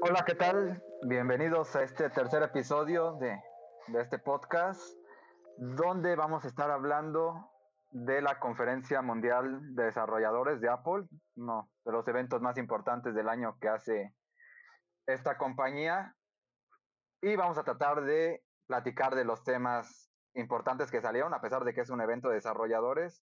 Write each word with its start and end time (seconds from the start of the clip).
Hola, 0.00 0.24
¿qué 0.24 0.36
tal? 0.36 0.80
Bienvenidos 1.02 1.74
a 1.74 1.82
este 1.82 2.08
tercer 2.10 2.44
episodio 2.44 3.14
de, 3.14 3.36
de 3.88 4.00
este 4.00 4.20
podcast, 4.20 4.80
donde 5.56 6.14
vamos 6.14 6.44
a 6.44 6.48
estar 6.48 6.70
hablando 6.70 7.50
de 7.90 8.22
la 8.22 8.38
Conferencia 8.38 9.02
Mundial 9.02 9.74
de 9.74 9.86
Desarrolladores 9.86 10.60
de 10.60 10.68
Apple, 10.68 11.08
uno 11.34 11.68
de 11.84 11.90
los 11.92 12.06
eventos 12.06 12.40
más 12.40 12.58
importantes 12.58 13.12
del 13.12 13.28
año 13.28 13.58
que 13.60 13.68
hace 13.68 14.14
esta 15.06 15.36
compañía. 15.36 16.14
Y 17.20 17.34
vamos 17.34 17.58
a 17.58 17.64
tratar 17.64 18.02
de 18.02 18.44
platicar 18.68 19.16
de 19.16 19.24
los 19.24 19.42
temas 19.42 20.12
importantes 20.34 20.92
que 20.92 21.02
salieron, 21.02 21.34
a 21.34 21.40
pesar 21.40 21.64
de 21.64 21.74
que 21.74 21.80
es 21.80 21.90
un 21.90 22.00
evento 22.00 22.28
de 22.28 22.36
desarrolladores, 22.36 23.24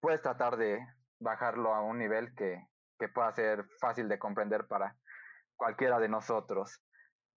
puedes 0.00 0.20
tratar 0.22 0.56
de 0.56 0.84
bajarlo 1.20 1.72
a 1.72 1.82
un 1.82 1.98
nivel 1.98 2.34
que, 2.34 2.66
que 2.98 3.08
pueda 3.08 3.32
ser 3.32 3.64
fácil 3.78 4.08
de 4.08 4.18
comprender 4.18 4.66
para 4.66 4.96
cualquiera 5.56 5.98
de 5.98 6.08
nosotros. 6.08 6.80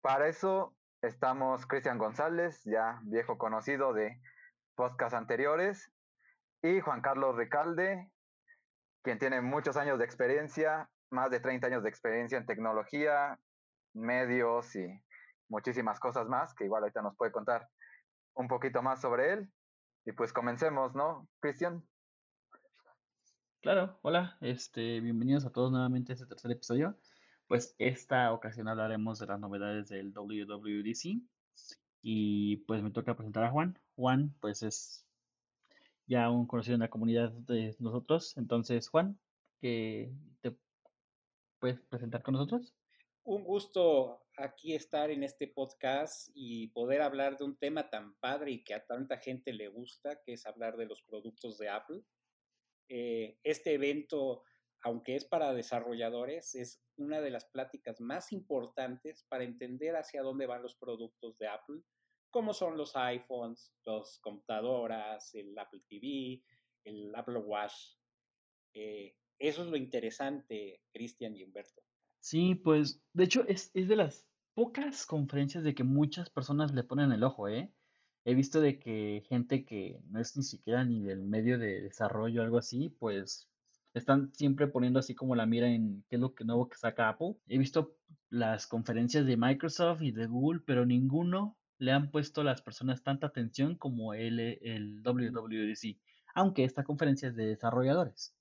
Para 0.02 0.28
eso 0.28 0.76
estamos 1.02 1.66
Cristian 1.66 1.98
González, 1.98 2.62
ya 2.66 3.00
viejo 3.04 3.38
conocido 3.38 3.94
de 3.94 4.20
podcasts 4.76 5.16
anteriores, 5.16 5.92
y 6.62 6.80
Juan 6.80 7.02
Carlos 7.02 7.36
Ricalde, 7.36 8.12
quien 9.04 9.20
tiene 9.20 9.42
muchos 9.42 9.78
años 9.78 10.00
de 10.00 10.06
experiencia, 10.06 10.90
más 11.12 11.32
de 11.32 11.40
30 11.40 11.68
años 11.68 11.84
de 11.84 11.90
experiencia 11.90 12.38
en 12.38 12.46
tecnología, 12.46 13.40
medios 13.94 14.76
y 14.76 14.88
muchísimas 15.50 16.00
cosas 16.00 16.28
más, 16.28 16.54
que 16.54 16.66
igual 16.66 16.84
ahorita 16.84 17.02
nos 17.02 17.16
puede 17.16 17.32
contar 17.32 17.68
un 18.34 18.48
poquito 18.48 18.82
más 18.82 19.02
sobre 19.02 19.34
él. 19.34 19.52
Y 20.06 20.12
pues 20.12 20.34
comencemos, 20.34 20.96
¿no, 20.96 21.28
Cristian? 21.40 21.84
Claro, 23.62 24.00
hola, 24.02 24.38
este, 24.42 25.00
bienvenidos 25.02 25.46
a 25.46 25.52
todos 25.52 25.72
nuevamente 25.72 26.12
a 26.12 26.16
este 26.16 26.28
tercer 26.28 26.52
episodio. 26.52 26.96
Pues 27.48 27.76
esta 27.78 28.34
ocasión 28.34 28.68
hablaremos 28.68 29.20
de 29.20 29.28
las 29.28 29.40
novedades 29.40 29.88
del 29.88 30.12
WWDC 30.12 31.22
y 32.02 32.58
pues 32.68 32.84
me 32.84 32.92
toca 32.92 33.16
presentar 33.16 33.46
a 33.46 33.52
Juan. 33.52 33.80
Juan 33.96 34.36
pues 34.42 34.64
es 34.64 35.08
ya 36.08 36.30
un 36.30 36.46
conocido 36.46 36.76
en 36.76 36.82
la 36.82 36.90
comunidad 36.90 37.32
de 37.32 37.76
nosotros. 37.80 38.36
Entonces, 38.38 38.90
Juan, 38.90 39.20
que 39.62 40.12
te 40.42 40.56
puedes 41.60 41.80
presentar 41.82 42.22
con 42.22 42.34
nosotros. 42.34 42.76
Un 43.24 43.44
gusto 43.44 44.26
aquí 44.38 44.74
estar 44.74 45.10
en 45.10 45.24
este 45.24 45.48
podcast 45.48 46.30
y 46.34 46.68
poder 46.68 47.02
hablar 47.02 47.38
de 47.38 47.44
un 47.44 47.58
tema 47.58 47.90
tan 47.90 48.16
padre 48.16 48.52
y 48.52 48.64
que 48.64 48.74
a 48.74 48.86
tanta 48.86 49.18
gente 49.18 49.52
le 49.52 49.68
gusta, 49.68 50.22
que 50.22 50.34
es 50.34 50.46
hablar 50.46 50.78
de 50.78 50.86
los 50.86 51.02
productos 51.02 51.58
de 51.58 51.70
Apple. 51.70 52.04
Eh, 52.88 53.38
este 53.44 53.74
evento, 53.74 54.44
aunque 54.82 55.16
es 55.16 55.26
para 55.26 55.54
desarrolladores, 55.54 56.56
es 56.56 56.82
una 56.98 57.22
de 57.22 57.32
las 57.32 57.46
pláticas 57.46 58.00
más 58.00 58.32
importantes 58.32 59.26
para 59.30 59.44
entender 59.44 59.96
hacia 59.96 60.22
dónde 60.22 60.46
van 60.46 60.62
los 60.64 60.76
productos 60.76 61.38
de 61.38 61.48
Apple 61.48 61.82
como 62.30 62.54
son 62.54 62.78
los 62.78 62.96
iPhones, 62.96 63.74
las 63.86 64.20
computadoras, 64.20 65.34
el 65.36 65.58
Apple 65.58 65.82
TV, 65.90 66.44
el 66.84 67.16
Apple 67.16 67.40
Watch. 67.40 67.74
Eh, 68.74 69.16
eso 69.40 69.64
es 69.64 69.70
lo 69.70 69.78
interesante, 69.78 70.82
Cristian 70.94 71.36
y 71.36 71.44
Humberto. 71.44 71.82
Sí, 72.20 72.56
pues 72.56 73.02
de 73.14 73.24
hecho 73.24 73.48
es, 73.48 73.72
es, 73.74 73.88
de 73.88 73.96
las 73.96 74.28
pocas 74.54 75.06
conferencias 75.06 75.64
de 75.64 75.76
que 75.76 75.84
muchas 75.84 76.30
personas 76.30 76.74
le 76.74 76.84
ponen 76.84 77.12
el 77.12 77.24
ojo, 77.24 77.48
¿eh? 77.48 77.72
He 78.26 78.34
visto 78.34 78.60
de 78.60 78.78
que 78.78 79.24
gente 79.30 79.66
que 79.66 80.02
no 80.10 80.20
es 80.20 80.36
ni 80.36 80.44
siquiera 80.44 80.84
ni 80.84 81.02
del 81.02 81.24
medio 81.24 81.58
de 81.58 81.82
desarrollo 81.82 82.42
o 82.42 82.44
algo 82.44 82.58
así, 82.58 82.90
pues 82.90 83.50
están 83.98 84.34
siempre 84.34 84.68
poniendo 84.68 85.00
así 85.00 85.16
como 85.16 85.36
la 85.36 85.46
mira 85.46 85.68
en 85.68 86.04
qué 86.10 86.16
es 86.16 86.22
lo 86.22 86.34
que 86.34 86.44
nuevo 86.44 86.70
que 86.70 86.78
saca 86.78 87.10
Apple. 87.10 87.36
He 87.48 87.58
visto 87.58 87.98
las 88.30 88.68
conferencias 88.68 89.26
de 89.26 89.38
Microsoft 89.38 90.02
y 90.02 90.12
de 90.12 90.28
Google, 90.28 90.62
pero 90.66 90.86
ninguno 90.86 91.58
le 91.80 91.92
han 91.92 92.12
puesto 92.12 92.44
las 92.44 92.62
personas 92.62 93.04
tanta 93.04 93.28
atención 93.28 93.76
como 93.76 94.14
el, 94.14 94.40
el 94.40 95.02
WWDC, 95.04 96.00
aunque 96.36 96.64
esta 96.64 96.84
conferencia 96.84 97.30
es 97.30 97.36
de 97.36 97.48
desarrolladores. 97.48 98.36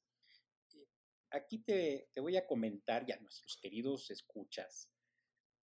Aquí 1.31 1.59
te, 1.59 2.09
te 2.15 2.21
voy 2.21 2.37
a 2.37 2.47
comentar 2.47 3.05
ya 3.05 3.19
nuestros 3.21 3.59
queridos 3.61 4.11
escuchas. 4.11 4.91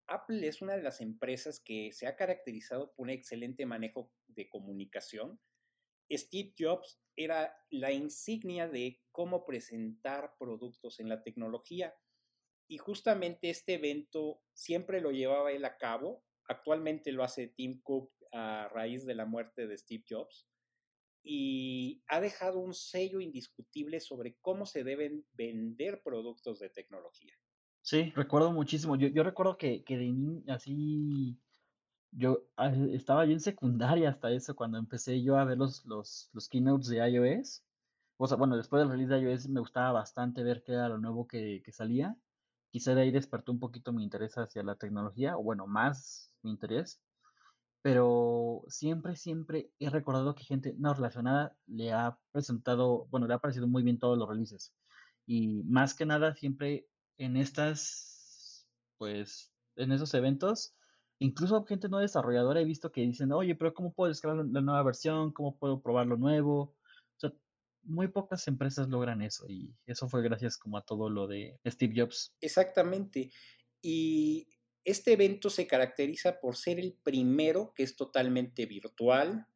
Apple 0.07 0.47
es 0.47 0.61
una 0.61 0.75
de 0.75 0.83
las 0.83 1.01
empresas 1.01 1.61
que 1.61 1.93
se 1.93 2.07
ha 2.07 2.17
caracterizado 2.17 2.93
por 2.93 3.05
un 3.05 3.11
excelente 3.11 3.65
manejo 3.65 4.13
de 4.27 4.49
comunicación. 4.49 5.41
Steve 6.11 6.55
Jobs 6.59 7.01
era 7.17 7.55
la 7.71 7.93
insignia 7.93 8.69
de 8.69 9.01
cómo 9.11 9.45
presentar 9.45 10.35
productos 10.39 11.01
en 11.01 11.09
la 11.09 11.23
tecnología. 11.23 11.95
Y 12.69 12.79
justamente 12.79 13.51
este 13.51 13.75
evento 13.75 14.41
siempre 14.55 15.01
lo 15.01 15.11
llevaba 15.11 15.53
él 15.53 15.65
a 15.65 15.77
cabo 15.77 16.25
Actualmente 16.49 17.13
lo 17.13 17.25
hace 17.25 17.49
Tim 17.49 17.81
Cook 17.83 18.13
a 18.33 18.69
raíz 18.69 19.07
de 19.07 19.15
la 19.15 19.27
muerte 19.27 19.67
de 19.67 19.79
Steve 19.79 20.05
Jobs 20.09 20.49
y 21.25 22.03
ha 22.09 22.21
dejado 22.21 22.59
un 22.59 22.75
sello 22.75 23.21
indiscutible 23.21 24.01
sobre 24.01 24.37
cómo 24.41 24.67
se 24.67 24.83
deben 24.83 25.25
vender 25.33 26.03
productos 26.03 26.59
de 26.59 26.69
tecnología. 26.71 27.33
Sí, 27.81 28.13
recuerdo 28.15 28.53
muchísimo. 28.53 28.97
Yo, 28.97 29.23
recuerdo 29.23 29.57
que, 29.57 29.85
que 29.85 29.97
de 29.97 30.13
así, 30.49 31.39
yo 32.13 32.45
ah, 32.57 32.73
estaba 32.93 33.25
yo 33.27 33.33
en 33.33 33.41
secundaria 33.41 34.11
hasta 34.11 34.31
eso, 34.31 34.55
cuando 34.55 34.79
empecé 34.79 35.23
yo 35.23 35.37
a 35.39 35.45
ver 35.45 35.59
los, 35.59 35.85
los, 35.87 36.31
los 36.33 36.49
keynotes 36.49 36.89
de 36.89 36.99
iOS. 37.09 37.65
O 38.19 38.27
sea, 38.27 38.37
bueno, 38.37 38.57
después 38.57 38.81
del 38.81 38.91
release 38.91 39.13
de 39.15 39.21
iOS 39.21 39.49
me 39.49 39.61
gustaba 39.61 39.93
bastante 39.93 40.43
ver 40.45 40.63
qué 40.63 40.73
era 40.73 40.89
lo 40.89 40.99
nuevo 40.99 41.27
que, 41.27 41.63
que 41.65 41.73
salía. 41.73 42.17
Quizá 42.71 42.95
de 42.95 43.03
ahí 43.03 43.11
despertó 43.11 43.53
un 43.53 43.59
poquito 43.61 43.93
mi 43.93 44.05
interés 44.05 44.39
hacia 44.39 44.63
la 44.63 44.77
tecnología, 44.77 45.37
o 45.37 45.43
bueno, 45.43 45.67
más 45.67 46.33
mi 46.43 46.51
interés, 46.51 47.03
pero 47.83 48.63
siempre, 48.69 49.17
siempre 49.17 49.73
he 49.81 49.91
recordado 49.91 50.35
que 50.35 50.45
gente 50.45 50.75
no 50.79 50.95
relacionada 50.95 51.57
le 51.67 51.93
ha 51.93 52.19
presentado, 52.31 53.07
bueno, 53.11 53.27
le 53.27 53.35
ha 53.35 53.39
parecido 53.41 53.67
muy 53.67 53.83
bien 53.83 53.99
todos 53.99 54.17
los 54.17 54.29
releases. 54.29 54.73
Y 55.27 55.65
más 55.65 55.95
que 55.95 56.07
nada, 56.07 56.35
siempre 56.35 56.87
en 57.19 57.37
estas, 57.37 58.67
pues, 58.99 59.53
en 59.77 59.93
esos 59.93 60.15
eventos, 60.15 60.77
incluso 61.19 61.65
gente 61.65 61.89
no 61.89 61.99
desarrolladora 61.99 62.61
he 62.61 62.65
visto 62.65 62.91
que 62.91 63.03
dicen, 63.03 63.33
oye, 63.33 63.55
pero 63.55 63.75
¿cómo 63.75 63.93
puedo 63.93 64.09
descargar 64.09 64.45
la 64.47 64.61
nueva 64.61 64.83
versión? 64.83 65.33
¿Cómo 65.33 65.57
puedo 65.57 65.81
probar 65.81 66.07
lo 66.07 66.17
nuevo? 66.17 66.61
O 66.61 67.19
sea, 67.19 67.33
muy 67.85 68.09
pocas 68.09 68.47
empresas 68.49 68.89
logran 68.89 69.23
eso 69.23 69.47
y 69.49 69.75
eso 69.87 70.09
fue 70.09 70.23
gracias 70.23 70.57
como 70.57 70.79
a 70.79 70.85
todo 70.85 71.11
lo 71.11 71.27
de 71.27 71.59
Steve 71.67 71.95
Jobs. 71.97 72.35
Exactamente. 72.41 73.31
Y 73.81 74.49
este 74.85 75.13
evento 75.13 75.51
se 75.51 75.67
caracteriza 75.67 76.41
por 76.41 76.57
ser 76.57 76.81
el 76.81 76.99
primero 77.03 77.73
que 77.75 77.85
es 77.85 77.97
totalmente 77.97 78.67
virtual. 78.67 79.47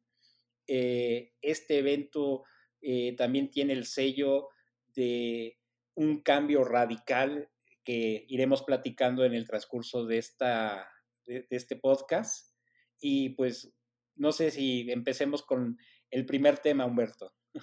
Eh, 0.67 1.33
este 1.41 1.79
evento 1.79 2.43
eh, 2.81 3.15
también 3.17 3.49
tiene 3.49 3.73
el 3.73 3.85
sello 3.85 4.49
de 4.95 5.57
un 5.95 6.21
cambio 6.21 6.63
radical 6.63 7.49
que 7.83 8.25
iremos 8.27 8.63
platicando 8.63 9.25
en 9.25 9.33
el 9.33 9.47
transcurso 9.47 10.05
de, 10.05 10.17
esta, 10.17 10.89
de, 11.27 11.45
este 11.49 11.75
podcast. 11.75 12.55
Y 12.99 13.29
pues 13.35 13.71
no 14.15 14.31
sé 14.31 14.51
si 14.51 14.89
empecemos 14.91 15.43
con 15.43 15.77
el 16.09 16.25
primer 16.25 16.59
tema, 16.59 16.85
Humberto. 16.85 17.31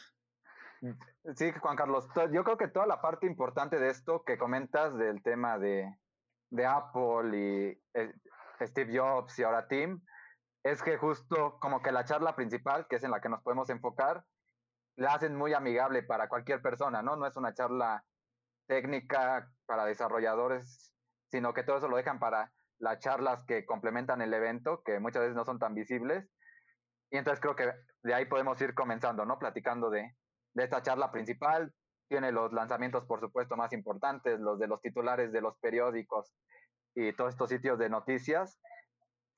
Sí, 1.36 1.50
Juan 1.62 1.76
Carlos, 1.76 2.06
yo 2.30 2.44
creo 2.44 2.58
que 2.58 2.68
toda 2.68 2.86
la 2.86 3.00
parte 3.00 3.26
importante 3.26 3.78
de 3.78 3.88
esto 3.88 4.22
que 4.22 4.36
comentas 4.36 4.94
del 4.98 5.22
tema 5.22 5.58
de, 5.58 5.96
de 6.50 6.66
Apple 6.66 7.38
y 7.38 7.98
eh, 7.98 8.12
Steve 8.60 8.98
Jobs 8.98 9.38
y 9.38 9.44
ahora 9.44 9.66
Tim, 9.66 10.04
es 10.62 10.82
que 10.82 10.98
justo 10.98 11.58
como 11.58 11.80
que 11.80 11.90
la 11.90 12.04
charla 12.04 12.36
principal, 12.36 12.86
que 12.86 12.96
es 12.96 13.04
en 13.04 13.12
la 13.12 13.22
que 13.22 13.30
nos 13.30 13.42
podemos 13.42 13.70
enfocar, 13.70 14.26
la 14.96 15.14
hacen 15.14 15.34
muy 15.34 15.54
amigable 15.54 16.02
para 16.02 16.28
cualquier 16.28 16.62
persona, 16.62 17.02
¿no? 17.02 17.16
No 17.16 17.26
es 17.26 17.36
una 17.36 17.54
charla 17.54 18.04
técnica 18.66 19.50
para 19.66 19.84
desarrolladores, 19.84 20.94
sino 21.30 21.52
que 21.52 21.64
todo 21.64 21.78
eso 21.78 21.88
lo 21.88 21.96
dejan 21.96 22.18
para 22.18 22.52
las 22.78 22.98
charlas 22.98 23.44
que 23.44 23.64
complementan 23.64 24.20
el 24.22 24.34
evento, 24.34 24.82
que 24.84 24.98
muchas 25.00 25.22
veces 25.22 25.36
no 25.36 25.44
son 25.44 25.58
tan 25.58 25.74
visibles. 25.74 26.28
Y 27.10 27.18
entonces 27.18 27.40
creo 27.40 27.56
que 27.56 27.72
de 28.02 28.14
ahí 28.14 28.26
podemos 28.26 28.60
ir 28.60 28.74
comenzando, 28.74 29.24
¿no? 29.24 29.38
Platicando 29.38 29.90
de, 29.90 30.14
de 30.54 30.64
esta 30.64 30.82
charla 30.82 31.10
principal, 31.10 31.72
tiene 32.08 32.32
los 32.32 32.52
lanzamientos, 32.52 33.04
por 33.06 33.20
supuesto, 33.20 33.56
más 33.56 33.72
importantes, 33.72 34.38
los 34.40 34.58
de 34.58 34.66
los 34.66 34.80
titulares 34.80 35.32
de 35.32 35.40
los 35.40 35.58
periódicos 35.58 36.34
y 36.94 37.12
todos 37.12 37.34
estos 37.34 37.50
sitios 37.50 37.78
de 37.78 37.88
noticias, 37.88 38.60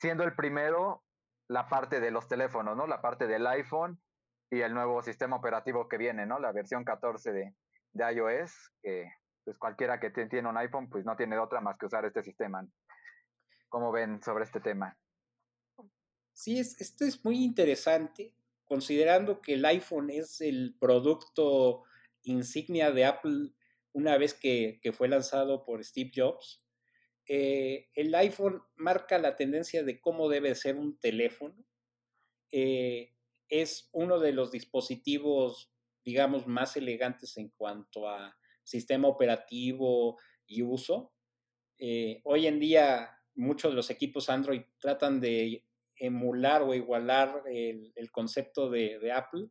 siendo 0.00 0.24
el 0.24 0.34
primero 0.34 1.04
la 1.48 1.68
parte 1.68 2.00
de 2.00 2.10
los 2.10 2.28
teléfonos, 2.28 2.76
¿no? 2.76 2.86
La 2.86 3.00
parte 3.00 3.26
del 3.26 3.46
iPhone 3.46 4.00
y 4.50 4.60
el 4.60 4.74
nuevo 4.74 5.02
sistema 5.02 5.36
operativo 5.36 5.88
que 5.88 5.96
viene, 5.96 6.26
¿no? 6.26 6.38
La 6.38 6.52
versión 6.52 6.84
14 6.84 7.32
de, 7.32 7.54
de 7.92 8.12
iOS, 8.12 8.72
que 8.82 9.10
pues 9.44 9.56
cualquiera 9.58 10.00
que 10.00 10.10
tiene 10.10 10.48
un 10.48 10.56
iPhone, 10.56 10.90
pues 10.90 11.04
no 11.04 11.16
tiene 11.16 11.38
otra 11.38 11.60
más 11.60 11.78
que 11.78 11.86
usar 11.86 12.04
este 12.04 12.22
sistema. 12.22 12.66
¿Cómo 13.68 13.92
ven 13.92 14.22
sobre 14.22 14.44
este 14.44 14.60
tema? 14.60 14.98
Sí, 16.32 16.58
es, 16.58 16.80
esto 16.80 17.04
es 17.04 17.24
muy 17.24 17.42
interesante, 17.42 18.34
considerando 18.64 19.40
que 19.40 19.54
el 19.54 19.64
iPhone 19.64 20.10
es 20.10 20.40
el 20.40 20.76
producto 20.78 21.84
insignia 22.22 22.90
de 22.90 23.04
Apple 23.06 23.52
una 23.92 24.18
vez 24.18 24.34
que, 24.34 24.78
fue 24.92 25.08
lanzado 25.08 25.64
por 25.64 25.82
Steve 25.82 26.10
Jobs. 26.14 26.62
eh, 27.28 27.88
el 27.94 28.14
iPhone 28.14 28.62
marca 28.76 29.18
la 29.18 29.34
tendencia 29.36 29.82
de 29.82 30.00
cómo 30.00 30.28
debe 30.28 30.54
ser 30.54 30.76
un 30.76 30.98
teléfono. 31.00 31.56
Eh, 32.52 33.14
es 33.48 33.88
uno 33.92 34.18
de 34.20 34.32
los 34.32 34.50
dispositivos, 34.52 35.72
digamos, 36.04 36.46
más 36.46 36.76
elegantes 36.76 37.36
en 37.36 37.48
cuanto 37.56 38.08
a 38.08 38.36
sistema 38.62 39.08
operativo 39.08 40.18
y 40.46 40.62
uso. 40.62 41.12
Eh, 41.78 42.20
hoy 42.24 42.46
en 42.46 42.60
día 42.60 43.15
muchos 43.36 43.72
de 43.72 43.76
los 43.76 43.90
equipos 43.90 44.28
Android 44.28 44.62
tratan 44.80 45.20
de 45.20 45.64
emular 45.98 46.62
o 46.62 46.74
igualar 46.74 47.42
el, 47.46 48.10
concepto 48.10 48.68
de, 48.70 49.12
Apple 49.12 49.48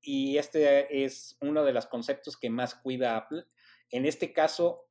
y 0.00 0.36
este 0.36 1.04
es 1.04 1.36
uno 1.40 1.64
de 1.64 1.72
los 1.72 1.86
conceptos 1.86 2.36
que 2.36 2.50
más 2.50 2.74
cuida 2.74 3.16
Apple. 3.16 3.44
En 3.90 4.06
este 4.06 4.32
caso, 4.32 4.86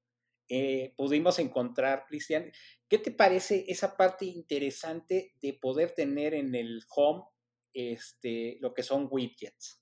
eh, 0.48 0.94
pudimos 0.96 1.40
encontrar, 1.40 2.06
Cristian, 2.08 2.52
¿qué 2.88 2.98
te 2.98 3.12
parece 3.12 3.66
esa 3.68 3.96
parte 3.98 4.26
interesante 4.26 5.34
de 5.42 5.54
poder 5.54 5.92
tener 5.92 6.34
en 6.34 6.54
el 6.56 6.84
home 6.96 7.24
este, 7.74 8.58
lo 8.62 8.74
que 8.74 8.84
son 8.84 9.08
widgets? 9.10 9.82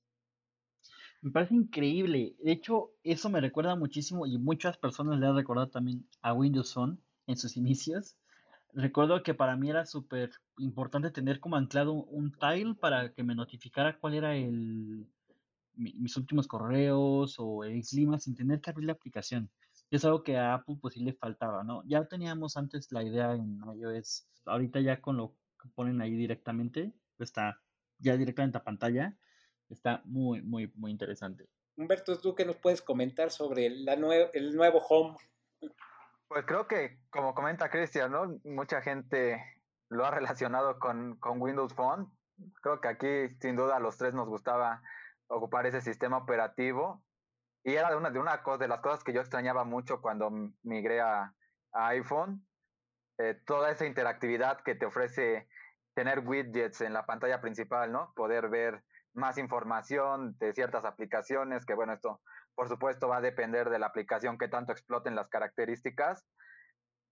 Me 1.22 1.32
parece 1.32 1.56
increíble. 1.56 2.36
De 2.40 2.52
hecho, 2.52 2.94
eso 3.04 3.30
me 3.30 3.42
recuerda 3.42 3.76
muchísimo 3.76 4.26
y 4.26 4.38
muchas 4.38 4.78
personas 4.78 5.20
le 5.20 5.28
han 5.28 5.36
recordado 5.36 5.70
también 5.70 6.08
a 6.22 6.34
Windows 6.34 6.74
Phone 6.74 7.02
en 7.28 7.38
sus 7.38 7.58
inicios. 7.58 8.16
Recuerdo 8.74 9.24
que 9.24 9.34
para 9.34 9.56
mí 9.56 9.70
era 9.70 9.86
súper 9.86 10.32
importante 10.58 11.10
tener 11.10 11.40
como 11.40 11.56
anclado 11.56 11.94
un 11.94 12.32
tile 12.32 12.76
para 12.76 13.12
que 13.14 13.24
me 13.24 13.36
notificara 13.36 13.98
cuál 13.98 14.14
era 14.14 14.36
el, 14.36 15.08
mis 15.74 16.18
últimos 16.18 16.48
correos 16.48 17.36
o 17.40 17.64
el 17.64 17.82
clima 17.84 18.20
sin 18.20 18.36
tener 18.36 18.62
que 18.62 18.70
abrir 18.70 18.86
la 18.86 18.94
aplicación. 18.94 19.50
es 19.90 20.06
algo 20.06 20.24
que 20.24 20.38
a 20.38 20.54
Apple 20.54 20.78
pues 20.80 20.94
sí 20.94 21.00
le 21.00 21.14
faltaba, 21.14 21.64
¿no? 21.64 21.84
Ya 21.86 22.06
teníamos 22.06 22.58
antes 22.58 22.92
la 22.92 23.04
idea 23.04 23.34
en 23.34 23.60
iOS, 23.76 24.28
ahorita 24.46 24.80
ya 24.82 25.02
con 25.02 25.18
lo 25.18 25.36
que 25.62 25.70
ponen 25.70 26.02
ahí 26.02 26.12
directamente, 26.12 26.94
está 27.18 27.60
ya 27.98 28.16
directamente 28.18 28.58
a 28.58 28.64
pantalla, 28.64 29.18
está 29.70 30.02
muy, 30.06 30.42
muy, 30.42 30.72
muy 30.76 30.92
interesante. 30.92 31.50
Humberto, 31.76 32.18
¿tú 32.20 32.36
qué 32.36 32.46
nos 32.46 32.58
puedes 32.58 32.82
comentar 32.82 33.32
sobre 33.32 33.70
la 33.70 33.94
el 34.34 34.56
nuevo 34.56 34.80
Home? 34.90 35.18
Pues 36.30 36.46
creo 36.46 36.68
que, 36.68 37.00
como 37.10 37.34
comenta 37.34 37.72
Cristian, 37.72 38.12
¿no? 38.12 38.40
Mucha 38.44 38.84
gente 38.84 39.44
lo 39.90 40.06
ha 40.06 40.12
relacionado 40.12 40.78
con, 40.78 41.18
Windows 41.24 41.74
Phone. 41.74 42.08
Creo 42.62 42.80
que 42.80 42.88
aquí, 42.88 43.36
sin 43.42 43.56
duda, 43.56 43.78
a 43.78 43.80
los 43.80 43.98
tres 43.98 44.14
nos 44.14 44.30
gustaba 44.30 44.80
ocupar 45.28 45.66
ese 45.66 45.82
sistema 45.82 46.18
operativo. 46.18 47.04
Y 47.64 47.74
era 47.74 47.90
de 47.90 47.96
una 47.96 48.12
de, 48.12 48.20
una 48.20 48.44
cosa, 48.44 48.68
las 48.68 48.80
cosas 48.82 49.04
que 49.04 49.12
yo 49.12 49.22
extrañaba 49.22 49.64
mucho 49.64 50.02
cuando 50.02 50.30
migré 50.62 51.02
a, 51.02 51.34
iPhone. 51.72 52.46
Eh, 53.18 53.34
toda 53.48 53.72
esa 53.72 53.88
interactividad 53.88 54.62
que 54.62 54.76
te 54.76 54.86
ofrece 54.86 55.50
tener 55.96 56.20
widgets 56.20 56.82
en 56.82 56.94
la 56.94 57.08
pantalla 57.08 57.42
principal, 57.42 57.92
¿no? 57.92 58.14
Poder 58.16 58.50
ver 58.50 58.84
más 59.14 59.38
información 59.38 60.36
de 60.40 60.54
ciertas 60.54 60.86
aplicaciones, 60.86 61.66
que 61.66 61.74
bueno, 61.74 61.94
esto 61.94 62.22
por 62.56 62.68
supuesto 62.68 63.08
va 63.08 63.18
a 63.18 63.22
depender 63.22 63.70
de 63.70 63.80
la 63.80 63.88
aplicación 63.88 64.38
que 64.38 64.48
tanto 64.48 64.72
exploten 64.72 65.16
las 65.16 65.30
características, 65.30 66.28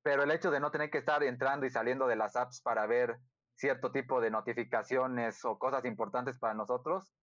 pero 0.04 0.24
el 0.24 0.32
hecho 0.32 0.52
de 0.52 0.60
no 0.60 0.72
tener 0.72 0.90
que 0.90 1.00
estar 1.00 1.24
entrando 1.24 1.66
y 1.66 1.70
saliendo 1.70 2.08
de 2.08 2.16
las 2.16 2.36
apps 2.36 2.62
para 2.62 2.86
ver 2.86 3.18
cierto 3.56 3.92
tipo 3.92 4.22
de 4.22 4.30
notificaciones 4.30 5.44
o 5.44 5.58
cosas 5.58 5.86
importantes 5.86 6.38
para 6.38 6.54
nosotros, 6.54 7.14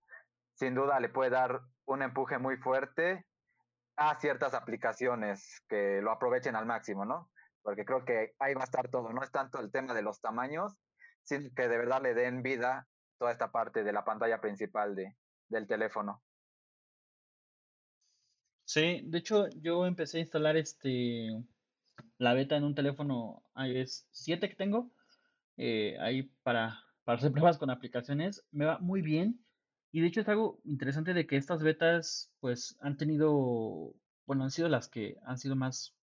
sin 0.55 0.75
duda 0.75 1.01
le 1.01 1.09
puede 1.09 1.31
dar 1.31 1.61
un 1.87 2.03
empuje 2.03 2.39
muy 2.39 2.57
fuerte 2.57 3.27
a 3.97 4.19
ciertas 4.19 4.55
aplicaciones 4.55 5.63
que 5.69 6.01
lo 6.03 6.11
aprovechen 6.11 6.57
al 6.57 6.67
máximo, 6.67 7.05
¿no? 7.05 7.31
Porque 7.63 7.85
creo 7.85 8.05
que 8.05 8.35
ahí 8.39 8.55
va 8.55 8.63
a 8.63 8.65
estar 8.65 8.89
todo, 8.89 9.13
no 9.13 9.23
es 9.23 9.31
tanto 9.31 9.61
el 9.61 9.71
tema 9.71 9.95
de 9.95 10.03
los 10.03 10.21
tamaños, 10.21 10.77
sino 11.23 11.49
que 11.55 11.69
de 11.69 11.79
verdad 11.79 12.03
le 12.03 12.15
den 12.15 12.43
vida 12.43 12.87
toda 13.19 13.33
esta 13.33 13.51
parte 13.51 13.85
de 13.85 13.93
la 13.93 14.05
pantalla 14.05 14.41
principal 14.41 14.95
de, 14.95 15.17
del 15.49 15.67
teléfono. 15.67 16.23
Sí, 18.65 19.03
de 19.05 19.19
hecho 19.19 19.49
yo 19.51 19.87
empecé 19.87 20.19
a 20.19 20.21
instalar 20.21 20.57
este 20.57 21.29
la 22.19 22.35
beta 22.35 22.57
en 22.57 22.65
un 22.65 22.75
teléfono 22.75 23.43
iOS 23.57 24.07
7 24.11 24.49
que 24.49 24.57
tengo, 24.57 24.91
eh, 25.57 25.97
ahí 26.01 26.25
para, 26.43 26.83
para 27.05 27.19
hacer 27.19 27.33
pruebas 27.33 27.59
con 27.59 27.71
aplicaciones, 27.71 28.45
me 28.51 28.65
va 28.65 28.79
muy 28.79 29.03
bien. 29.03 29.41
Y 29.93 30.01
de 30.01 30.09
hecho 30.09 30.21
es 30.23 30.29
algo 30.29 30.61
interesante 30.65 31.15
de 31.15 31.27
que 31.27 31.37
estas 31.37 31.63
betas 31.63 32.33
pues 32.41 32.77
han 32.81 32.97
tenido, 32.97 33.95
bueno, 34.27 34.43
han 34.43 34.51
sido 34.51 34.69
las 34.69 34.89
que 34.89 35.19
han 35.25 35.39
sido 35.39 35.55
más 35.55 35.95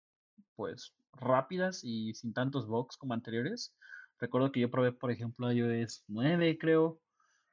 pues 0.55 0.95
rápidas 1.13 1.83
y 1.83 2.15
sin 2.15 2.33
tantos 2.33 2.69
bugs 2.69 2.97
como 2.97 3.15
anteriores. 3.15 3.75
Recuerdo 4.21 4.53
que 4.53 4.61
yo 4.61 4.71
probé, 4.71 4.93
por 4.93 5.11
ejemplo, 5.11 5.51
iOS 5.51 6.05
9, 6.09 6.59
creo, 6.59 7.01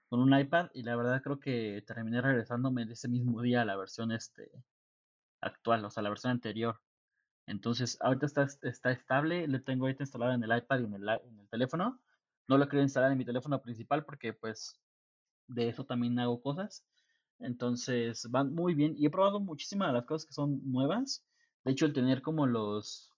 con 0.10 0.20
un 0.20 0.38
iPad 0.38 0.70
y 0.74 0.84
la 0.84 0.96
verdad 0.96 1.22
creo 1.24 1.40
que 1.40 1.84
terminé 1.88 2.22
regresándome 2.22 2.86
de 2.86 2.94
ese 2.94 3.08
mismo 3.08 3.42
día 3.42 3.62
a 3.62 3.66
la 3.66 3.78
versión 3.78 4.12
este 4.12 4.52
actual, 5.42 5.86
o 5.86 5.90
sea, 5.90 6.04
la 6.04 6.10
versión 6.10 6.32
anterior. 6.32 6.82
Entonces, 7.48 7.98
ahorita 8.02 8.26
está, 8.26 8.48
está 8.64 8.92
estable, 8.92 9.48
lo 9.48 9.64
tengo 9.64 9.86
ahorita 9.86 10.04
instalado 10.04 10.34
en 10.34 10.44
el 10.44 10.58
iPad 10.58 10.82
y 10.82 10.84
en 10.86 10.94
el, 10.96 11.10
en 11.10 11.40
el 11.40 11.50
teléfono. 11.50 12.02
No 12.48 12.58
lo 12.58 12.68
quiero 12.68 12.84
instalar 12.84 13.12
en 13.12 13.18
mi 13.18 13.26
teléfono 13.26 13.62
principal 13.62 14.06
porque 14.06 14.34
pues 14.34 14.80
de 15.48 15.70
eso 15.70 15.86
también 15.86 16.20
hago 16.20 16.42
cosas. 16.42 16.86
Entonces, 17.40 18.30
van 18.30 18.54
muy 18.54 18.74
bien 18.74 18.96
y 18.98 19.06
he 19.06 19.10
probado 19.10 19.40
muchísimas 19.40 19.90
de 19.90 19.94
las 19.94 20.06
cosas 20.06 20.28
que 20.28 20.34
son 20.34 20.62
nuevas. 20.70 21.26
De 21.64 21.72
hecho, 21.72 21.86
el 21.86 21.94
tener 21.94 22.22
como 22.22 22.46
los 22.46 23.14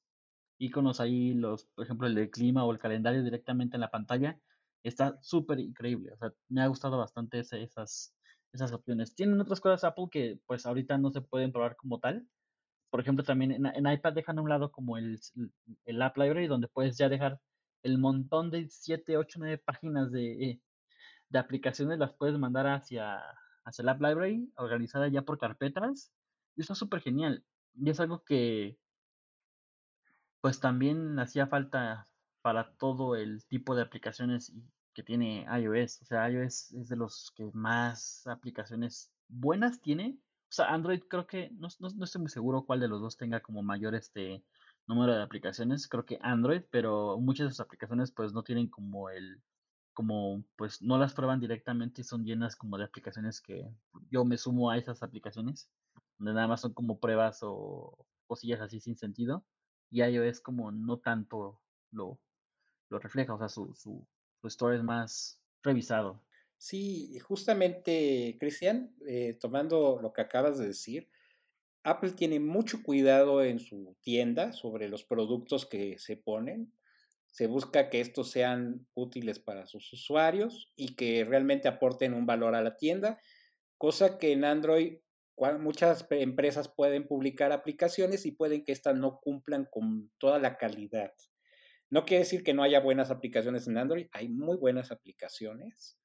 iconos 0.59 0.99
ahí, 0.99 1.33
los, 1.33 1.65
por 1.75 1.85
ejemplo, 1.85 2.07
el 2.07 2.15
del 2.15 2.29
clima 2.29 2.65
o 2.65 2.71
el 2.71 2.79
calendario 2.79 3.23
directamente 3.23 3.77
en 3.77 3.81
la 3.81 3.91
pantalla, 3.91 4.39
está 4.83 5.17
súper 5.21 5.59
increíble. 5.59 6.11
O 6.13 6.17
sea, 6.17 6.33
me 6.49 6.61
ha 6.61 6.67
gustado 6.67 6.97
bastante 6.97 7.39
esas, 7.39 8.13
esas 8.53 8.71
opciones. 8.73 9.15
Tienen 9.15 9.39
otras 9.41 9.59
cosas 9.61 9.83
Apple 9.83 10.07
que 10.11 10.39
pues 10.45 10.65
ahorita 10.65 10.97
no 10.97 11.11
se 11.11 11.21
pueden 11.21 11.51
probar 11.51 11.75
como 11.75 11.99
tal. 11.99 12.27
Por 12.89 13.01
ejemplo, 13.01 13.23
también 13.23 13.65
en, 13.65 13.87
iPad 13.87 14.13
dejan 14.13 14.39
a 14.39 14.41
un 14.41 14.49
lado 14.49 14.71
como 14.71 14.97
el, 14.97 15.19
el, 15.85 16.01
App 16.01 16.17
Library, 16.17 16.47
donde 16.47 16.67
puedes 16.67 16.97
ya 16.97 17.07
dejar 17.07 17.39
el 17.83 17.97
montón 17.97 18.51
de 18.51 18.67
7, 18.69 19.17
8, 19.17 19.39
9 19.39 19.57
páginas 19.59 20.11
de, 20.11 20.59
de 21.29 21.39
aplicaciones, 21.39 21.99
las 21.99 22.13
puedes 22.13 22.37
mandar 22.37 22.67
hacia, 22.67 23.21
hacia 23.63 23.83
el 23.83 23.89
App 23.89 24.01
Library, 24.01 24.51
organizada 24.57 25.07
ya 25.07 25.21
por 25.21 25.37
carpetas. 25.37 26.11
Y 26.55 26.61
eso 26.61 26.73
es 26.73 26.79
súper 26.79 27.01
genial. 27.01 27.45
Y 27.75 27.89
es 27.89 27.99
algo 27.99 28.23
que 28.23 28.77
pues 30.41 30.59
también 30.59 31.19
hacía 31.19 31.47
falta 31.47 32.07
para 32.41 32.71
todo 32.77 33.15
el 33.15 33.45
tipo 33.45 33.75
de 33.75 33.81
aplicaciones 33.81 34.53
que 34.93 35.03
tiene 35.03 35.45
iOS. 35.59 36.01
O 36.01 36.05
sea, 36.05 36.29
iOS 36.29 36.73
es 36.73 36.89
de 36.89 36.95
los 36.95 37.31
que 37.35 37.49
más 37.53 38.25
aplicaciones 38.27 39.11
buenas 39.27 39.81
tiene. 39.81 40.17
O 40.49 40.51
sea, 40.51 40.73
Android 40.73 41.01
creo 41.07 41.27
que, 41.27 41.51
no, 41.51 41.67
no, 41.79 42.05
estoy 42.05 42.21
muy 42.21 42.29
seguro 42.29 42.65
cuál 42.65 42.79
de 42.79 42.87
los 42.87 43.01
dos 43.01 43.17
tenga 43.17 43.41
como 43.41 43.61
mayor 43.61 43.95
este 43.95 44.43
número 44.87 45.13
de 45.13 45.21
aplicaciones. 45.21 45.87
Creo 45.87 46.05
que 46.05 46.19
Android, 46.21 46.63
pero 46.71 47.19
muchas 47.19 47.47
de 47.47 47.51
sus 47.51 47.59
aplicaciones 47.59 48.11
pues 48.11 48.33
no 48.33 48.43
tienen 48.43 48.67
como 48.67 49.09
el, 49.09 49.41
como 49.93 50.43
pues 50.55 50.81
no 50.81 50.97
las 50.97 51.13
prueban 51.13 51.39
directamente 51.39 52.01
y 52.01 52.05
son 52.05 52.25
llenas 52.25 52.55
como 52.55 52.77
de 52.77 52.85
aplicaciones 52.85 53.41
que 53.41 53.69
yo 54.09 54.25
me 54.25 54.37
sumo 54.37 54.71
a 54.71 54.77
esas 54.77 55.03
aplicaciones, 55.03 55.69
donde 56.17 56.33
nada 56.33 56.47
más 56.47 56.61
son 56.61 56.73
como 56.73 56.99
pruebas 56.99 57.39
o 57.43 58.07
cosillas 58.25 58.61
así 58.61 58.79
sin 58.79 58.97
sentido 58.97 59.43
y 59.89 60.03
iOS 60.03 60.41
como 60.41 60.71
no 60.71 60.99
tanto 60.99 61.61
lo, 61.91 62.19
lo 62.89 62.99
refleja, 62.99 63.33
o 63.33 63.37
sea, 63.37 63.49
su, 63.49 63.73
su, 63.75 64.05
su 64.41 64.47
store 64.47 64.77
es 64.77 64.83
más 64.83 65.41
revisado. 65.63 66.21
Sí, 66.57 67.17
justamente, 67.19 68.35
Cristian, 68.39 68.93
eh, 69.07 69.37
tomando 69.39 69.99
lo 70.01 70.11
que 70.11 70.21
acabas 70.21 70.57
de 70.57 70.67
decir, 70.67 71.09
Apple 71.83 72.11
tiene 72.11 72.39
mucho 72.39 72.83
cuidado 72.83 73.43
en 73.43 73.59
su 73.59 73.95
tienda 74.01 74.51
sobre 74.51 74.89
los 74.89 75.03
productos 75.05 75.65
que 75.65 75.97
se 75.97 76.17
ponen. 76.17 76.73
Se 77.27 77.47
busca 77.47 77.89
que 77.89 78.01
estos 78.01 78.31
sean 78.31 78.85
útiles 78.93 79.39
para 79.39 79.67
sus 79.67 79.93
usuarios 79.93 80.73
y 80.75 80.95
que 80.95 81.23
realmente 81.23 81.67
aporten 81.67 82.13
un 82.13 82.25
valor 82.25 82.55
a 82.55 82.61
la 82.61 82.75
tienda, 82.75 83.19
cosa 83.77 84.17
que 84.17 84.33
en 84.33 84.43
Android 84.43 84.97
muchas 85.59 86.05
empresas 86.09 86.67
pueden 86.69 87.07
publicar 87.07 87.51
aplicaciones 87.51 88.25
y 88.25 88.31
pueden 88.31 88.63
que 88.63 88.71
éstas 88.71 88.95
no 88.95 89.19
cumplan 89.21 89.65
con 89.69 90.11
toda 90.17 90.39
la 90.39 90.57
calidad. 90.57 91.13
No 91.89 92.05
quiere 92.05 92.23
decir 92.23 92.43
que 92.43 92.53
no 92.53 92.63
haya 92.63 92.79
buenas 92.79 93.09
aplicaciones 93.09 93.67
en 93.67 93.77
Android, 93.77 94.07
hay 94.11 94.29
muy 94.29 94.57
buenas 94.57 94.91
aplicaciones 94.91 95.97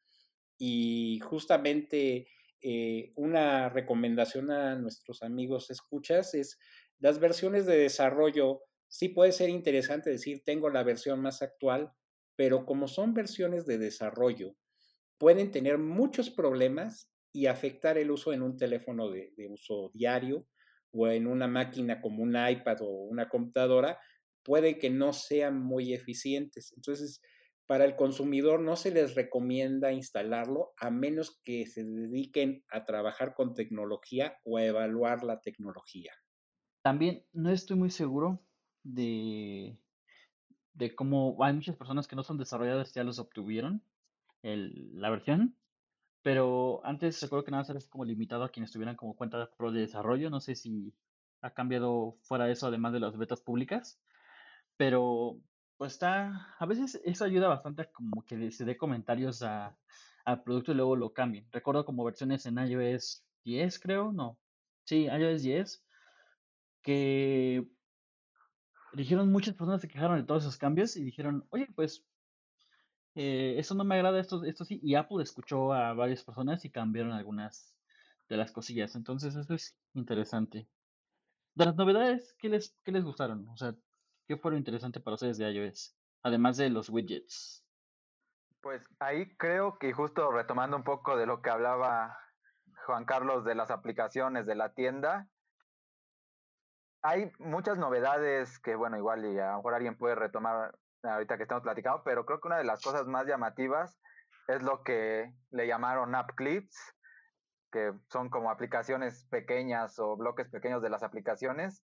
y 0.56 1.20
justamente 1.20 2.28
eh, 2.62 3.12
una 3.16 3.68
recomendación 3.68 4.50
a 4.50 4.76
nuestros 4.76 5.22
amigos 5.22 5.70
escuchas 5.70 6.34
es 6.34 6.58
las 6.98 7.18
versiones 7.18 7.66
de 7.66 7.76
desarrollo. 7.76 8.62
Sí 8.88 9.08
puede 9.10 9.32
ser 9.32 9.50
interesante 9.50 10.10
decir, 10.10 10.42
tengo 10.44 10.70
la 10.70 10.82
versión 10.82 11.20
más 11.20 11.42
actual, 11.42 11.92
pero 12.36 12.64
como 12.64 12.88
son 12.88 13.12
versiones 13.12 13.66
de 13.66 13.76
desarrollo, 13.78 14.56
pueden 15.18 15.50
tener 15.50 15.78
muchos 15.78 16.30
problemas 16.30 17.10
y 17.34 17.46
afectar 17.46 17.98
el 17.98 18.12
uso 18.12 18.32
en 18.32 18.42
un 18.42 18.56
teléfono 18.56 19.10
de, 19.10 19.32
uso 19.50 19.90
diario 19.92 20.46
o 20.92 21.08
en 21.08 21.26
una 21.26 21.48
máquina 21.48 22.00
como 22.00 22.22
un 22.22 22.36
iPad 22.36 22.82
o 22.82 22.86
una 22.86 23.28
computadora 23.28 23.98
puede 24.44 24.78
que 24.78 24.88
no 24.88 25.12
sean 25.12 25.60
muy 25.60 25.92
eficientes. 25.92 26.72
Entonces, 26.76 27.20
para 27.66 27.84
el 27.84 27.96
consumidor 27.96 28.60
no 28.60 28.76
se 28.76 28.92
les 28.92 29.16
recomienda 29.16 29.92
instalarlo 29.92 30.74
a 30.76 30.90
menos 30.90 31.40
que 31.44 31.66
se 31.66 31.82
dediquen 31.82 32.62
a 32.68 32.84
trabajar 32.84 33.34
con 33.34 33.54
tecnología 33.54 34.38
o 34.44 34.58
a 34.58 34.64
evaluar 34.64 35.24
la 35.24 35.40
tecnología. 35.40 36.12
También 36.82 37.24
no 37.32 37.50
estoy 37.50 37.76
muy 37.76 37.90
seguro 37.90 38.46
de, 38.84 39.76
de 40.74 40.94
cómo 40.94 41.36
hay 41.42 41.54
muchas 41.54 41.76
personas 41.76 42.06
que 42.06 42.14
no 42.14 42.22
son 42.22 42.38
desarrolladores 42.38 42.92
ya 42.94 43.02
los 43.02 43.18
obtuvieron 43.18 43.82
la 44.42 45.10
versión, 45.10 45.56
pero 46.24 46.80
antes 46.86 47.20
recuerdo 47.20 47.44
que 47.44 47.50
nada 47.50 47.60
más 47.64 47.70
era 47.70 47.80
como 47.90 48.06
limitado 48.06 48.44
a 48.44 48.48
quienes 48.48 48.72
tuvieran 48.72 48.96
como 48.96 49.14
cuenta 49.14 49.50
pro 49.58 49.70
de 49.70 49.82
desarrollo. 49.82 50.30
No 50.30 50.40
sé 50.40 50.54
si 50.54 50.94
ha 51.42 51.52
cambiado 51.52 52.16
fuera 52.22 52.50
eso, 52.50 52.66
además 52.66 52.94
de 52.94 53.00
las 53.00 53.18
betas 53.18 53.42
públicas. 53.42 54.00
Pero 54.78 55.42
pues 55.76 55.92
está, 55.92 56.56
a 56.58 56.64
veces 56.64 56.98
eso 57.04 57.26
ayuda 57.26 57.48
bastante 57.48 57.82
a 57.82 57.92
como 57.92 58.24
que 58.24 58.50
se 58.52 58.64
dé 58.64 58.78
comentarios 58.78 59.42
a, 59.42 59.76
al 60.24 60.42
producto 60.42 60.72
y 60.72 60.76
luego 60.76 60.96
lo 60.96 61.12
cambien. 61.12 61.46
Recuerdo 61.52 61.84
como 61.84 62.04
versiones 62.04 62.46
en 62.46 62.56
iOS 62.56 63.26
10, 63.44 63.78
creo, 63.78 64.10
no. 64.10 64.38
Sí, 64.84 65.04
iOS 65.04 65.42
10, 65.42 65.84
que 66.80 67.68
dijeron 68.94 69.30
muchas 69.30 69.56
personas 69.56 69.82
se 69.82 69.88
quejaron 69.88 70.16
de 70.16 70.24
todos 70.24 70.44
esos 70.44 70.56
cambios 70.56 70.96
y 70.96 71.04
dijeron, 71.04 71.46
oye, 71.50 71.68
pues 71.76 72.06
eh, 73.14 73.54
eso 73.58 73.74
no 73.74 73.84
me 73.84 73.94
agrada, 73.94 74.20
esto, 74.20 74.44
esto 74.44 74.64
sí. 74.64 74.80
Y 74.82 74.94
Apple 74.94 75.22
escuchó 75.22 75.72
a 75.72 75.92
varias 75.94 76.24
personas 76.24 76.64
y 76.64 76.70
cambiaron 76.70 77.12
algunas 77.12 77.74
de 78.28 78.36
las 78.36 78.52
cosillas. 78.52 78.94
Entonces 78.96 79.34
eso 79.36 79.54
es 79.54 79.76
interesante. 79.94 80.68
De 81.54 81.64
las 81.64 81.76
novedades, 81.76 82.34
¿qué 82.38 82.48
les, 82.48 82.76
qué 82.84 82.92
les 82.92 83.04
gustaron? 83.04 83.48
O 83.48 83.56
sea, 83.56 83.74
¿qué 84.26 84.36
fue 84.36 84.50
lo 84.50 84.56
interesante 84.56 85.00
para 85.00 85.14
ustedes 85.14 85.38
de 85.38 85.50
iOS? 85.50 85.96
Además 86.22 86.56
de 86.56 86.70
los 86.70 86.88
widgets. 86.88 87.64
Pues 88.60 88.82
ahí 88.98 89.36
creo 89.36 89.78
que 89.78 89.92
justo 89.92 90.32
retomando 90.32 90.76
un 90.76 90.84
poco 90.84 91.16
de 91.16 91.26
lo 91.26 91.42
que 91.42 91.50
hablaba 91.50 92.18
Juan 92.86 93.04
Carlos 93.04 93.44
de 93.44 93.54
las 93.54 93.70
aplicaciones 93.70 94.46
de 94.46 94.54
la 94.54 94.72
tienda, 94.72 95.28
hay 97.02 97.30
muchas 97.38 97.76
novedades 97.76 98.58
que, 98.58 98.74
bueno, 98.74 98.96
igual 98.96 99.26
y 99.26 99.38
a 99.38 99.50
lo 99.50 99.56
mejor 99.58 99.74
alguien 99.74 99.98
puede 99.98 100.14
retomar 100.14 100.74
ahorita 101.04 101.36
que 101.36 101.44
estamos 101.44 101.62
platicando, 101.62 102.02
pero 102.04 102.24
creo 102.24 102.40
que 102.40 102.48
una 102.48 102.58
de 102.58 102.64
las 102.64 102.82
cosas 102.82 103.06
más 103.06 103.26
llamativas 103.26 103.98
es 104.48 104.62
lo 104.62 104.82
que 104.82 105.32
le 105.50 105.66
llamaron 105.66 106.14
app 106.14 106.30
clips, 106.34 106.94
que 107.70 107.92
son 108.08 108.30
como 108.30 108.50
aplicaciones 108.50 109.26
pequeñas 109.30 109.98
o 109.98 110.16
bloques 110.16 110.48
pequeños 110.48 110.82
de 110.82 110.90
las 110.90 111.02
aplicaciones, 111.02 111.84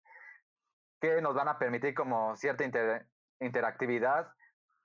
que 1.00 1.22
nos 1.22 1.34
van 1.34 1.48
a 1.48 1.58
permitir 1.58 1.94
como 1.94 2.36
cierta 2.36 2.64
interactividad 3.40 4.28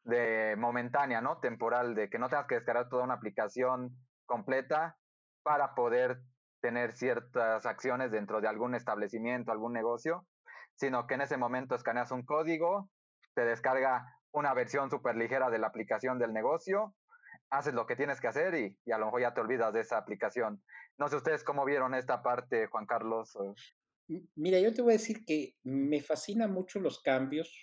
de 0.04 0.56
momentánea, 0.58 1.22
¿no? 1.22 1.40
Temporal, 1.40 1.96
de 1.96 2.10
que 2.10 2.20
no 2.20 2.30
tengas 2.30 2.48
que 2.48 2.56
descargar 2.56 2.90
toda 2.90 3.04
una 3.04 3.16
aplicación 3.16 3.92
completa 4.26 4.98
para 5.44 5.74
poder 5.76 6.22
tener 6.62 6.94
ciertas 6.94 7.66
acciones 7.66 8.12
dentro 8.12 8.40
de 8.40 8.48
algún 8.48 8.76
establecimiento, 8.76 9.52
algún 9.52 9.74
negocio, 9.74 10.26
sino 10.76 11.08
que 11.08 11.16
en 11.16 11.22
ese 11.22 11.38
momento 11.38 11.76
escaneas 11.76 12.12
un 12.12 12.24
código, 12.24 12.90
te 13.34 13.44
descarga 13.44 14.06
una 14.34 14.54
versión 14.54 14.90
súper 14.90 15.16
ligera 15.16 15.50
de 15.50 15.60
la 15.60 15.68
aplicación 15.68 16.20
del 16.20 16.34
negocio, 16.34 16.94
haces 17.50 17.74
lo 17.74 17.86
que 17.86 17.96
tienes 17.96 18.20
que 18.20 18.28
hacer 18.28 18.56
y, 18.56 18.92
a 18.92 18.98
lo 18.98 19.06
mejor 19.06 19.22
ya 19.22 19.34
te 19.34 19.42
olvidas 19.42 19.74
de 19.74 19.82
esa 19.82 19.98
aplicación. 19.98 20.62
No 20.98 21.08
sé 21.08 21.16
ustedes 21.16 21.44
cómo 21.44 21.66
vieron 21.66 21.94
esta 21.94 22.22
parte, 22.22 22.68
Juan 22.68 22.86
Carlos. 22.86 23.38
Mira, 24.36 24.60
yo 24.60 24.74
te 24.74 24.82
voy 24.82 24.94
a 24.94 24.98
decir 24.98 25.24
que 25.26 25.56
me 25.64 26.02
fascinan 26.02 26.52
mucho 26.52 26.80
los 26.80 27.02
cambios. 27.02 27.56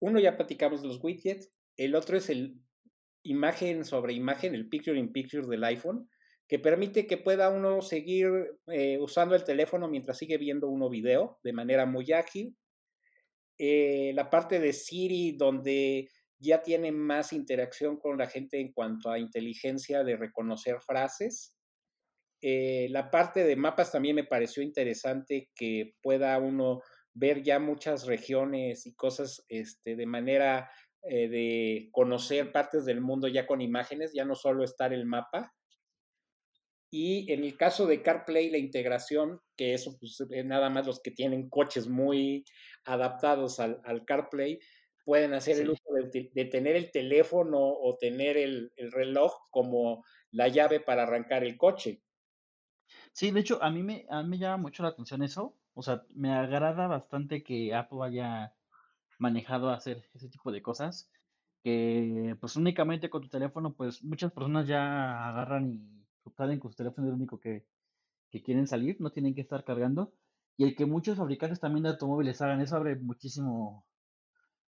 Uno 0.00 0.18
ya 0.18 0.36
platicamos 0.36 0.82
los 0.82 1.02
widgets, 1.02 1.52
el 1.76 1.94
otro 1.94 2.16
es 2.16 2.30
el 2.30 2.60
imagen 3.22 3.84
sobre 3.84 4.12
imagen, 4.12 4.54
el 4.54 4.68
picture 4.68 4.98
in 4.98 5.12
picture 5.12 5.46
del 5.46 5.64
iPhone, 5.64 6.08
que 6.48 6.58
permite 6.58 7.06
que 7.06 7.16
pueda 7.16 7.48
uno 7.48 7.80
seguir 7.80 8.28
eh, 8.66 8.98
usando 9.00 9.34
el 9.34 9.44
teléfono 9.44 9.88
mientras 9.88 10.18
sigue 10.18 10.36
viendo 10.38 10.68
uno 10.68 10.90
video 10.90 11.38
de 11.42 11.52
manera 11.52 11.86
muy 11.86 12.12
ágil. 12.12 12.56
Eh, 13.58 14.12
la 14.14 14.30
parte 14.30 14.58
de 14.58 14.72
Siri, 14.72 15.32
donde 15.32 16.08
ya 16.38 16.62
tiene 16.62 16.92
más 16.92 17.32
interacción 17.32 17.96
con 17.96 18.18
la 18.18 18.26
gente 18.26 18.60
en 18.60 18.72
cuanto 18.72 19.10
a 19.10 19.18
inteligencia 19.18 20.04
de 20.04 20.16
reconocer 20.16 20.80
frases. 20.80 21.56
Eh, 22.42 22.88
la 22.90 23.10
parte 23.10 23.44
de 23.44 23.56
mapas 23.56 23.92
también 23.92 24.16
me 24.16 24.24
pareció 24.24 24.62
interesante 24.62 25.50
que 25.54 25.94
pueda 26.02 26.38
uno 26.38 26.82
ver 27.14 27.42
ya 27.42 27.58
muchas 27.58 28.06
regiones 28.06 28.86
y 28.86 28.94
cosas 28.94 29.44
este, 29.48 29.96
de 29.96 30.06
manera 30.06 30.70
eh, 31.08 31.28
de 31.28 31.88
conocer 31.92 32.52
partes 32.52 32.84
del 32.84 33.00
mundo 33.00 33.28
ya 33.28 33.46
con 33.46 33.60
imágenes, 33.60 34.12
ya 34.12 34.24
no 34.24 34.34
solo 34.34 34.64
estar 34.64 34.92
el 34.92 35.06
mapa. 35.06 35.54
Y 36.96 37.32
en 37.32 37.42
el 37.42 37.56
caso 37.56 37.88
de 37.88 38.02
CarPlay, 38.02 38.50
la 38.50 38.58
integración, 38.58 39.40
que 39.56 39.74
eso 39.74 39.98
pues, 39.98 40.16
nada 40.44 40.70
más 40.70 40.86
los 40.86 41.02
que 41.02 41.10
tienen 41.10 41.50
coches 41.50 41.88
muy 41.88 42.44
adaptados 42.84 43.58
al, 43.58 44.04
CarPlay, 44.06 44.60
pueden 45.04 45.34
hacer 45.34 45.58
el 45.58 45.70
uso 45.70 45.82
de, 45.92 46.44
tener 46.44 46.76
el 46.76 46.92
teléfono 46.92 47.58
o 47.58 47.96
tener 47.98 48.36
el, 48.36 48.70
reloj 48.92 49.32
como 49.50 50.04
la 50.30 50.46
llave 50.46 50.78
para 50.78 51.02
arrancar 51.02 51.42
el 51.42 51.56
coche. 51.56 52.00
Sí, 53.12 53.32
de 53.32 53.40
hecho, 53.40 53.60
a 53.60 53.72
mí, 53.72 53.82
me, 53.82 54.06
a 54.08 54.22
mí 54.22 54.28
me 54.28 54.38
llama 54.38 54.58
mucho 54.58 54.84
la 54.84 54.90
atención 54.90 55.24
eso. 55.24 55.56
O 55.74 55.82
sea, 55.82 56.04
me 56.14 56.32
agrada 56.32 56.86
bastante 56.86 57.42
que 57.42 57.74
Apple 57.74 58.04
haya 58.04 58.54
manejado 59.18 59.70
hacer 59.70 60.08
ese 60.14 60.28
tipo 60.28 60.52
de 60.52 60.62
cosas. 60.62 61.10
Que 61.64 62.36
pues 62.38 62.54
únicamente 62.54 63.10
con 63.10 63.22
tu 63.22 63.28
teléfono, 63.28 63.74
pues 63.74 64.04
muchas 64.04 64.30
personas 64.30 64.68
ya 64.68 65.28
agarran 65.28 65.72
y 65.72 66.03
salen 66.36 66.58
con 66.60 66.70
su 66.70 66.76
teléfono 66.76 67.06
es 67.06 67.10
el 67.10 67.16
único 67.16 67.38
que, 67.38 67.66
quieren 68.44 68.66
salir, 68.66 68.96
no 69.00 69.12
tienen 69.12 69.34
que 69.34 69.42
estar 69.42 69.64
cargando. 69.64 70.12
Y 70.56 70.64
el 70.64 70.74
que 70.74 70.86
muchos 70.86 71.16
fabricantes 71.18 71.60
también 71.60 71.84
de 71.84 71.90
automóviles 71.90 72.40
hagan 72.42 72.60
eso 72.60 72.76
abre 72.76 72.96
muchísimo 72.96 73.84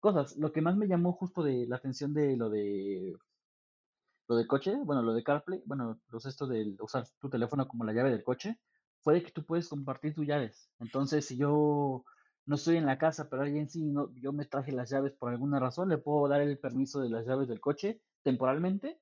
cosas. 0.01 0.37
Lo 0.37 0.53
que 0.53 0.63
más 0.63 0.77
me 0.77 0.89
llamó 0.89 1.13
justo 1.13 1.43
de 1.45 1.67
la 1.69 1.77
atención 1.77 2.13
de 2.13 2.37
lo 2.37 2.51
de 2.51 3.15
lo 4.29 4.37
de 4.37 4.47
coche, 4.47 4.77
bueno, 4.85 5.03
lo 5.03 5.15
de 5.15 5.23
CarPlay, 5.23 5.63
bueno, 5.67 6.01
los 6.11 6.27
esto 6.27 6.47
de 6.47 6.77
usar 6.81 7.07
tu 7.21 7.29
teléfono 7.31 7.69
como 7.69 7.85
la 7.85 7.93
llave 7.93 8.11
del 8.11 8.25
coche, 8.25 8.59
fue 9.03 9.23
que 9.23 9.31
tú 9.33 9.45
puedes 9.45 9.69
compartir 9.69 10.15
tus 10.15 10.27
llaves. 10.27 10.71
Entonces, 10.79 11.27
si 11.27 11.37
yo 11.37 12.05
no 12.47 12.55
estoy 12.57 12.77
en 12.77 12.87
la 12.87 12.99
casa, 12.99 13.29
pero 13.29 13.43
alguien 13.43 13.69
sí, 13.69 13.85
no, 13.85 14.13
yo 14.15 14.33
me 14.33 14.47
traje 14.47 14.73
las 14.73 14.91
llaves 14.91 15.13
por 15.13 15.31
alguna 15.31 15.61
razón, 15.61 15.89
le 15.89 15.99
puedo 15.99 16.29
dar 16.29 16.41
el 16.41 16.59
permiso 16.59 17.01
de 17.01 17.11
las 17.11 17.27
llaves 17.27 17.49
del 17.49 17.61
coche 17.61 18.01
temporalmente 18.23 19.01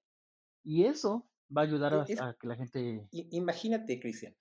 y 0.65 0.85
eso 0.85 1.30
va 1.57 1.63
a 1.63 1.65
ayudar 1.65 1.95
a, 1.95 2.05
que 2.05 2.47
la 2.47 2.57
gente... 2.57 3.09
Imagínate, 3.11 4.01
Cristian, 4.01 4.35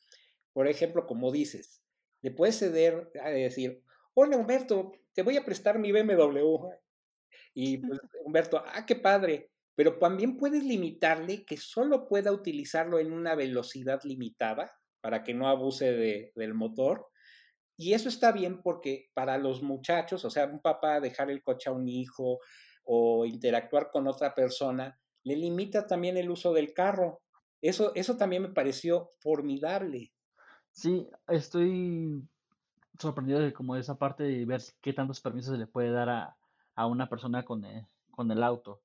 por 0.53 0.67
ejemplo, 0.67 1.05
como 1.05 1.31
dices, 1.31 1.81
le 2.21 2.31
puedes 2.31 2.57
ceder 2.57 3.11
a 3.21 3.29
decir, 3.29 3.83
hola 4.13 4.37
Humberto, 4.37 4.91
te 5.13 5.23
voy 5.23 5.37
a 5.37 5.45
prestar 5.45 5.79
mi 5.79 5.91
BMW. 5.91 6.39
Y 7.53 7.77
pues 7.77 7.99
Humberto, 8.25 8.63
ah, 8.65 8.85
qué 8.85 8.95
padre. 8.95 9.51
Pero 9.75 9.97
también 9.97 10.37
puedes 10.37 10.63
limitarle 10.63 11.45
que 11.45 11.55
solo 11.55 12.07
pueda 12.07 12.31
utilizarlo 12.31 12.99
en 12.99 13.13
una 13.13 13.35
velocidad 13.35 14.01
limitada 14.03 14.71
para 15.01 15.23
que 15.23 15.33
no 15.33 15.47
abuse 15.47 15.93
de, 15.93 16.31
del 16.35 16.53
motor. 16.53 17.07
Y 17.77 17.93
eso 17.93 18.09
está 18.09 18.33
bien 18.33 18.61
porque 18.61 19.09
para 19.13 19.37
los 19.37 19.63
muchachos, 19.63 20.25
o 20.25 20.29
sea, 20.29 20.47
un 20.47 20.61
papá 20.61 20.99
dejar 20.99 21.31
el 21.31 21.41
coche 21.41 21.69
a 21.69 21.73
un 21.73 21.87
hijo 21.87 22.39
o 22.83 23.25
interactuar 23.25 23.89
con 23.89 24.07
otra 24.07 24.35
persona, 24.35 24.99
le 25.23 25.35
limita 25.35 25.87
también 25.87 26.17
el 26.17 26.29
uso 26.29 26.53
del 26.53 26.73
carro. 26.73 27.21
Eso, 27.61 27.93
eso 27.95 28.17
también 28.17 28.43
me 28.43 28.49
pareció 28.49 29.11
formidable. 29.19 30.13
Sí, 30.71 31.07
estoy 31.27 32.27
sorprendido 32.99 33.39
de 33.39 33.53
como 33.53 33.75
esa 33.75 33.97
parte 33.97 34.23
de 34.23 34.45
ver 34.45 34.61
qué 34.81 34.93
tantos 34.93 35.21
permisos 35.21 35.53
se 35.53 35.57
le 35.59 35.67
puede 35.67 35.91
dar 35.91 36.09
a, 36.09 36.37
a 36.75 36.85
una 36.87 37.09
persona 37.09 37.43
con 37.45 37.65
el, 37.65 37.85
con 38.11 38.31
el 38.31 38.43
auto. 38.43 38.81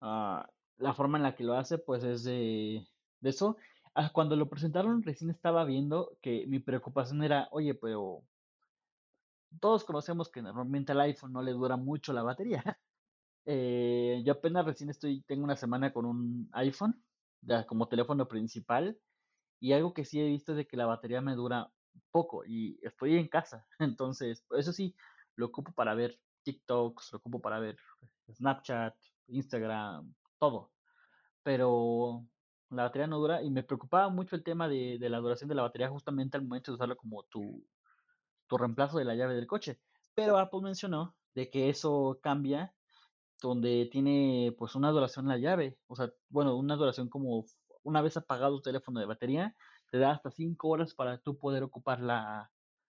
Ah, 0.00 0.50
la 0.78 0.94
forma 0.94 1.18
en 1.18 1.24
la 1.24 1.34
que 1.36 1.44
lo 1.44 1.54
hace, 1.54 1.78
pues 1.78 2.04
es 2.04 2.24
de, 2.24 2.86
de 3.20 3.30
eso. 3.30 3.56
Ah, 3.94 4.10
cuando 4.12 4.36
lo 4.36 4.48
presentaron, 4.48 5.02
recién 5.02 5.30
estaba 5.30 5.64
viendo 5.64 6.18
que 6.22 6.46
mi 6.46 6.60
preocupación 6.60 7.22
era, 7.24 7.48
oye, 7.52 7.74
pero 7.74 8.24
todos 9.60 9.84
conocemos 9.84 10.28
que 10.28 10.42
normalmente 10.42 10.92
al 10.92 11.00
iPhone 11.00 11.32
no 11.32 11.42
le 11.42 11.52
dura 11.52 11.76
mucho 11.76 12.12
la 12.12 12.22
batería. 12.22 12.62
Eh, 13.46 14.22
yo 14.24 14.32
apenas 14.32 14.64
recién 14.64 14.90
estoy, 14.90 15.22
tengo 15.22 15.44
una 15.44 15.56
semana 15.56 15.92
con 15.92 16.06
un 16.06 16.48
iPhone 16.52 17.02
como 17.66 17.88
teléfono 17.88 18.26
principal 18.26 18.98
y 19.60 19.72
algo 19.72 19.92
que 19.92 20.04
sí 20.04 20.20
he 20.20 20.26
visto 20.26 20.56
es 20.56 20.66
que 20.66 20.76
la 20.76 20.86
batería 20.86 21.20
me 21.20 21.34
dura 21.34 21.70
poco 22.10 22.44
y 22.46 22.78
estoy 22.82 23.16
en 23.16 23.28
casa. 23.28 23.66
Entonces, 23.78 24.44
eso 24.50 24.72
sí, 24.72 24.94
lo 25.36 25.46
ocupo 25.46 25.72
para 25.72 25.94
ver 25.94 26.18
TikToks, 26.42 27.12
lo 27.12 27.18
ocupo 27.18 27.40
para 27.40 27.58
ver 27.60 27.76
Snapchat, 28.32 28.94
Instagram, 29.28 30.14
todo. 30.38 30.72
Pero 31.42 32.26
la 32.70 32.84
batería 32.84 33.06
no 33.06 33.18
dura 33.18 33.42
y 33.42 33.50
me 33.50 33.62
preocupaba 33.62 34.08
mucho 34.08 34.36
el 34.36 34.44
tema 34.44 34.68
de, 34.68 34.98
de 34.98 35.08
la 35.10 35.18
duración 35.18 35.48
de 35.48 35.54
la 35.54 35.62
batería 35.62 35.90
justamente 35.90 36.36
al 36.36 36.44
momento 36.44 36.72
de 36.72 36.76
usarlo 36.76 36.96
como 36.96 37.22
tu, 37.24 37.66
tu 38.46 38.56
reemplazo 38.58 38.98
de 38.98 39.04
la 39.04 39.14
llave 39.14 39.34
del 39.34 39.46
coche. 39.46 39.80
Pero 40.14 40.38
Apple 40.38 40.60
mencionó 40.62 41.16
de 41.34 41.50
que 41.50 41.68
eso 41.68 42.18
cambia, 42.22 42.74
donde 43.40 43.88
tiene 43.90 44.54
pues 44.58 44.74
una 44.74 44.90
duración 44.90 45.28
la 45.28 45.38
llave, 45.38 45.78
o 45.86 45.96
sea, 45.96 46.12
bueno, 46.28 46.56
una 46.56 46.76
duración 46.76 47.08
como 47.08 47.44
una 47.82 48.02
vez 48.02 48.16
apagado 48.16 48.56
tu 48.56 48.62
teléfono 48.62 49.00
de 49.00 49.06
batería, 49.06 49.54
te 49.90 49.98
da 49.98 50.12
hasta 50.12 50.30
5 50.30 50.68
horas 50.68 50.94
para 50.94 51.18
tú 51.18 51.38
poder 51.38 51.62
ocuparla 51.62 52.50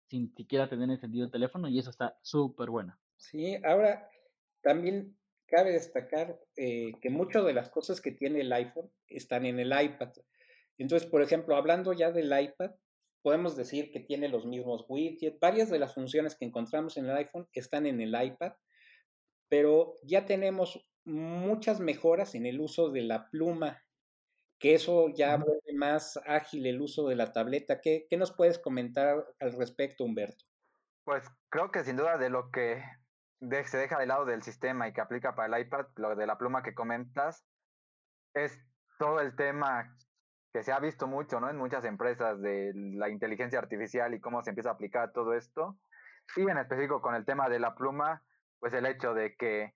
sin 0.10 0.34
siquiera 0.36 0.70
tener 0.70 0.90
encendido 0.90 1.26
el 1.26 1.32
teléfono 1.32 1.68
y 1.68 1.80
eso 1.80 1.90
está 1.90 2.18
súper 2.22 2.70
bueno. 2.70 2.98
Sí, 3.18 3.58
ahora 3.66 4.10
también 4.62 5.18
cabe 5.48 5.72
destacar 5.72 6.40
eh, 6.56 6.92
que 7.02 7.10
muchas 7.10 7.46
de 7.46 7.54
las 7.54 7.70
cosas 7.70 8.02
que 8.02 8.12
tiene 8.12 8.42
el 8.42 8.54
iPhone 8.54 8.92
están 9.08 9.46
en 9.46 9.60
el 9.60 9.68
iPad. 9.68 10.12
Entonces, 10.78 11.10
por 11.10 11.22
ejemplo, 11.22 11.56
hablando 11.56 11.94
ya 11.94 12.12
del 12.12 12.28
iPad, 12.28 12.72
podemos 13.22 13.56
decir 13.56 13.92
que 13.92 14.00
tiene 14.00 14.30
los 14.30 14.46
mismos 14.46 14.86
widgets, 14.88 15.40
varias 15.40 15.70
de 15.70 15.80
las 15.80 15.94
funciones 15.94 16.36
que 16.36 16.46
encontramos 16.46 16.98
en 16.98 17.06
el 17.06 17.18
iPhone 17.18 17.48
están 17.54 17.86
en 17.86 18.00
el 18.00 18.10
iPad, 18.10 18.54
pero 19.50 19.96
ya 20.04 20.26
tenemos 20.26 20.86
muchas 21.06 21.80
mejoras 21.80 22.36
en 22.36 22.46
el 22.46 22.60
uso 22.60 22.90
de 22.90 23.02
la 23.02 23.30
pluma, 23.30 23.82
que 24.60 24.74
eso 24.74 25.10
ya 25.10 25.38
vuelve 25.38 25.74
más 25.76 26.20
ágil 26.26 26.66
el 26.66 26.82
uso 26.82 27.08
de 27.08 27.16
la 27.16 27.32
tableta. 27.32 27.80
¿Qué, 27.82 28.08
¿Qué 28.10 28.18
nos 28.18 28.32
puedes 28.32 28.60
comentar 28.60 29.26
al 29.40 29.54
respecto, 29.54 30.04
Humberto? 30.04 30.46
Pues 31.06 31.24
creo 31.50 31.72
que 31.72 31.84
sin 31.84 31.96
duda 31.96 32.18
de 32.18 32.30
lo 32.30 32.52
que 32.52 32.84
se 33.40 33.78
deja 33.78 34.00
de 34.00 34.08
lado 34.08 34.26
del 34.26 34.44
sistema 34.44 34.88
y 34.88 34.94
que 34.94 35.02
aplica 35.02 35.36
para 35.36 35.56
el 35.56 35.66
iPad, 35.66 35.86
lo 35.96 36.16
de 36.16 36.28
la 36.28 36.38
pluma 36.38 36.64
que 36.64 36.74
comentas, 36.74 37.46
es 38.34 38.60
todo 38.98 39.22
el 39.22 39.36
tema 39.36 39.96
que 40.54 40.64
se 40.64 40.72
ha 40.72 40.80
visto 40.80 41.08
mucho, 41.08 41.40
¿no? 41.40 41.50
En 41.50 41.58
muchas 41.58 41.86
empresas 41.86 42.42
de 42.42 42.72
la 42.74 43.10
inteligencia 43.10 43.60
artificial 43.60 44.14
y 44.14 44.20
cómo 44.20 44.42
se 44.44 44.50
empieza 44.50 44.70
a 44.70 44.74
aplicar 44.74 45.12
todo 45.14 45.34
esto. 45.34 45.78
Y 46.36 46.42
en 46.42 46.58
específico 46.58 47.02
con 47.02 47.16
el 47.16 47.26
tema 47.26 47.48
de 47.48 47.60
la 47.60 47.76
pluma, 47.76 48.24
pues 48.60 48.74
el 48.74 48.86
hecho 48.86 49.14
de 49.14 49.36
que 49.36 49.74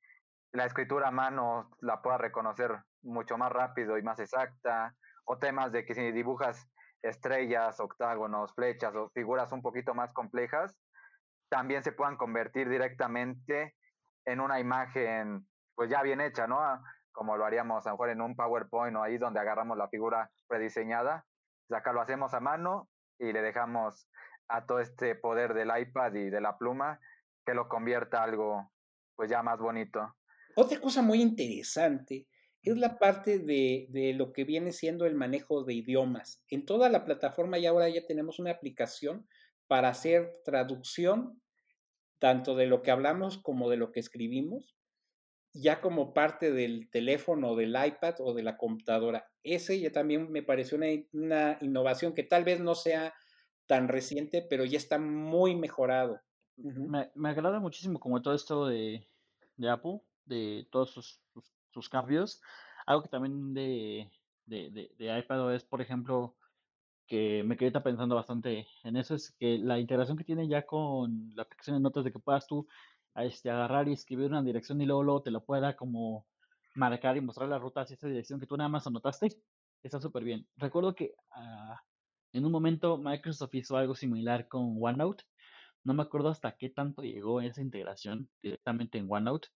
la 0.54 0.66
escritura 0.66 1.08
a 1.08 1.12
mano 1.12 1.70
la 1.80 2.02
pueda 2.02 2.18
reconocer 2.18 2.78
mucho 3.04 3.38
más 3.38 3.52
rápido 3.52 3.98
y 3.98 4.04
más 4.04 4.20
exacta, 4.20 4.96
o 5.26 5.38
temas 5.38 5.72
de 5.72 5.86
que 5.86 5.96
si 5.96 6.12
dibujas 6.12 6.70
estrellas, 7.02 7.80
octágonos, 7.80 8.54
flechas 8.54 8.96
o 8.96 9.10
figuras 9.10 9.52
un 9.52 9.62
poquito 9.62 9.94
más 9.94 10.12
complejas, 10.14 10.78
también 11.50 11.84
se 11.84 11.92
puedan 11.92 12.18
convertir 12.18 12.70
directamente 12.70 13.76
en 14.26 14.40
una 14.40 14.60
imagen 14.60 15.48
pues 15.76 15.90
ya 15.90 16.02
bien 16.04 16.22
hecha, 16.22 16.48
¿no? 16.48 16.60
Como 17.12 17.38
lo 17.38 17.46
haríamos 17.46 17.86
a 17.86 17.90
lo 17.90 17.96
mejor 17.96 18.10
en 18.10 18.22
un 18.22 18.36
PowerPoint 18.36 18.96
o 18.96 19.04
ahí 19.04 19.18
donde 19.18 19.40
agarramos 19.40 19.78
la 19.78 19.90
figura 19.90 20.30
prediseñada. 20.48 21.26
Pues 21.68 21.80
acá 21.80 21.92
lo 21.92 22.02
hacemos 22.02 22.34
a 22.34 22.40
mano 22.40 22.88
y 23.18 23.32
le 23.34 23.42
dejamos 23.42 24.10
a 24.48 24.66
todo 24.66 24.80
este 24.80 25.16
poder 25.16 25.54
del 25.54 25.72
iPad 25.76 26.14
y 26.14 26.30
de 26.30 26.42
la 26.42 26.58
pluma 26.58 27.00
que 27.46 27.54
lo 27.54 27.68
convierta 27.68 28.24
algo 28.24 28.72
pues 29.16 29.30
ya 29.30 29.44
más 29.44 29.60
bonito. 29.60 30.16
Otra 30.56 30.80
cosa 30.80 31.02
muy 31.02 31.22
interesante 31.22 32.28
es 32.64 32.78
la 32.78 33.00
parte 33.00 33.40
de, 33.40 33.88
de, 33.90 34.14
lo 34.14 34.34
que 34.34 34.44
viene 34.44 34.72
siendo 34.72 35.06
el 35.06 35.16
manejo 35.16 35.64
de 35.64 35.74
idiomas. 35.74 36.44
En 36.50 36.66
toda 36.66 36.90
la 36.90 37.06
plataforma 37.06 37.58
y 37.58 37.66
ahora 37.66 37.90
ya 37.90 38.06
tenemos 38.06 38.40
una 38.40 38.52
aplicación 38.52 39.28
para 39.68 39.90
hacer 39.90 40.42
traducción 40.44 41.42
tanto 42.20 42.56
de 42.56 42.68
lo 42.68 42.84
que 42.84 42.92
hablamos 42.92 43.40
como 43.40 43.70
de 43.70 43.78
lo 43.78 43.92
que 43.92 44.00
escribimos, 44.00 44.78
ya 45.54 45.82
como 45.82 46.14
parte 46.14 46.52
del 46.52 46.90
teléfono, 46.92 47.56
del 47.56 47.70
iPad 47.70 48.16
o 48.20 48.34
de 48.36 48.44
la 48.44 48.58
computadora. 48.58 49.28
Ese 49.44 49.80
ya 49.80 49.92
también 49.92 50.32
me 50.32 50.44
pareció 50.44 50.78
una, 50.78 50.88
una 51.14 51.58
innovación 51.62 52.14
que 52.14 52.24
tal 52.24 52.44
vez 52.44 52.60
no 52.60 52.76
sea 52.76 53.14
tan 53.66 53.88
reciente, 53.88 54.46
pero 54.48 54.66
ya 54.66 54.78
está 54.78 55.00
muy 55.00 55.56
mejorado. 55.56 56.22
Me, 56.64 57.12
me, 57.16 57.30
agrada 57.30 57.60
muchísimo 57.60 58.00
como 58.00 58.22
todo 58.22 58.34
esto 58.34 58.66
de, 58.68 59.08
de 59.58 59.70
Apple, 59.70 60.02
de 60.26 60.68
todos 60.72 60.92
sus, 60.92 61.22
sus, 61.72 61.90
cambios. 61.90 62.42
Algo 62.86 63.04
que 63.04 63.10
también 63.10 63.54
de, 63.54 64.12
de, 64.46 64.70
de, 64.72 64.92
de 64.98 65.20
iPad 65.20 65.54
es, 65.54 65.64
por 65.64 65.82
ejemplo, 65.82 66.36
que 67.08 67.44
me 67.44 67.58
quedé 67.58 67.78
pensando 67.82 68.16
bastante 68.16 68.68
en 68.84 68.96
eso 68.96 69.16
es 69.16 69.32
que 69.32 69.58
la 69.58 69.78
integración 69.80 70.18
que 70.18 70.24
tiene 70.24 70.48
ya 70.48 70.66
con 70.66 71.32
la 71.36 71.44
aplicación 71.44 71.76
de 71.76 71.82
notas 71.82 72.06
de 72.06 72.12
que 72.14 72.20
puedas 72.20 72.48
tú 72.48 72.68
este, 73.16 73.50
agarrar 73.50 73.90
y 73.90 73.94
escribir 73.94 74.28
una 74.28 74.42
dirección 74.42 74.80
y 74.80 74.86
luego, 74.86 75.04
luego 75.04 75.22
te 75.22 75.32
lo 75.32 75.44
pueda 75.44 75.76
como 75.76 76.26
marcar 76.74 77.18
y 77.18 77.22
mostrar 77.22 77.50
la 77.50 77.60
ruta 77.60 77.82
hacia 77.82 77.96
esa 77.96 78.08
dirección 78.08 78.40
que 78.40 78.48
tú 78.48 78.56
nada 78.56 78.70
más 78.70 78.88
anotaste, 78.88 79.28
está 79.84 80.00
súper 80.00 80.24
bien. 80.24 80.48
Recuerdo 80.56 80.96
que 80.96 81.14
uh, 81.36 81.76
en 82.32 82.46
un 82.46 82.52
momento 82.52 82.98
Microsoft 82.98 83.56
hizo 83.56 83.76
algo 83.76 83.96
similar 83.96 84.48
con 84.48 84.78
OneNote. 84.80 85.26
No 85.84 85.94
me 85.94 86.04
acuerdo 86.04 86.30
hasta 86.30 86.58
qué 86.58 86.70
tanto 86.70 87.02
llegó 87.04 87.42
esa 87.42 87.62
integración 87.62 88.30
directamente 88.42 88.98
en 88.98 89.08
OneNote, 89.10 89.50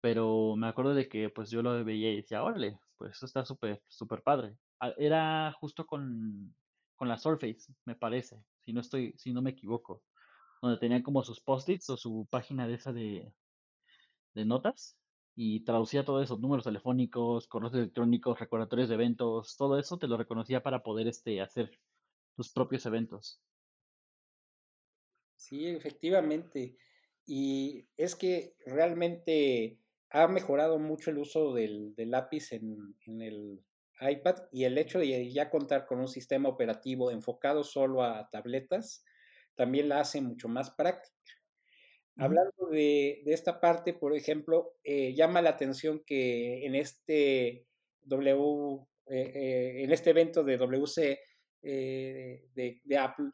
pero 0.00 0.56
me 0.56 0.68
acuerdo 0.68 0.94
de 0.94 1.08
que 1.08 1.30
pues 1.30 1.50
yo 1.50 1.62
lo 1.62 1.84
veía 1.84 2.12
y 2.12 2.16
decía, 2.16 2.42
órale, 2.44 2.78
pues 2.98 3.12
eso 3.16 3.26
está 3.26 3.44
súper, 3.44 3.82
súper 3.88 4.22
padre. 4.22 4.56
Era 4.98 5.52
justo 5.52 5.86
con 5.86 6.54
con 6.96 7.08
la 7.08 7.18
Surface, 7.18 7.74
me 7.84 7.96
parece, 7.96 8.44
si 8.64 8.72
no 8.72 8.80
estoy, 8.80 9.14
si 9.18 9.32
no 9.32 9.42
me 9.42 9.50
equivoco, 9.50 10.04
donde 10.62 10.78
tenían 10.78 11.02
como 11.02 11.24
sus 11.24 11.40
post-its 11.40 11.90
o 11.90 11.96
su 11.96 12.28
página 12.30 12.68
de 12.68 12.74
esa 12.74 12.92
de, 12.92 13.34
de 14.34 14.44
notas 14.44 14.98
y 15.34 15.64
traducía 15.64 16.04
todos 16.04 16.22
esos 16.24 16.40
números 16.40 16.64
telefónicos, 16.64 17.46
correos 17.48 17.74
electrónicos, 17.74 18.38
recordatorios 18.38 18.88
de 18.88 18.94
eventos, 18.94 19.56
todo 19.56 19.78
eso 19.78 19.98
te 19.98 20.06
lo 20.08 20.16
reconocía 20.16 20.62
para 20.62 20.82
poder 20.82 21.08
este, 21.08 21.40
hacer 21.40 21.70
tus 22.36 22.52
propios 22.52 22.86
eventos. 22.86 23.42
Sí, 25.44 25.66
efectivamente. 25.68 26.74
Y 27.26 27.86
es 27.98 28.16
que 28.16 28.56
realmente 28.64 29.78
ha 30.08 30.26
mejorado 30.26 30.78
mucho 30.78 31.10
el 31.10 31.18
uso 31.18 31.52
del, 31.52 31.94
del 31.96 32.12
lápiz 32.12 32.52
en, 32.52 32.96
en, 33.06 33.20
el, 33.20 33.62
iPad 34.00 34.36
y 34.52 34.64
el 34.64 34.78
hecho 34.78 34.98
de 34.98 35.30
ya 35.30 35.50
contar 35.50 35.86
con 35.86 36.00
un 36.00 36.08
sistema 36.08 36.48
operativo 36.48 37.10
enfocado 37.10 37.62
solo 37.62 38.02
a 38.02 38.28
tabletas 38.30 39.04
también 39.54 39.88
la 39.88 40.00
hace 40.00 40.20
mucho 40.20 40.48
más 40.48 40.70
práctica. 40.70 41.14
Hablando 42.16 42.68
de, 42.70 43.22
de, 43.24 43.32
esta 43.34 43.60
parte, 43.60 43.92
por 43.92 44.16
ejemplo, 44.16 44.76
eh, 44.82 45.14
llama 45.14 45.42
la 45.42 45.50
atención 45.50 46.02
que 46.06 46.64
en 46.64 46.74
este 46.74 47.66
W, 48.02 48.86
eh, 49.06 49.32
eh, 49.34 49.84
en 49.84 49.92
este 49.92 50.10
evento 50.10 50.42
de 50.42 50.56
WC 50.56 51.20
de, 51.62 52.80
de 52.82 52.98
Apple 52.98 53.30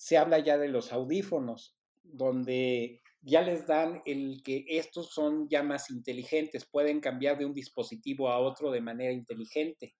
se 0.00 0.16
habla 0.16 0.38
ya 0.38 0.56
de 0.56 0.68
los 0.68 0.94
audífonos, 0.94 1.78
donde 2.02 3.02
ya 3.20 3.42
les 3.42 3.66
dan 3.66 4.00
el 4.06 4.42
que 4.42 4.64
estos 4.66 5.12
son 5.12 5.46
ya 5.50 5.62
más 5.62 5.90
inteligentes, 5.90 6.66
pueden 6.66 7.00
cambiar 7.00 7.36
de 7.36 7.44
un 7.44 7.52
dispositivo 7.52 8.30
a 8.30 8.38
otro 8.38 8.70
de 8.70 8.80
manera 8.80 9.12
inteligente. 9.12 9.94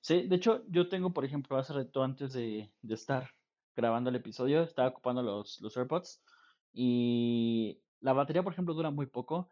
Sí, 0.00 0.26
de 0.26 0.34
hecho, 0.34 0.64
yo 0.68 0.88
tengo, 0.88 1.12
por 1.12 1.24
ejemplo, 1.24 1.56
hace 1.56 1.74
rato 1.74 2.02
antes 2.02 2.32
de, 2.32 2.72
de 2.82 2.94
estar 2.94 3.30
grabando 3.76 4.10
el 4.10 4.16
episodio, 4.16 4.64
estaba 4.64 4.88
ocupando 4.88 5.22
los, 5.22 5.60
los 5.60 5.76
AirPods 5.76 6.24
y 6.72 7.80
la 8.00 8.14
batería, 8.14 8.42
por 8.42 8.52
ejemplo, 8.52 8.74
dura 8.74 8.90
muy 8.90 9.06
poco, 9.06 9.48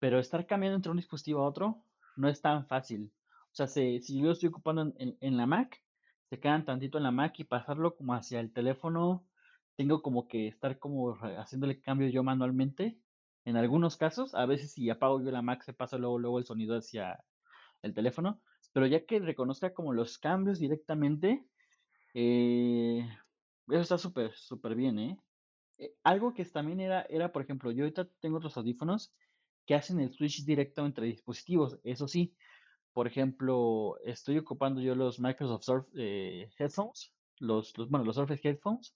pero 0.00 0.18
estar 0.18 0.44
cambiando 0.44 0.74
entre 0.74 0.90
un 0.90 0.96
dispositivo 0.96 1.42
a 1.42 1.48
otro 1.48 1.84
no 2.16 2.28
es 2.28 2.40
tan 2.40 2.66
fácil. 2.66 3.12
O 3.52 3.54
sea, 3.54 3.68
si, 3.68 4.02
si 4.02 4.20
yo 4.20 4.32
estoy 4.32 4.48
ocupando 4.48 4.92
en, 4.98 5.16
en 5.20 5.36
la 5.36 5.46
Mac, 5.46 5.85
se 6.30 6.40
quedan 6.40 6.64
tantito 6.64 6.98
en 6.98 7.04
la 7.04 7.10
Mac 7.10 7.38
y 7.38 7.44
pasarlo 7.44 7.96
como 7.96 8.14
hacia 8.14 8.40
el 8.40 8.52
teléfono 8.52 9.26
tengo 9.76 10.02
como 10.02 10.26
que 10.26 10.48
estar 10.48 10.78
como 10.78 11.16
haciéndole 11.38 11.80
cambio 11.80 12.08
yo 12.08 12.22
manualmente. 12.22 12.98
En 13.44 13.56
algunos 13.56 13.96
casos, 13.96 14.34
a 14.34 14.46
veces 14.46 14.72
si 14.72 14.90
apago 14.90 15.22
yo 15.22 15.30
la 15.30 15.42
Mac 15.42 15.62
se 15.62 15.72
pasa 15.72 15.98
luego, 15.98 16.18
luego 16.18 16.38
el 16.38 16.46
sonido 16.46 16.76
hacia 16.76 17.22
el 17.82 17.94
teléfono, 17.94 18.40
pero 18.72 18.86
ya 18.86 19.04
que 19.04 19.20
reconozca 19.20 19.72
como 19.72 19.92
los 19.92 20.18
cambios 20.18 20.58
directamente, 20.58 21.46
eh, 22.14 23.06
eso 23.68 23.80
está 23.80 23.98
súper, 23.98 24.32
súper 24.34 24.74
bien, 24.74 24.98
¿eh? 24.98 25.18
¿eh? 25.78 25.94
Algo 26.02 26.34
que 26.34 26.44
también 26.46 26.80
era, 26.80 27.02
era, 27.02 27.30
por 27.30 27.42
ejemplo, 27.42 27.70
yo 27.70 27.84
ahorita 27.84 28.08
tengo 28.20 28.38
otros 28.38 28.56
audífonos 28.56 29.14
que 29.66 29.74
hacen 29.74 30.00
el 30.00 30.12
switch 30.12 30.44
directo 30.44 30.84
entre 30.84 31.06
dispositivos, 31.06 31.78
eso 31.84 32.08
sí, 32.08 32.34
por 32.96 33.06
ejemplo, 33.06 33.98
estoy 34.06 34.38
ocupando 34.38 34.80
yo 34.80 34.94
los 34.94 35.20
Microsoft 35.20 35.88
eh, 35.96 36.48
Headphones, 36.58 37.12
los, 37.38 37.74
bueno, 37.90 38.06
los 38.06 38.16
Surface 38.16 38.48
Headphones, 38.48 38.94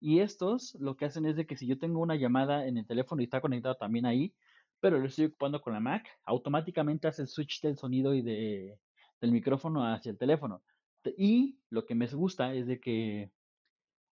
y 0.00 0.20
estos 0.20 0.74
lo 0.80 0.96
que 0.96 1.04
hacen 1.04 1.26
es 1.26 1.36
de 1.36 1.46
que 1.46 1.58
si 1.58 1.66
yo 1.66 1.78
tengo 1.78 2.00
una 2.00 2.16
llamada 2.16 2.66
en 2.66 2.78
el 2.78 2.86
teléfono 2.86 3.20
y 3.20 3.26
está 3.26 3.42
conectado 3.42 3.74
también 3.74 4.06
ahí, 4.06 4.34
pero 4.80 4.98
lo 4.98 5.04
estoy 5.04 5.26
ocupando 5.26 5.60
con 5.60 5.74
la 5.74 5.80
Mac, 5.80 6.08
automáticamente 6.24 7.08
hace 7.08 7.20
el 7.20 7.28
switch 7.28 7.60
del 7.60 7.76
sonido 7.76 8.14
y 8.14 8.22
de, 8.22 8.78
del 9.20 9.32
micrófono 9.32 9.84
hacia 9.84 10.12
el 10.12 10.16
teléfono. 10.16 10.62
Y 11.18 11.58
lo 11.68 11.84
que 11.84 11.94
me 11.94 12.06
gusta 12.06 12.54
es 12.54 12.66
de 12.66 12.80
que 12.80 13.32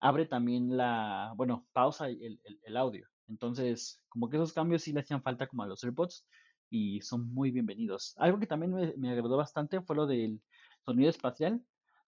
abre 0.00 0.26
también 0.26 0.76
la, 0.76 1.32
bueno, 1.36 1.64
pausa 1.72 2.08
el, 2.08 2.40
el, 2.42 2.58
el 2.60 2.76
audio. 2.76 3.06
Entonces, 3.28 4.02
como 4.08 4.28
que 4.28 4.36
esos 4.36 4.52
cambios 4.52 4.82
sí 4.82 4.92
le 4.92 4.98
hacían 4.98 5.22
falta 5.22 5.46
como 5.46 5.62
a 5.62 5.68
los 5.68 5.84
AirPods 5.84 6.26
y 6.70 7.00
son 7.00 7.32
muy 7.32 7.50
bienvenidos. 7.50 8.14
Algo 8.18 8.38
que 8.38 8.46
también 8.46 8.94
me, 8.96 9.10
agradó 9.10 9.36
bastante 9.36 9.80
fue 9.80 9.96
lo 9.96 10.06
del 10.06 10.40
sonido 10.84 11.10
espacial, 11.10 11.62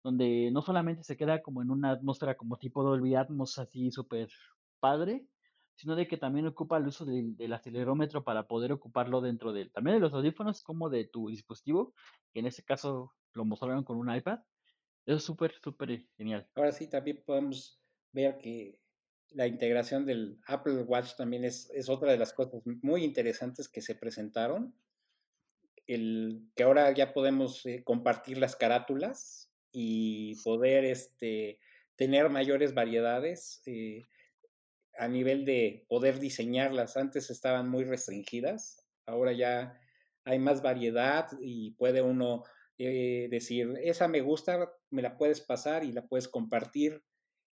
donde 0.02 0.50
no 0.52 0.62
solamente 0.62 1.02
se 1.04 1.16
queda 1.16 1.42
como 1.42 1.62
en 1.62 1.70
una 1.70 1.92
atmósfera 1.92 2.36
como 2.36 2.58
tipo 2.58 2.82
Dolby 2.82 3.14
Atmos 3.14 3.58
así 3.58 3.90
súper 3.90 4.28
padre, 4.80 5.26
sino 5.74 5.94
de 5.96 6.08
que 6.08 6.16
también 6.16 6.46
ocupa 6.46 6.76
el 6.76 6.86
uso 6.86 7.04
del, 7.04 7.36
del 7.36 7.52
acelerómetro 7.52 8.24
para 8.24 8.46
poder 8.46 8.72
ocuparlo 8.72 9.20
dentro 9.20 9.52
de 9.52 9.70
también 9.70 9.96
de 9.96 10.00
los 10.00 10.12
audífonos 10.12 10.62
como 10.62 10.90
de 10.90 11.04
tu 11.04 11.28
dispositivo, 11.28 11.94
que 12.32 12.40
en 12.40 12.46
este 12.46 12.64
caso 12.64 13.12
lo 13.32 13.44
mostraron 13.44 13.84
con 13.84 13.96
un 13.96 14.14
iPad. 14.14 14.40
Eso 15.06 15.16
es 15.16 15.24
súper, 15.24 15.54
súper 15.62 16.04
genial. 16.16 16.46
Ahora 16.54 16.72
sí, 16.72 16.88
también 16.88 17.22
podemos 17.24 17.80
ver 18.12 18.36
que 18.38 18.78
la 19.30 19.46
integración 19.46 20.06
del 20.06 20.38
Apple 20.46 20.82
Watch 20.82 21.16
también 21.16 21.44
es, 21.44 21.70
es 21.74 21.88
otra 21.88 22.12
de 22.12 22.18
las 22.18 22.32
cosas 22.32 22.62
muy 22.64 23.04
interesantes 23.04 23.68
que 23.68 23.82
se 23.82 23.94
presentaron. 23.94 24.74
El, 25.86 26.50
que 26.54 26.64
ahora 26.64 26.92
ya 26.92 27.12
podemos 27.12 27.64
eh, 27.64 27.82
compartir 27.84 28.38
las 28.38 28.56
carátulas 28.56 29.50
y 29.72 30.34
poder 30.42 30.84
este, 30.84 31.60
tener 31.96 32.28
mayores 32.28 32.74
variedades 32.74 33.62
eh, 33.66 34.06
a 34.98 35.08
nivel 35.08 35.44
de 35.44 35.86
poder 35.88 36.18
diseñarlas. 36.18 36.96
Antes 36.96 37.30
estaban 37.30 37.68
muy 37.68 37.84
restringidas, 37.84 38.86
ahora 39.06 39.32
ya 39.32 39.80
hay 40.24 40.38
más 40.38 40.62
variedad 40.62 41.28
y 41.40 41.70
puede 41.72 42.02
uno 42.02 42.44
eh, 42.76 43.28
decir, 43.30 43.74
esa 43.82 44.08
me 44.08 44.20
gusta, 44.20 44.70
me 44.90 45.02
la 45.02 45.16
puedes 45.16 45.40
pasar 45.40 45.84
y 45.84 45.92
la 45.92 46.06
puedes 46.06 46.28
compartir 46.28 47.02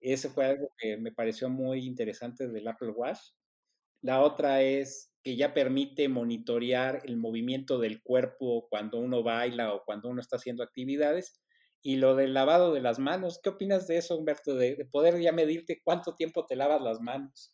ese 0.02 0.30
fue 0.30 0.46
algo 0.46 0.72
que 0.78 0.98
me 0.98 1.12
pareció 1.12 1.50
muy 1.50 1.86
interesante 1.86 2.48
del 2.48 2.68
Apple 2.68 2.92
Watch. 2.92 3.20
La 4.02 4.22
otra 4.22 4.62
es 4.62 5.12
que 5.24 5.36
ya 5.36 5.54
permite 5.54 6.08
monitorear 6.08 7.02
el 7.04 7.18
movimiento 7.18 7.80
del 7.80 8.02
cuerpo 8.02 8.68
cuando 8.70 8.98
uno 8.98 9.24
baila 9.24 9.74
o 9.74 9.84
cuando 9.84 10.10
uno 10.10 10.22
está 10.22 10.38
haciendo 10.38 10.64
actividades. 10.64 11.42
Y 11.82 11.98
lo 11.98 12.16
del 12.16 12.34
lavado 12.34 12.74
de 12.74 12.82
las 12.82 13.00
manos, 13.00 13.40
¿qué 13.42 13.50
opinas 13.50 13.88
de 13.88 13.98
eso, 13.98 14.18
Humberto? 14.18 14.56
De, 14.56 14.88
poder 14.92 15.20
ya 15.20 15.32
medirte 15.32 15.82
cuánto 15.84 16.16
tiempo 16.16 16.46
te 16.46 16.56
lavas 16.56 16.82
las 16.82 17.00
manos. 17.00 17.54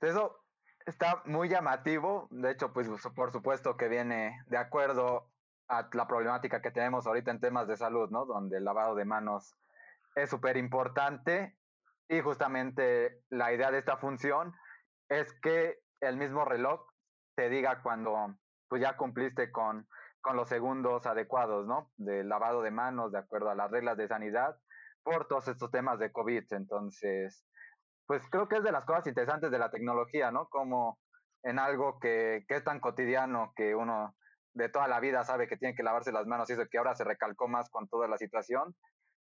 Eso 0.00 0.36
está 0.84 1.22
muy 1.26 1.48
llamativo. 1.48 2.28
De 2.30 2.52
hecho, 2.52 2.72
pues 2.72 2.88
por 3.14 3.32
supuesto 3.32 3.76
que 3.76 3.88
viene 3.88 4.36
de 4.48 4.56
acuerdo 4.56 5.32
a 5.68 5.88
la 5.92 6.06
problemática 6.06 6.62
que 6.62 6.70
tenemos 6.70 7.06
ahorita 7.06 7.32
en 7.32 7.40
temas 7.40 7.66
de 7.66 7.76
salud, 7.76 8.10
¿no? 8.10 8.26
Donde 8.26 8.58
el 8.58 8.64
lavado 8.64 8.94
de 8.94 9.04
manos 9.04 9.56
es 10.16 10.30
súper 10.30 10.56
importante 10.56 11.56
y 12.08 12.20
justamente 12.20 13.22
la 13.28 13.52
idea 13.52 13.70
de 13.70 13.78
esta 13.78 13.98
función 13.98 14.54
es 15.08 15.32
que 15.40 15.78
el 16.00 16.16
mismo 16.16 16.44
reloj 16.44 16.80
te 17.36 17.48
diga 17.48 17.82
cuando 17.82 18.34
pues 18.68 18.82
ya 18.82 18.96
cumpliste 18.96 19.52
con, 19.52 19.86
con 20.20 20.36
los 20.36 20.48
segundos 20.48 21.06
adecuados, 21.06 21.66
¿no? 21.66 21.92
De 21.96 22.24
lavado 22.24 22.62
de 22.62 22.70
manos, 22.70 23.12
de 23.12 23.18
acuerdo 23.18 23.50
a 23.50 23.54
las 23.54 23.70
reglas 23.70 23.96
de 23.96 24.08
sanidad, 24.08 24.56
por 25.02 25.28
todos 25.28 25.46
estos 25.48 25.70
temas 25.70 25.98
de 25.98 26.10
COVID. 26.10 26.44
Entonces, 26.50 27.46
pues 28.06 28.22
creo 28.30 28.48
que 28.48 28.56
es 28.56 28.64
de 28.64 28.72
las 28.72 28.84
cosas 28.84 29.06
interesantes 29.06 29.50
de 29.50 29.58
la 29.58 29.70
tecnología, 29.70 30.30
¿no? 30.30 30.48
Como 30.48 30.98
en 31.42 31.58
algo 31.58 31.98
que, 32.00 32.44
que 32.48 32.56
es 32.56 32.64
tan 32.64 32.80
cotidiano 32.80 33.52
que 33.54 33.74
uno 33.74 34.16
de 34.54 34.68
toda 34.70 34.88
la 34.88 34.98
vida 35.00 35.22
sabe 35.24 35.46
que 35.46 35.58
tiene 35.58 35.74
que 35.74 35.82
lavarse 35.82 36.10
las 36.10 36.26
manos 36.26 36.48
y 36.48 36.54
eso 36.54 36.66
que 36.70 36.78
ahora 36.78 36.94
se 36.94 37.04
recalcó 37.04 37.46
más 37.46 37.68
con 37.70 37.88
toda 37.88 38.08
la 38.08 38.16
situación, 38.16 38.74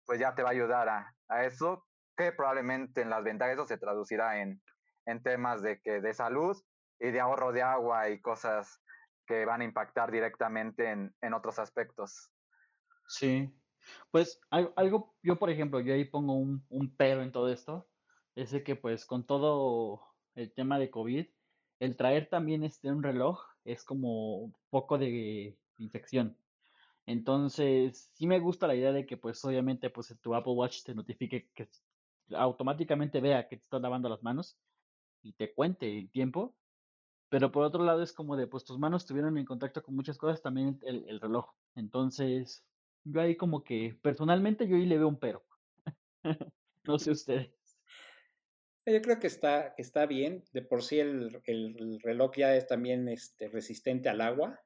pues 0.07 0.21
ya 0.21 0.35
te 0.35 0.43
va 0.43 0.51
a 0.51 0.53
ayudar 0.53 0.89
a, 0.89 1.45
eso, 1.45 1.85
que 2.17 2.33
probablemente 2.33 3.03
en 3.03 3.11
las 3.11 3.25
ventajas 3.25 3.55
eso 3.55 3.67
se 3.67 3.79
traducirá 3.79 4.41
en, 4.41 4.63
en 5.07 5.23
temas 5.23 5.63
de, 5.63 5.81
que, 5.81 6.01
de 6.01 6.15
salud 6.15 6.57
y 7.01 7.11
de 7.11 7.21
ahorro 7.21 7.53
de 7.53 7.63
agua 7.63 8.09
y 8.09 8.21
cosas 8.21 8.81
que 9.27 9.45
van 9.45 9.61
a 9.61 9.65
impactar 9.65 10.13
directamente 10.13 10.91
en, 10.91 11.15
en 11.21 11.35
otros 11.35 11.59
aspectos. 11.59 12.31
Sí, 13.09 13.53
pues 14.11 14.41
algo, 14.51 15.17
yo 15.23 15.39
por 15.39 15.51
ejemplo, 15.51 15.81
yo 15.81 15.95
ahí 15.95 16.05
pongo 16.05 16.35
un, 16.35 16.65
un 16.69 16.95
pero 16.97 17.23
en 17.23 17.33
todo 17.33 17.53
esto, 17.53 17.89
es 18.35 18.51
de 18.53 18.63
que 18.63 18.77
pues 18.77 19.05
con 19.05 19.27
todo 19.27 20.03
el 20.35 20.53
tema 20.55 20.79
de 20.79 20.91
COVID, 20.91 21.27
el 21.81 21.97
traer 21.97 22.29
también 22.29 22.65
este 22.65 22.91
un 22.91 23.03
reloj 23.03 23.41
es 23.65 23.85
como 23.85 24.39
un 24.39 24.57
poco 24.71 24.99
de 24.99 25.59
infección. 25.79 26.37
Entonces, 27.07 28.11
sí 28.15 28.27
me 28.27 28.41
gusta 28.41 28.67
la 28.67 28.75
idea 28.75 28.93
de 28.93 29.07
que, 29.07 29.17
pues, 29.17 29.43
obviamente, 29.45 29.91
pues, 29.91 30.15
tu 30.21 30.35
Apple 30.35 30.53
Watch 30.55 30.83
te 30.83 30.95
notifique 30.95 31.49
que 31.55 31.69
automáticamente 32.33 33.21
vea 33.21 33.49
que 33.49 33.57
te 33.57 33.63
estás 33.63 33.81
lavando 33.81 34.09
las 34.09 34.25
manos 34.25 34.59
y 35.23 35.33
te 35.33 35.55
cuente 35.55 35.99
el 35.99 36.11
tiempo. 36.11 36.57
Pero 37.29 37.51
por 37.53 37.65
otro 37.65 37.85
lado 37.85 38.03
es 38.03 38.13
como 38.13 38.37
de, 38.37 38.49
pues, 38.49 38.65
tus 38.65 38.79
manos 38.79 39.03
estuvieron 39.03 39.39
en 39.39 39.45
contacto 39.45 39.83
con 39.83 39.95
muchas 39.95 40.19
cosas, 40.19 40.43
también 40.43 40.81
el, 40.83 41.09
el 41.09 41.21
reloj. 41.21 41.55
Entonces, 41.77 42.67
yo 43.05 43.21
ahí 43.21 43.37
como 43.37 43.63
que, 43.63 43.97
personalmente, 44.03 44.67
yo 44.67 44.77
ahí 44.77 44.87
le 44.87 44.99
veo 44.99 45.09
un 45.09 45.19
pero. 45.19 45.45
no 46.85 46.99
sé 46.99 47.13
ustedes. 47.13 47.53
Yo 48.85 49.01
creo 49.03 49.19
que 49.21 49.27
está, 49.29 49.75
está 49.79 50.07
bien. 50.07 50.43
De 50.53 50.63
por 50.63 50.83
sí 50.83 50.99
el, 50.99 51.41
el 51.45 52.01
reloj 52.01 52.33
ya 52.37 52.55
es 52.57 52.67
también 52.67 53.09
este, 53.09 53.49
resistente 53.49 54.09
al 54.09 54.21
agua 54.21 54.66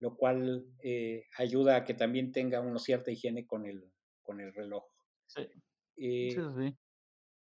lo 0.00 0.16
cual 0.16 0.66
eh, 0.82 1.26
ayuda 1.36 1.76
a 1.76 1.84
que 1.84 1.94
también 1.94 2.32
tenga 2.32 2.60
una 2.60 2.78
cierta 2.78 3.10
higiene 3.10 3.46
con 3.46 3.66
el, 3.66 3.84
con 4.22 4.40
el 4.40 4.52
reloj. 4.52 4.84
Sí. 5.26 5.42
Eh, 5.96 6.30
sí, 6.34 6.74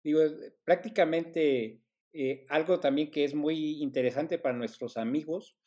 Digo, 0.04 0.22
prácticamente 0.64 1.82
eh, 2.14 2.46
algo 2.50 2.80
también 2.80 3.10
que 3.10 3.24
es 3.24 3.34
muy 3.34 3.82
interesante 3.82 4.38
para 4.38 4.58
nuestros 4.58 4.98
amigos 4.98 5.58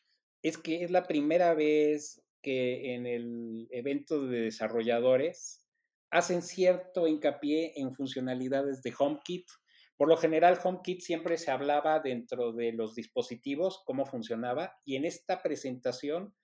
es 0.42 0.58
que 0.58 0.84
es 0.84 0.90
la 0.90 1.04
primera 1.04 1.54
vez 1.54 2.22
que 2.42 2.94
en 2.94 3.06
el 3.06 3.66
evento 3.70 4.26
de 4.26 4.42
desarrolladores 4.42 5.64
hacen 6.10 6.42
cierto 6.42 7.06
hincapié 7.06 7.72
en 7.76 7.92
funcionalidades 7.92 8.82
de 8.82 8.92
HomeKit. 8.96 9.46
Por 9.96 10.08
lo 10.08 10.16
general, 10.18 10.58
HomeKit 10.62 11.00
siempre 11.00 11.38
se 11.38 11.50
hablaba 11.50 12.00
dentro 12.00 12.52
de 12.52 12.72
los 12.72 12.94
dispositivos, 12.94 13.82
cómo 13.86 14.04
funcionaba, 14.04 14.74
y 14.84 14.96
en 14.96 15.06
esta 15.06 15.42
presentación 15.42 16.34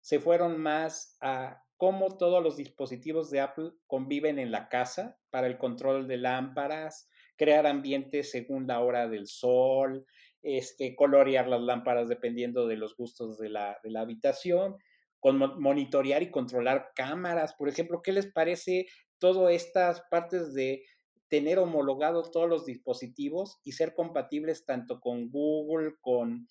se 0.00 0.20
fueron 0.20 0.58
más 0.58 1.16
a 1.20 1.62
cómo 1.76 2.16
todos 2.16 2.42
los 2.42 2.56
dispositivos 2.56 3.30
de 3.30 3.40
Apple 3.40 3.72
conviven 3.86 4.38
en 4.38 4.50
la 4.50 4.68
casa 4.68 5.18
para 5.30 5.46
el 5.46 5.56
control 5.56 6.06
de 6.06 6.18
lámparas, 6.18 7.08
crear 7.36 7.66
ambientes 7.66 8.30
según 8.30 8.66
la 8.66 8.80
hora 8.80 9.08
del 9.08 9.26
sol, 9.26 10.04
este, 10.42 10.94
colorear 10.94 11.48
las 11.48 11.62
lámparas 11.62 12.08
dependiendo 12.08 12.66
de 12.66 12.76
los 12.76 12.96
gustos 12.96 13.38
de 13.38 13.48
la, 13.48 13.78
de 13.82 13.90
la 13.90 14.02
habitación, 14.02 14.76
con 15.20 15.38
monitorear 15.60 16.22
y 16.22 16.30
controlar 16.30 16.92
cámaras. 16.94 17.54
Por 17.54 17.68
ejemplo, 17.68 18.02
¿qué 18.02 18.12
les 18.12 18.30
parece 18.30 18.86
todas 19.18 19.52
estas 19.52 20.02
partes 20.10 20.54
de 20.54 20.82
tener 21.28 21.58
homologado 21.58 22.22
todos 22.30 22.48
los 22.48 22.66
dispositivos 22.66 23.60
y 23.62 23.72
ser 23.72 23.94
compatibles 23.94 24.66
tanto 24.66 25.00
con 25.00 25.30
Google, 25.30 25.94
con 26.00 26.46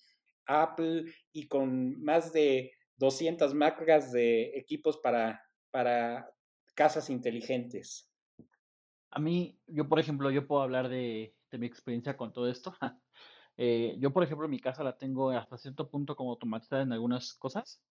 Apple 0.46 1.04
y 1.32 1.46
con 1.48 2.02
más 2.02 2.32
de 2.32 2.72
200 3.00 3.54
marcas 3.54 4.12
de 4.12 4.58
equipos 4.58 4.98
para, 4.98 5.42
para 5.70 6.30
casas 6.74 7.08
inteligentes. 7.08 8.12
A 9.10 9.18
mí, 9.18 9.58
yo 9.66 9.88
por 9.88 9.98
ejemplo, 9.98 10.30
yo 10.30 10.46
puedo 10.46 10.62
hablar 10.62 10.90
de, 10.90 11.34
mi 11.52 11.66
experiencia 11.66 12.16
con 12.16 12.32
todo 12.32 12.48
esto. 12.48 12.74
Eh, 13.62 13.96
yo, 13.98 14.10
por 14.10 14.22
ejemplo, 14.22 14.48
mi 14.48 14.58
casa 14.58 14.82
la 14.82 14.96
tengo 14.96 15.28
hasta 15.32 15.58
cierto 15.58 15.90
punto 15.90 16.16
como 16.16 16.30
automatizada 16.30 16.80
en 16.80 16.92
algunas 16.94 17.34
cosas. 17.34 17.82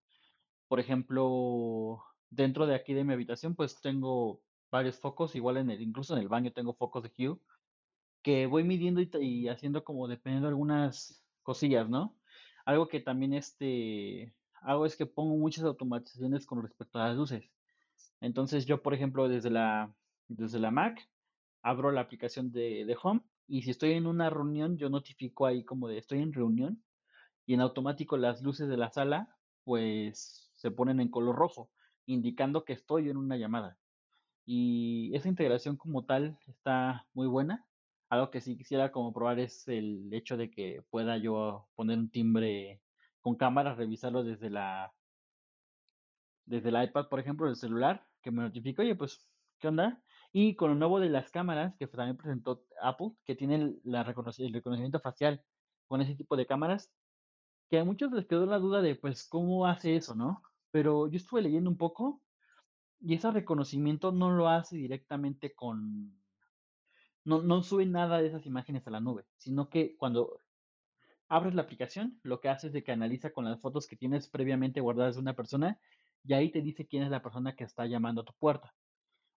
Por 0.66 0.80
ejemplo, 0.80 2.02
dentro 2.28 2.66
de 2.66 2.74
aquí 2.74 2.92
de 2.92 3.04
mi 3.04 3.12
habitación, 3.12 3.54
pues 3.54 3.80
tengo 3.80 4.42
varios 4.72 4.98
focos, 4.98 5.36
igual 5.36 5.58
en 5.58 5.70
el, 5.70 5.80
incluso 5.80 6.16
en 6.16 6.22
el 6.22 6.28
baño 6.28 6.52
tengo 6.52 6.74
focos 6.74 7.04
de 7.04 7.12
Hue, 7.16 7.38
que 8.20 8.46
voy 8.46 8.64
midiendo 8.64 9.00
y, 9.00 9.10
y 9.20 9.48
haciendo 9.48 9.84
como 9.84 10.08
dependiendo 10.08 10.48
de 10.48 10.52
algunas 10.52 11.22
cosillas, 11.44 11.88
¿no? 11.88 12.16
Algo 12.64 12.88
que 12.88 12.98
también 12.98 13.32
este 13.32 14.34
hago 14.60 14.86
es 14.86 14.96
que 14.96 15.06
pongo 15.06 15.36
muchas 15.36 15.64
automatizaciones 15.64 16.46
con 16.46 16.62
respecto 16.62 16.98
a 16.98 17.08
las 17.08 17.16
luces. 17.16 17.50
Entonces 18.20 18.66
yo, 18.66 18.82
por 18.82 18.94
ejemplo, 18.94 19.28
desde 19.28 19.50
la, 19.50 19.94
desde 20.28 20.58
la 20.58 20.70
Mac, 20.70 21.08
abro 21.62 21.90
la 21.90 22.02
aplicación 22.02 22.52
de, 22.52 22.84
de 22.84 22.96
Home 23.02 23.22
y 23.46 23.62
si 23.62 23.70
estoy 23.70 23.92
en 23.92 24.06
una 24.06 24.30
reunión, 24.30 24.76
yo 24.76 24.88
notifico 24.90 25.46
ahí 25.46 25.64
como 25.64 25.88
de 25.88 25.98
estoy 25.98 26.20
en 26.20 26.32
reunión 26.32 26.82
y 27.46 27.54
en 27.54 27.60
automático 27.60 28.16
las 28.16 28.42
luces 28.42 28.68
de 28.68 28.76
la 28.76 28.90
sala 28.90 29.28
pues 29.64 30.50
se 30.54 30.70
ponen 30.70 31.00
en 31.00 31.10
color 31.10 31.36
rojo, 31.36 31.70
indicando 32.06 32.64
que 32.64 32.72
estoy 32.72 33.08
en 33.08 33.16
una 33.16 33.36
llamada. 33.36 33.78
Y 34.44 35.14
esa 35.14 35.28
integración 35.28 35.76
como 35.76 36.04
tal 36.04 36.38
está 36.46 37.06
muy 37.14 37.26
buena. 37.26 37.66
Algo 38.08 38.30
que 38.30 38.40
sí 38.40 38.56
quisiera 38.56 38.90
como 38.90 39.12
probar 39.12 39.38
es 39.38 39.68
el 39.68 40.12
hecho 40.12 40.36
de 40.36 40.50
que 40.50 40.82
pueda 40.90 41.16
yo 41.18 41.68
poner 41.76 41.98
un 41.98 42.10
timbre 42.10 42.82
con 43.20 43.36
cámaras, 43.36 43.76
revisarlo 43.76 44.24
desde 44.24 44.50
la 44.50 44.92
desde 46.44 46.70
el 46.70 46.82
iPad, 46.82 47.08
por 47.08 47.20
ejemplo, 47.20 47.46
del 47.46 47.54
celular, 47.56 48.06
que 48.22 48.32
me 48.32 48.42
notifica, 48.42 48.82
oye, 48.82 48.96
pues, 48.96 49.28
¿qué 49.60 49.68
onda? 49.68 50.02
Y 50.32 50.56
con 50.56 50.70
lo 50.70 50.76
nuevo 50.76 50.98
de 50.98 51.08
las 51.08 51.30
cámaras, 51.30 51.76
que 51.76 51.86
también 51.86 52.16
presentó 52.16 52.64
Apple, 52.82 53.12
que 53.24 53.36
tiene 53.36 53.54
el 53.56 54.04
reconocimiento 54.04 54.98
facial 55.00 55.44
con 55.86 56.00
ese 56.00 56.16
tipo 56.16 56.36
de 56.36 56.46
cámaras, 56.46 56.92
que 57.68 57.78
a 57.78 57.84
muchos 57.84 58.10
les 58.12 58.26
quedó 58.26 58.46
la 58.46 58.58
duda 58.58 58.82
de, 58.82 58.96
pues, 58.96 59.28
¿cómo 59.28 59.66
hace 59.66 59.94
eso, 59.94 60.16
no? 60.16 60.42
Pero 60.72 61.08
yo 61.08 61.16
estuve 61.16 61.42
leyendo 61.42 61.70
un 61.70 61.76
poco 61.76 62.20
y 63.00 63.14
ese 63.14 63.30
reconocimiento 63.30 64.12
no 64.12 64.30
lo 64.30 64.48
hace 64.48 64.76
directamente 64.76 65.54
con, 65.54 66.20
no, 67.24 67.42
no 67.42 67.62
sube 67.62 67.86
nada 67.86 68.20
de 68.20 68.28
esas 68.28 68.44
imágenes 68.46 68.86
a 68.86 68.90
la 68.90 69.00
nube, 69.00 69.24
sino 69.36 69.68
que 69.68 69.96
cuando 69.96 70.40
abres 71.30 71.54
la 71.54 71.62
aplicación, 71.62 72.20
lo 72.24 72.40
que 72.40 72.48
hace 72.50 72.66
es 72.66 72.84
que 72.84 72.92
analiza 72.92 73.30
con 73.30 73.44
las 73.46 73.60
fotos 73.60 73.86
que 73.86 73.96
tienes 73.96 74.28
previamente 74.28 74.80
guardadas 74.80 75.14
de 75.14 75.22
una 75.22 75.34
persona 75.34 75.80
y 76.24 76.34
ahí 76.34 76.50
te 76.50 76.60
dice 76.60 76.86
quién 76.86 77.04
es 77.04 77.10
la 77.10 77.22
persona 77.22 77.54
que 77.54 77.64
está 77.64 77.86
llamando 77.86 78.22
a 78.22 78.24
tu 78.24 78.34
puerta. 78.34 78.74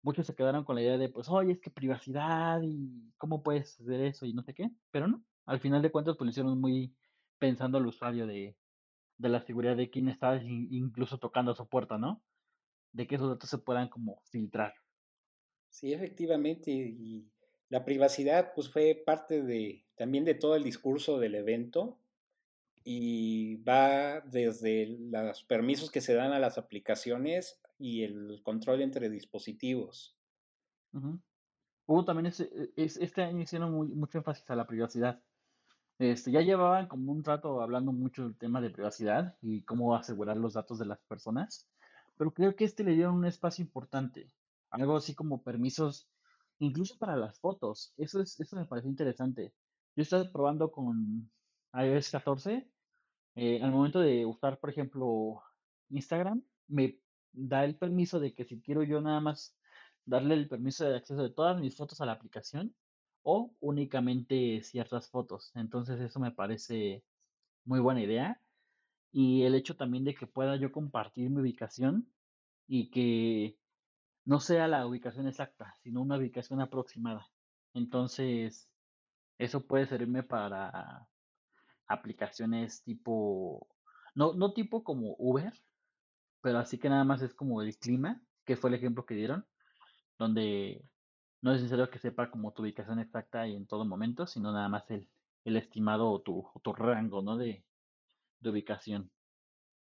Muchos 0.01 0.25
se 0.25 0.33
quedaron 0.33 0.63
con 0.63 0.75
la 0.75 0.81
idea 0.81 0.97
de, 0.97 1.09
pues, 1.09 1.29
oye, 1.29 1.51
es 1.51 1.59
que 1.59 1.69
privacidad 1.69 2.61
y 2.63 3.13
cómo 3.17 3.43
puedes 3.43 3.79
hacer 3.79 4.01
eso 4.01 4.25
y 4.25 4.33
no 4.33 4.41
sé 4.41 4.53
qué, 4.53 4.71
pero 4.89 5.07
no. 5.07 5.23
Al 5.45 5.59
final 5.59 5.81
de 5.81 5.91
cuentas, 5.91 6.15
pues 6.17 6.25
lo 6.25 6.31
hicieron 6.31 6.59
muy 6.59 6.95
pensando 7.37 7.77
al 7.77 7.85
usuario 7.85 8.25
de, 8.25 8.57
de 9.17 9.29
la 9.29 9.41
seguridad 9.41 9.75
de 9.75 9.89
quién 9.89 10.07
está 10.07 10.41
incluso 10.41 11.19
tocando 11.19 11.51
a 11.51 11.55
su 11.55 11.67
puerta, 11.67 11.97
¿no? 11.97 12.23
De 12.93 13.05
que 13.05 13.15
esos 13.15 13.29
datos 13.29 13.49
se 13.49 13.57
puedan 13.57 13.89
como 13.89 14.21
filtrar. 14.31 14.73
Sí, 15.69 15.93
efectivamente. 15.93 16.71
Y 16.71 17.29
la 17.71 17.85
privacidad, 17.85 18.51
pues 18.53 18.69
fue 18.69 19.01
parte 19.05 19.41
de 19.41 19.85
también 19.95 20.25
de 20.25 20.35
todo 20.35 20.57
el 20.57 20.63
discurso 20.63 21.19
del 21.19 21.35
evento 21.35 21.97
y 22.83 23.63
va 23.63 24.19
desde 24.19 24.97
los 25.09 25.43
permisos 25.43 25.89
que 25.89 26.01
se 26.01 26.13
dan 26.13 26.33
a 26.33 26.39
las 26.39 26.57
aplicaciones 26.57 27.61
y 27.79 28.03
el 28.03 28.41
control 28.43 28.81
entre 28.81 29.09
dispositivos. 29.09 30.17
Hubo 31.85 32.03
también 32.03 32.25
ese, 32.25 32.49
este 32.75 33.21
año 33.23 33.41
hicieron 33.41 33.71
mucho 33.97 34.17
énfasis 34.17 34.49
a 34.49 34.55
la 34.57 34.67
privacidad. 34.67 35.21
Este, 35.97 36.29
ya 36.29 36.41
llevaban 36.41 36.87
como 36.89 37.13
un 37.13 37.23
rato 37.23 37.61
hablando 37.61 37.93
mucho 37.93 38.23
del 38.23 38.35
tema 38.35 38.59
de 38.59 38.69
privacidad 38.69 39.37
y 39.41 39.61
cómo 39.61 39.95
asegurar 39.95 40.35
los 40.35 40.55
datos 40.55 40.77
de 40.77 40.87
las 40.87 40.99
personas, 41.03 41.69
pero 42.17 42.33
creo 42.33 42.53
que 42.53 42.65
este 42.65 42.83
le 42.83 42.95
dieron 42.95 43.15
un 43.15 43.25
espacio 43.25 43.63
importante, 43.63 44.27
algo 44.71 44.97
así 44.97 45.15
como 45.15 45.41
permisos, 45.41 46.09
incluso 46.61 46.97
para 46.97 47.15
las 47.15 47.39
fotos. 47.39 47.93
Eso 47.97 48.21
es, 48.21 48.39
eso 48.39 48.55
me 48.55 48.65
parece 48.65 48.87
interesante. 48.87 49.53
Yo 49.95 50.03
estaba 50.03 50.31
probando 50.31 50.71
con 50.71 51.29
iOS 51.73 52.11
14, 52.11 52.67
eh, 53.35 53.59
al 53.61 53.71
momento 53.71 53.99
de 53.99 54.25
usar, 54.25 54.59
por 54.59 54.69
ejemplo, 54.69 55.41
Instagram, 55.89 56.43
me 56.67 56.99
da 57.33 57.65
el 57.65 57.77
permiso 57.77 58.19
de 58.19 58.33
que 58.33 58.45
si 58.45 58.61
quiero 58.61 58.83
yo 58.83 59.01
nada 59.01 59.19
más 59.21 59.57
darle 60.05 60.35
el 60.35 60.47
permiso 60.49 60.85
de 60.85 60.97
acceso 60.97 61.23
de 61.23 61.31
todas 61.31 61.59
mis 61.59 61.75
fotos 61.75 62.01
a 62.01 62.05
la 62.05 62.13
aplicación, 62.13 62.75
o 63.23 63.53
únicamente 63.59 64.61
ciertas 64.63 65.09
fotos. 65.09 65.51
Entonces 65.55 65.99
eso 66.01 66.19
me 66.19 66.31
parece 66.31 67.03
muy 67.65 67.79
buena 67.79 68.01
idea. 68.01 68.41
Y 69.11 69.43
el 69.43 69.55
hecho 69.55 69.75
también 69.75 70.03
de 70.05 70.15
que 70.15 70.27
pueda 70.27 70.55
yo 70.57 70.71
compartir 70.71 71.29
mi 71.29 71.41
ubicación 71.41 72.11
y 72.67 72.89
que 72.91 73.57
no 74.25 74.39
sea 74.39 74.67
la 74.67 74.85
ubicación 74.85 75.27
exacta, 75.27 75.73
sino 75.81 76.01
una 76.01 76.17
ubicación 76.17 76.61
aproximada. 76.61 77.27
Entonces, 77.73 78.69
eso 79.37 79.65
puede 79.65 79.87
servirme 79.87 80.23
para 80.23 81.07
aplicaciones 81.87 82.83
tipo, 82.83 83.67
no, 84.15 84.33
no 84.33 84.53
tipo 84.53 84.83
como 84.83 85.15
Uber, 85.17 85.53
pero 86.41 86.59
así 86.59 86.77
que 86.77 86.89
nada 86.89 87.03
más 87.03 87.21
es 87.21 87.33
como 87.33 87.61
el 87.61 87.77
clima, 87.77 88.21
que 88.45 88.55
fue 88.55 88.69
el 88.69 88.75
ejemplo 88.75 89.05
que 89.05 89.15
dieron, 89.15 89.45
donde 90.17 90.83
no 91.41 91.53
es 91.53 91.61
necesario 91.61 91.89
que 91.89 91.99
sepa 91.99 92.29
como 92.29 92.53
tu 92.53 92.61
ubicación 92.61 92.99
exacta 92.99 93.47
y 93.47 93.55
en 93.55 93.65
todo 93.65 93.85
momento, 93.85 94.27
sino 94.27 94.51
nada 94.51 94.69
más 94.69 94.89
el, 94.91 95.09
el 95.43 95.57
estimado 95.57 96.11
o 96.11 96.21
tu, 96.21 96.47
tu 96.63 96.73
rango 96.73 97.21
¿no? 97.21 97.37
de, 97.37 97.65
de 98.39 98.49
ubicación. 98.49 99.11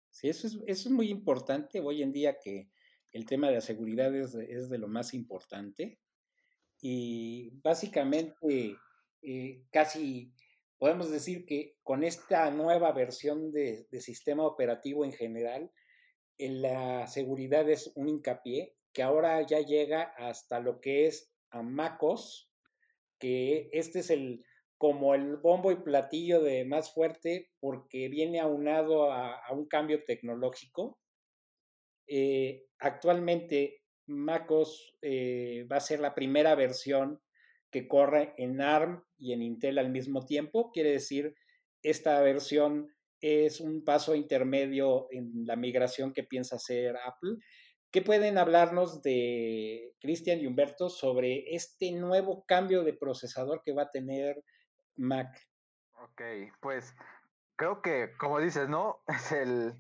Sí, 0.10 0.30
eso 0.30 0.48
es, 0.48 0.54
eso 0.66 0.90
es 0.90 0.92
muy 0.92 1.10
importante 1.10 1.80
hoy 1.82 2.02
en 2.02 2.12
día 2.12 2.40
que 2.40 2.70
el 3.12 3.26
tema 3.26 3.48
de 3.48 3.56
la 3.56 3.62
seguridad 3.62 4.16
es, 4.16 4.34
de 4.70 4.78
lo 4.78 4.88
más 4.88 5.14
importante. 5.14 6.00
Y 6.82 7.52
básicamente, 7.62 8.78
eh, 9.22 9.64
casi 9.72 10.34
podemos 10.78 11.12
decir 11.12 11.46
que 11.46 11.76
con 11.84 12.04
esta 12.04 12.50
nueva 12.52 12.92
versión 12.94 13.52
de, 13.52 13.86
sistema 14.00 14.46
operativo 14.46 15.04
en 15.04 15.12
general, 15.12 15.72
en 16.38 16.62
la 16.62 17.06
seguridad 17.08 17.70
es 17.70 17.92
un 17.96 18.08
hincapié 18.08 18.76
que 18.94 19.04
ahora 19.04 19.46
ya 19.46 19.60
llega 19.60 20.04
hasta 20.18 20.60
lo 20.60 20.80
que 20.80 21.06
es 21.06 21.32
a 21.52 21.62
MacOS, 21.62 22.50
que 23.20 23.70
este 23.74 24.00
es 24.00 24.10
el 24.10 24.44
como 24.80 25.14
el 25.14 25.36
bombo 25.36 25.74
y 25.74 25.76
platillo 25.76 26.42
de 26.42 26.64
más 26.64 26.94
fuerte 26.94 27.52
porque 27.60 28.08
viene 28.08 28.40
aunado 28.40 29.12
a, 29.12 29.42
un 29.52 29.68
cambio 29.68 30.06
tecnológico. 30.06 30.98
Eh, 32.10 32.66
actualmente 32.80 33.84
MacOS 34.08 34.98
eh, 35.02 35.68
va 35.72 35.78
a 35.78 35.82
ser 35.82 36.00
la 36.00 36.16
primera 36.16 36.56
versión 36.56 37.22
que 37.72 37.88
corre 37.88 38.34
en 38.38 38.62
ARM 38.62 39.04
y 39.18 39.34
en 39.34 39.44
Intel 39.44 39.78
al 39.78 39.92
mismo 39.92 40.26
tiempo. 40.26 40.72
Quiere 40.72 40.92
decir, 40.92 41.36
esta 41.84 42.20
versión 42.22 42.94
es 43.22 43.60
un 43.60 43.84
paso 43.84 44.16
intermedio 44.16 45.08
en 45.12 45.46
la 45.46 45.56
migración 45.56 46.14
que 46.14 46.24
piensa 46.24 46.56
hacer 46.56 46.96
Apple 46.98 47.38
¿Qué 47.92 48.04
pueden 48.04 48.38
hablarnos 48.38 49.02
de 49.02 49.96
Cristian 50.00 50.40
y 50.40 50.46
Humberto 50.46 50.90
sobre 50.90 51.56
este 51.56 51.92
nuevo 51.92 52.46
cambio 52.46 52.84
de 52.84 52.94
procesador 52.94 53.64
que 53.66 53.74
va 53.74 53.84
a 53.84 53.90
tener 53.90 54.44
Mac? 54.96 55.36
Ok, 56.04 56.22
pues 56.60 56.96
creo 57.56 57.82
que, 57.82 58.12
como 58.20 58.40
dices, 58.40 58.70
¿no? 58.70 59.02
Es 59.08 59.32
el, 59.32 59.74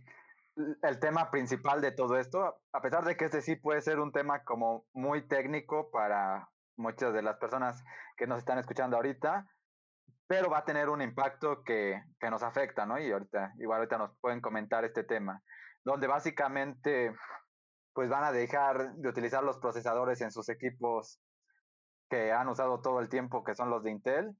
el 0.82 1.00
tema 1.00 1.32
principal 1.32 1.82
de 1.82 1.91
todo 1.91 2.17
esto, 2.17 2.62
a 2.74 2.82
pesar 2.82 3.06
de 3.06 3.15
que 3.15 3.26
este 3.26 3.41
sí 3.41 3.56
puede 3.56 3.82
ser 3.82 4.00
un 4.00 4.12
tema 4.12 4.43
como 4.43 4.86
muy 4.93 5.28
técnico 5.28 5.89
para 5.91 6.50
muchas 6.78 7.13
de 7.13 7.22
las 7.22 7.38
personas 7.38 7.84
que 8.17 8.28
nos 8.28 8.39
están 8.39 8.60
escuchando 8.60 8.98
ahorita, 8.98 9.48
pero 10.28 10.50
va 10.50 10.60
a 10.60 10.65
tener 10.65 10.89
un 10.89 11.02
impacto 11.02 11.63
que, 11.63 12.04
que 12.19 12.30
nos 12.30 12.43
afecta, 12.43 12.86
¿no? 12.86 13.00
Y 13.00 13.12
ahorita, 13.12 13.54
igual 13.60 13.80
ahorita 13.80 13.98
nos 13.98 14.17
pueden 14.19 14.41
comentar 14.41 14.84
este 14.86 15.04
tema, 15.04 15.41
donde 15.84 16.08
básicamente 16.08 17.15
pues 17.93 18.10
van 18.10 18.24
a 18.24 18.32
dejar 18.32 18.93
de 18.95 19.10
utilizar 19.10 19.43
los 19.43 19.58
procesadores 19.58 20.22
en 20.22 20.32
sus 20.32 20.50
equipos 20.50 21.19
que 22.10 22.32
han 22.32 22.48
usado 22.48 22.82
todo 22.82 23.00
el 23.00 23.10
tiempo, 23.10 23.43
que 23.43 23.56
son 23.56 23.69
los 23.69 23.84
de 23.84 23.91
Intel, 23.91 24.36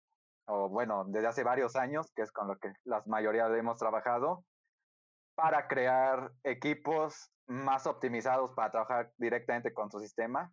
o 0.46 0.70
bueno, 0.70 1.06
desde 1.08 1.28
hace 1.28 1.44
varios 1.44 1.76
años, 1.76 2.12
que 2.16 2.24
es 2.24 2.32
con 2.32 2.48
lo 2.48 2.58
que 2.58 2.74
la 2.84 3.04
mayoría 3.06 3.48
hemos 3.48 3.78
trabajado, 3.78 4.44
para 5.40 5.70
crear 5.70 6.34
equipos 6.44 7.32
más 7.48 7.88
optimizados 7.88 8.52
para 8.56 8.72
trabajar 8.72 9.14
directamente 9.18 9.74
con 9.74 9.90
su 9.90 10.02
sistema, 10.02 10.52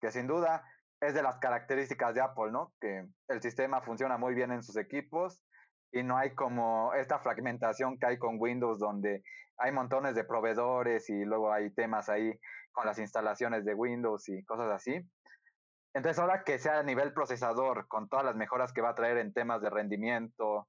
que 0.00 0.10
sin 0.10 0.26
duda 0.26 0.64
es 0.98 1.12
de 1.12 1.22
las 1.22 1.36
características 1.36 2.14
de 2.14 2.22
Apple, 2.22 2.50
¿no? 2.50 2.72
Que 2.80 3.06
el 3.28 3.42
sistema 3.42 3.82
funciona 3.82 4.16
muy 4.16 4.34
bien 4.34 4.50
en 4.50 4.62
sus 4.62 4.78
equipos 4.78 5.44
y 5.92 6.02
no 6.02 6.16
hay 6.16 6.34
como 6.34 6.94
esta 6.94 7.18
fragmentación 7.18 7.98
que 7.98 8.06
hay 8.06 8.18
con 8.18 8.36
Windows 8.40 8.78
donde 8.78 9.22
hay 9.58 9.72
montones 9.72 10.14
de 10.14 10.24
proveedores 10.24 11.10
y 11.10 11.26
luego 11.26 11.52
hay 11.52 11.70
temas 11.74 12.08
ahí 12.08 12.32
con 12.72 12.86
las 12.86 12.98
instalaciones 12.98 13.66
de 13.66 13.74
Windows 13.74 14.26
y 14.30 14.42
cosas 14.44 14.70
así. 14.72 15.06
Entonces 15.92 16.18
ahora 16.18 16.44
que 16.44 16.58
sea 16.58 16.78
a 16.78 16.82
nivel 16.82 17.12
procesador, 17.12 17.86
con 17.88 18.08
todas 18.08 18.24
las 18.24 18.36
mejoras 18.36 18.72
que 18.72 18.80
va 18.80 18.88
a 18.88 18.94
traer 18.94 19.18
en 19.18 19.34
temas 19.34 19.60
de 19.60 19.68
rendimiento 19.68 20.66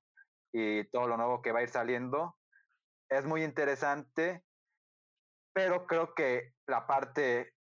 y 0.52 0.84
todo 0.90 1.08
lo 1.08 1.16
nuevo 1.16 1.42
que 1.42 1.54
va 1.54 1.60
a 1.60 1.64
ir 1.64 1.70
saliendo, 1.70 2.36
es 3.10 3.26
muy 3.26 3.44
interesante, 3.44 4.44
pero 5.54 5.86
creo 5.88 6.14
que 6.14 6.54
la 6.68 6.88
parte 6.88 7.54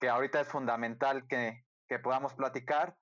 que 0.00 0.08
ahorita 0.08 0.40
es 0.40 0.48
fundamental 0.48 1.26
que, 1.28 1.64
podamos 2.02 2.34
platicar 2.34 2.96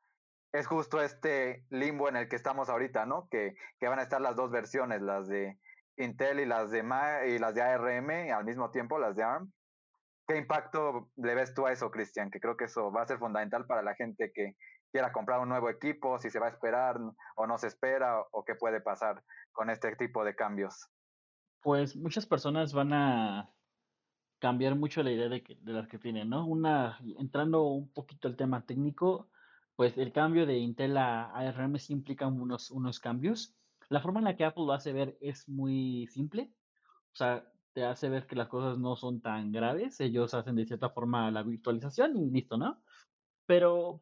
es 0.52 0.66
justo 0.66 1.02
este 1.02 1.66
limbo 1.68 2.08
en 2.08 2.16
el 2.16 2.28
que 2.28 2.36
estamos 2.36 2.70
ahorita, 2.70 3.04
¿no? 3.04 3.28
Que, 3.30 3.54
van 3.82 3.98
a 3.98 4.02
estar 4.02 4.20
las 4.20 4.34
dos 4.34 4.50
versiones, 4.50 5.02
las 5.02 5.28
de 5.28 5.58
Intel 5.98 6.40
y 6.40 6.46
las 6.46 6.70
de 6.70 6.78
y 7.26 7.38
las 7.38 7.54
de 7.54 7.62
ARM 7.62 8.10
al 8.32 8.44
mismo 8.44 8.70
tiempo, 8.70 8.98
las 8.98 9.14
de 9.16 9.24
ARM. 9.24 9.52
¿Qué 10.26 10.36
impacto 10.36 11.10
le 11.16 11.34
ves 11.34 11.54
tú 11.54 11.66
a 11.66 11.72
eso, 11.72 11.90
Cristian? 11.90 12.30
Que 12.30 12.40
creo 12.40 12.56
que 12.56 12.64
eso 12.64 12.90
va 12.92 13.02
a 13.02 13.06
ser 13.06 13.18
fundamental 13.18 13.66
para 13.66 13.82
la 13.82 13.94
gente 13.94 14.30
que 14.34 14.54
quiera 14.90 15.12
comprar 15.12 15.40
un 15.40 15.48
nuevo 15.48 15.68
equipo, 15.68 16.18
si 16.18 16.30
se 16.30 16.38
va 16.38 16.46
a 16.46 16.50
esperar 16.50 16.98
o 17.36 17.46
no 17.46 17.58
se 17.58 17.66
espera, 17.66 18.20
o 18.30 18.44
qué 18.44 18.54
puede 18.54 18.80
pasar 18.80 19.22
con 19.52 19.70
este 19.70 19.96
tipo 19.96 20.24
de 20.24 20.34
cambios. 20.34 20.90
Pues 21.68 21.96
muchas 21.96 22.24
personas 22.24 22.72
van 22.72 22.94
a 22.94 23.52
cambiar 24.38 24.74
mucho 24.74 25.02
la 25.02 25.12
idea 25.12 25.28
de, 25.28 25.42
que, 25.42 25.54
de 25.56 25.74
las 25.74 25.86
que 25.86 25.98
tienen, 25.98 26.30
¿no? 26.30 26.46
Una, 26.46 26.98
entrando 27.18 27.64
un 27.64 27.92
poquito 27.92 28.26
al 28.26 28.36
tema 28.36 28.64
técnico, 28.64 29.28
pues 29.76 29.98
el 29.98 30.10
cambio 30.10 30.46
de 30.46 30.56
Intel 30.56 30.96
a 30.96 31.24
ARM 31.24 31.78
sí 31.78 31.92
implica 31.92 32.26
unos, 32.26 32.70
unos 32.70 33.00
cambios. 33.00 33.54
La 33.90 34.00
forma 34.00 34.20
en 34.20 34.24
la 34.24 34.34
que 34.34 34.46
Apple 34.46 34.64
lo 34.64 34.72
hace 34.72 34.94
ver 34.94 35.18
es 35.20 35.46
muy 35.46 36.06
simple. 36.06 36.50
O 37.12 37.16
sea, 37.16 37.46
te 37.74 37.84
hace 37.84 38.08
ver 38.08 38.26
que 38.26 38.34
las 38.34 38.48
cosas 38.48 38.78
no 38.78 38.96
son 38.96 39.20
tan 39.20 39.52
graves. 39.52 40.00
Ellos 40.00 40.32
hacen 40.32 40.56
de 40.56 40.64
cierta 40.64 40.88
forma 40.88 41.30
la 41.30 41.42
virtualización 41.42 42.16
y 42.16 42.30
listo, 42.30 42.56
¿no? 42.56 42.82
Pero 43.44 44.00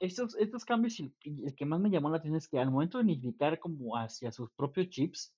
estos, 0.00 0.36
estos 0.36 0.66
cambios, 0.66 1.00
y 1.00 1.14
el 1.24 1.54
que 1.54 1.64
más 1.64 1.80
me 1.80 1.88
llamó 1.88 2.10
la 2.10 2.18
atención 2.18 2.36
es 2.36 2.46
que 2.46 2.58
al 2.58 2.70
momento 2.70 2.98
de 2.98 3.04
unificar 3.04 3.58
como 3.58 3.96
hacia 3.96 4.30
sus 4.32 4.50
propios 4.50 4.90
chips, 4.90 5.32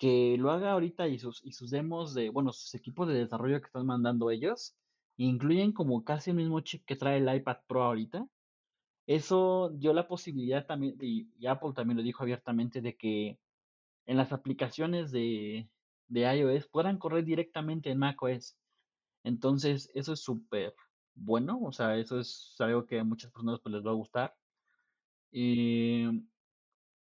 que 0.00 0.36
lo 0.38 0.50
haga 0.50 0.72
ahorita 0.72 1.06
y 1.08 1.20
sus, 1.20 1.44
y 1.44 1.52
sus 1.52 1.70
demos 1.70 2.14
de, 2.14 2.30
bueno, 2.30 2.52
sus 2.52 2.74
equipos 2.74 3.06
de 3.08 3.14
desarrollo 3.14 3.60
que 3.60 3.66
están 3.66 3.86
mandando 3.86 4.32
ellos, 4.32 4.74
incluyen 5.16 5.72
como 5.72 6.04
casi 6.04 6.30
el 6.30 6.36
mismo 6.38 6.60
chip 6.60 6.84
que 6.84 6.96
trae 6.96 7.18
el 7.18 7.32
iPad 7.32 7.58
Pro 7.68 7.84
ahorita 7.84 8.26
eso 9.10 9.70
dio 9.70 9.92
la 9.92 10.06
posibilidad 10.06 10.66
también, 10.66 10.96
y, 11.00 11.28
Apple 11.44 11.72
también 11.74 11.96
lo 11.96 12.02
dijo 12.04 12.22
abiertamente, 12.22 12.80
de 12.80 12.96
que 12.96 13.40
en 14.06 14.16
las 14.16 14.32
aplicaciones 14.32 15.10
de, 15.10 15.68
de 16.06 16.20
iOS 16.36 16.68
puedan 16.68 16.96
correr 16.96 17.24
directamente 17.24 17.90
en 17.90 17.98
macOS. 17.98 18.56
Entonces, 19.24 19.90
eso 19.94 20.12
es 20.12 20.20
súper 20.20 20.74
bueno, 21.16 21.58
o 21.60 21.72
sea, 21.72 21.96
eso 21.96 22.20
es 22.20 22.54
algo 22.60 22.86
que 22.86 23.00
a 23.00 23.04
muchas 23.04 23.32
personas 23.32 23.58
pues, 23.60 23.74
les 23.74 23.84
va 23.84 23.90
a 23.90 23.94
gustar. 23.94 24.36
Y 25.32 26.02
en 26.02 26.28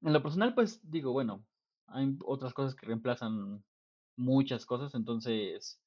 lo 0.00 0.20
personal, 0.20 0.52
pues 0.52 0.80
digo, 0.82 1.12
bueno, 1.12 1.44
hay 1.86 2.16
otras 2.24 2.54
cosas 2.54 2.74
que 2.74 2.86
reemplazan 2.86 3.62
muchas 4.16 4.66
cosas, 4.66 4.94
entonces 4.94 5.80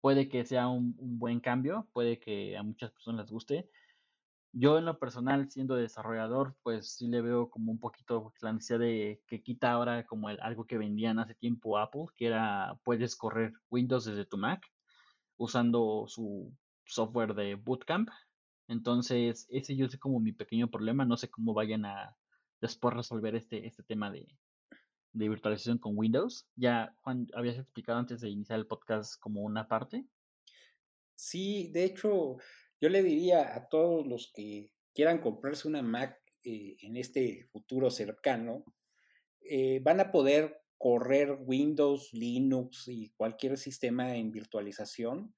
puede 0.00 0.28
que 0.28 0.44
sea 0.44 0.68
un, 0.68 0.94
buen 1.18 1.40
cambio, 1.40 1.88
puede 1.92 2.18
que 2.18 2.56
a 2.56 2.62
muchas 2.62 2.92
personas 2.92 3.22
les 3.22 3.32
guste. 3.32 3.70
Yo 4.52 4.78
en 4.78 4.86
lo 4.86 4.98
personal, 4.98 5.50
siendo 5.50 5.76
desarrollador, 5.76 6.56
pues 6.62 6.94
sí 6.96 7.08
le 7.08 7.20
veo 7.20 7.50
como 7.50 7.72
un 7.72 7.78
poquito 7.78 8.32
la 8.40 8.52
necesidad 8.52 8.78
de 8.80 9.22
que 9.26 9.42
quita 9.42 9.72
ahora 9.72 10.06
como 10.06 10.28
algo 10.28 10.64
que 10.66 10.78
vendían 10.78 11.18
hace 11.18 11.34
tiempo 11.34 11.78
Apple, 11.78 12.06
que 12.16 12.26
era 12.28 12.78
puedes 12.84 13.16
correr 13.16 13.52
Windows 13.70 14.06
desde 14.06 14.24
tu 14.24 14.38
Mac 14.38 14.64
usando 15.36 16.06
su 16.08 16.52
software 16.84 17.34
de 17.34 17.56
Bootcamp. 17.56 18.08
Entonces, 18.68 19.46
ese 19.50 19.76
yo 19.76 19.88
sé 19.88 19.98
como 19.98 20.20
mi 20.20 20.32
pequeño 20.32 20.70
problema, 20.70 21.04
no 21.04 21.16
sé 21.16 21.30
cómo 21.30 21.54
vayan 21.54 21.84
a 21.84 22.16
después 22.60 22.94
resolver 22.94 23.34
este, 23.36 23.66
este 23.66 23.82
tema 23.82 24.10
de, 24.10 24.26
de 25.16 25.28
virtualización 25.30 25.78
con 25.78 25.96
Windows. 25.96 26.46
Ya, 26.56 26.94
Juan, 27.00 27.26
habías 27.34 27.56
explicado 27.56 27.98
antes 27.98 28.20
de 28.20 28.28
iniciar 28.28 28.58
el 28.58 28.66
podcast 28.66 29.18
como 29.18 29.40
una 29.40 29.66
parte. 29.66 30.04
Sí, 31.14 31.70
de 31.72 31.84
hecho, 31.84 32.36
yo 32.80 32.88
le 32.90 33.02
diría 33.02 33.56
a 33.56 33.68
todos 33.68 34.06
los 34.06 34.30
que 34.34 34.72
quieran 34.94 35.18
comprarse 35.18 35.68
una 35.68 35.80
Mac 35.80 36.20
eh, 36.44 36.76
en 36.82 36.96
este 36.96 37.46
futuro 37.50 37.90
cercano, 37.90 38.64
eh, 39.40 39.80
van 39.82 40.00
a 40.00 40.12
poder 40.12 40.60
correr 40.76 41.38
Windows, 41.40 42.12
Linux 42.12 42.88
y 42.88 43.08
cualquier 43.16 43.56
sistema 43.56 44.16
en 44.16 44.30
virtualización 44.30 45.34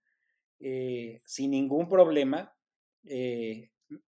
eh, 0.58 1.22
sin 1.24 1.52
ningún 1.52 1.88
problema. 1.88 2.52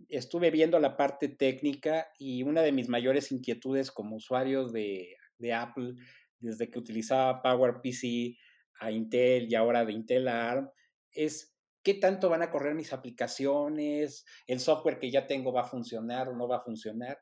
Estuve 0.07 0.51
viendo 0.51 0.79
la 0.79 0.95
parte 0.95 1.27
técnica 1.27 2.07
y 2.17 2.43
una 2.43 2.61
de 2.61 2.71
mis 2.71 2.87
mayores 2.87 3.31
inquietudes 3.31 3.91
como 3.91 4.15
usuario 4.15 4.69
de, 4.69 5.18
Apple, 5.53 5.95
desde 6.39 6.69
que 6.69 6.79
utilizaba 6.79 7.41
PowerPC 7.41 8.37
a 8.79 8.91
Intel 8.91 9.51
y 9.51 9.55
ahora 9.55 9.85
de 9.85 9.93
Intel 9.93 10.27
a 10.27 10.51
ARM, 10.51 10.69
es 11.11 11.55
qué 11.83 11.95
tanto 11.95 12.29
van 12.29 12.41
a 12.41 12.51
correr 12.51 12.75
mis 12.75 12.93
aplicaciones, 12.93 14.25
el 14.47 14.59
software 14.59 14.99
que 14.99 15.11
ya 15.11 15.27
tengo 15.27 15.51
va 15.51 15.61
a 15.61 15.69
funcionar 15.69 16.29
o 16.29 16.35
no 16.35 16.47
va 16.47 16.57
a 16.57 16.63
funcionar. 16.63 17.19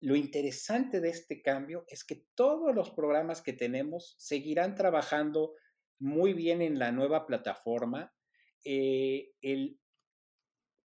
Lo 0.00 0.16
interesante 0.16 1.00
de 1.00 1.08
este 1.08 1.40
cambio 1.40 1.84
es 1.88 2.04
que 2.04 2.26
todos 2.34 2.74
los 2.74 2.90
programas 2.90 3.40
que 3.40 3.54
tenemos 3.54 4.14
seguirán 4.18 4.74
trabajando 4.74 5.54
muy 5.98 6.34
bien 6.34 6.60
en 6.60 6.78
la 6.78 6.92
nueva 6.92 7.26
plataforma. 7.26 8.12
Eh, 8.64 9.32
el 9.40 9.80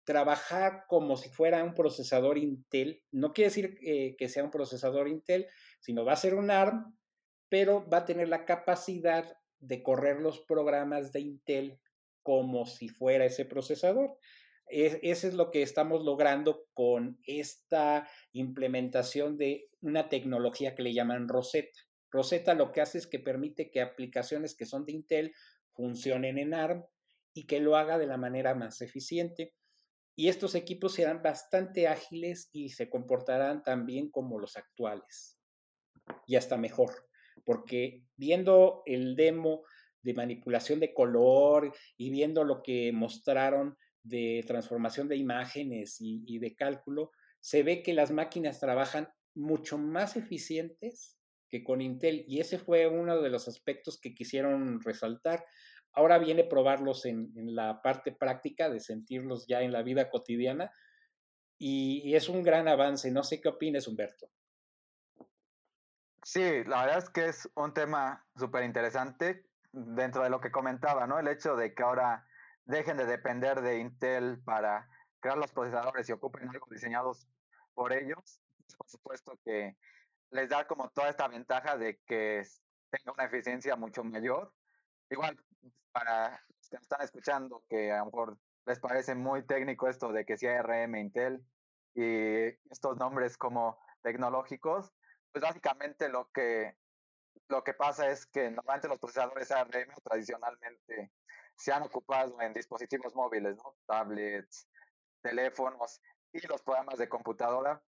trabajar 0.04 0.86
como 0.88 1.18
si 1.18 1.30
fuera 1.30 1.64
un 1.64 1.74
procesador 1.74 2.38
Intel, 2.38 3.04
no 3.12 3.34
quiere 3.34 3.50
decir 3.50 3.78
eh, 3.82 4.16
que 4.18 4.30
sea 4.30 4.44
un 4.44 4.52
procesador 4.52 5.08
Intel, 5.08 5.48
sino 5.80 6.06
va 6.06 6.14
a 6.14 6.18
ser 6.18 6.36
un 6.36 6.52
ARM, 6.52 6.96
pero 7.50 7.88
va 7.90 8.00
a 8.00 8.06
tener 8.06 8.30
la 8.30 8.46
capacidad 8.46 9.38
de 9.60 9.84
correr 9.84 10.20
los 10.20 10.40
programas 10.42 11.12
de 11.12 11.22
Intel 11.22 11.80
como 12.22 12.66
si 12.66 12.90
fuera 12.90 13.26
ese 13.26 13.46
procesador. 13.46 14.18
Es, 14.68 14.98
eso 15.02 15.28
es 15.28 15.34
lo 15.34 15.52
que 15.52 15.62
estamos 15.62 16.04
logrando 16.04 16.66
con 16.74 17.20
esta 17.26 18.08
implementación 18.32 19.38
de 19.38 19.70
una 19.82 20.10
tecnología 20.10 20.76
que 20.76 20.84
le 20.84 20.94
llaman 20.94 21.28
Rosetta. 21.28 21.80
Rosetta 22.12 22.54
lo 22.54 22.72
que 22.72 22.82
hace 22.82 22.98
es 22.98 23.08
que 23.08 23.20
permite 23.20 23.72
que 23.72 23.82
aplicaciones 23.82 24.56
que 24.56 24.66
son 24.66 24.86
de 24.86 24.94
Intel 24.94 25.34
funcionen 25.74 26.38
en 26.38 26.54
ARM 26.54 26.86
y 27.34 27.46
que 27.46 27.60
lo 27.60 27.76
haga 27.76 27.98
de 27.98 28.08
la 28.08 28.18
manera 28.18 28.54
más 28.54 28.82
eficiente. 28.82 29.54
Y 30.16 30.28
estos 30.28 30.56
equipos 30.56 30.94
serán 30.94 31.24
bastante 31.24 31.88
ágiles 31.88 32.50
y 32.52 32.70
se 32.70 32.90
comportarán 32.90 33.64
también 33.64 34.10
como 34.10 34.40
los 34.40 34.58
actuales. 34.58 35.40
Y 36.28 36.36
hasta 36.36 36.58
mejor, 36.58 36.92
porque 37.46 38.04
viendo 38.16 38.84
el 38.86 39.16
demo 39.16 39.64
de 40.04 40.14
manipulación 40.14 40.80
de 40.80 40.94
color 40.94 41.74
y 41.98 42.10
viendo 42.12 42.44
lo 42.44 42.62
que 42.62 42.92
mostraron 42.92 43.78
de 44.04 44.44
transformación 44.46 45.08
de 45.08 45.16
imágenes 45.16 45.98
y, 46.00 46.38
de 46.38 46.56
cálculo, 46.56 47.12
se 47.40 47.64
ve 47.64 47.82
que 47.82 47.94
las 47.94 48.12
máquinas 48.12 48.60
trabajan 48.60 49.08
mucho 49.34 49.78
más 49.78 50.16
eficientes 50.18 51.18
que 51.50 51.64
con 51.64 51.82
Intel 51.82 52.26
y 52.28 52.40
ese 52.40 52.60
fue 52.60 52.88
uno 52.88 53.22
de 53.22 53.30
los 53.30 53.48
aspectos 53.48 54.00
que 54.00 54.14
quisieron 54.14 54.82
resaltar. 54.82 55.46
Ahora 55.94 56.18
viene 56.18 56.44
probarlos 56.44 57.06
en, 57.06 57.32
la 57.56 57.82
parte 57.82 58.12
práctica 58.12 58.70
de 58.70 58.80
sentirlos 58.80 59.46
ya 59.48 59.62
en 59.62 59.72
la 59.72 59.84
vida 59.84 60.10
cotidiana 60.10 60.72
y, 61.58 62.16
es 62.16 62.30
un 62.30 62.44
gran 62.44 62.68
avance. 62.68 63.12
No 63.12 63.24
sé 63.24 63.40
qué 63.40 63.50
opinas, 63.50 63.88
Humberto. 63.88 64.30
Sí, 66.24 66.64
la 66.66 66.86
verdad 66.86 66.98
es 67.00 67.10
que 67.10 67.26
es 67.28 67.50
un 67.56 67.74
tema 67.74 68.26
súper 68.36 68.64
interesante 68.64 69.46
dentro 69.72 70.24
de 70.24 70.30
lo 70.30 70.40
que 70.40 70.52
comentaba, 70.52 71.06
¿no? 71.06 71.20
El 71.20 71.28
hecho 71.28 71.56
de 71.56 71.74
que 71.74 71.84
ahora 71.84 72.26
dejen 72.66 72.98
de 72.98 73.06
depender 73.06 73.62
de 73.62 73.80
Intel 73.80 74.42
para 74.44 74.88
crear 75.20 75.38
los 75.38 75.52
procesadores 75.52 76.08
y 76.08 76.12
ocupen 76.12 76.50
algo 76.50 76.68
diseñados 76.70 77.28
por 77.74 77.94
ellos, 77.94 78.40
por 78.78 78.88
supuesto 78.88 79.40
que 79.44 79.76
les 80.32 80.50
da 80.50 80.66
como 80.68 80.90
toda 80.90 81.10
esta 81.10 81.28
ventaja 81.28 81.78
de 81.78 82.00
que 82.06 82.44
tenga 82.90 83.14
una 83.14 83.26
eficiencia 83.26 83.76
mucho 83.76 84.04
mayor. 84.04 84.54
Igual, 85.14 85.38
para 85.92 86.44
los 86.58 86.70
que 86.70 86.78
están 86.78 87.02
escuchando, 87.02 87.64
que 87.70 87.92
a 87.92 88.00
lo 88.00 88.06
mejor 88.06 88.38
les 88.66 88.80
parece 88.80 89.14
muy 89.14 89.46
técnico 89.46 89.88
esto 89.88 90.12
de 90.12 90.26
que 90.26 90.38
sea 90.38 90.60
ARM, 90.60 90.96
Intel 90.96 91.46
y 91.94 92.46
estos 92.72 92.98
nombres 92.98 93.38
como 93.38 93.78
tecnológicos, 94.02 94.92
pues 95.32 95.44
básicamente 95.44 96.10
lo 96.10 96.32
que, 96.32 96.80
lo 97.48 97.64
que 97.64 97.76
pasa 97.76 98.10
es 98.10 98.26
que 98.26 98.50
normalmente 98.50 98.88
los 98.88 98.98
procesadores 98.98 99.52
ARM 99.52 99.94
tradicionalmente 100.04 101.12
se 101.56 101.72
han 101.72 101.84
ocupado 101.84 102.42
en 102.42 102.52
dispositivos 102.52 103.14
móviles, 103.14 103.56
¿no? 103.58 103.76
tablets, 103.86 104.68
teléfonos 105.22 106.02
y 106.32 106.42
los 106.48 106.64
programas 106.64 106.98
de 106.98 107.08
computadora 107.08 107.80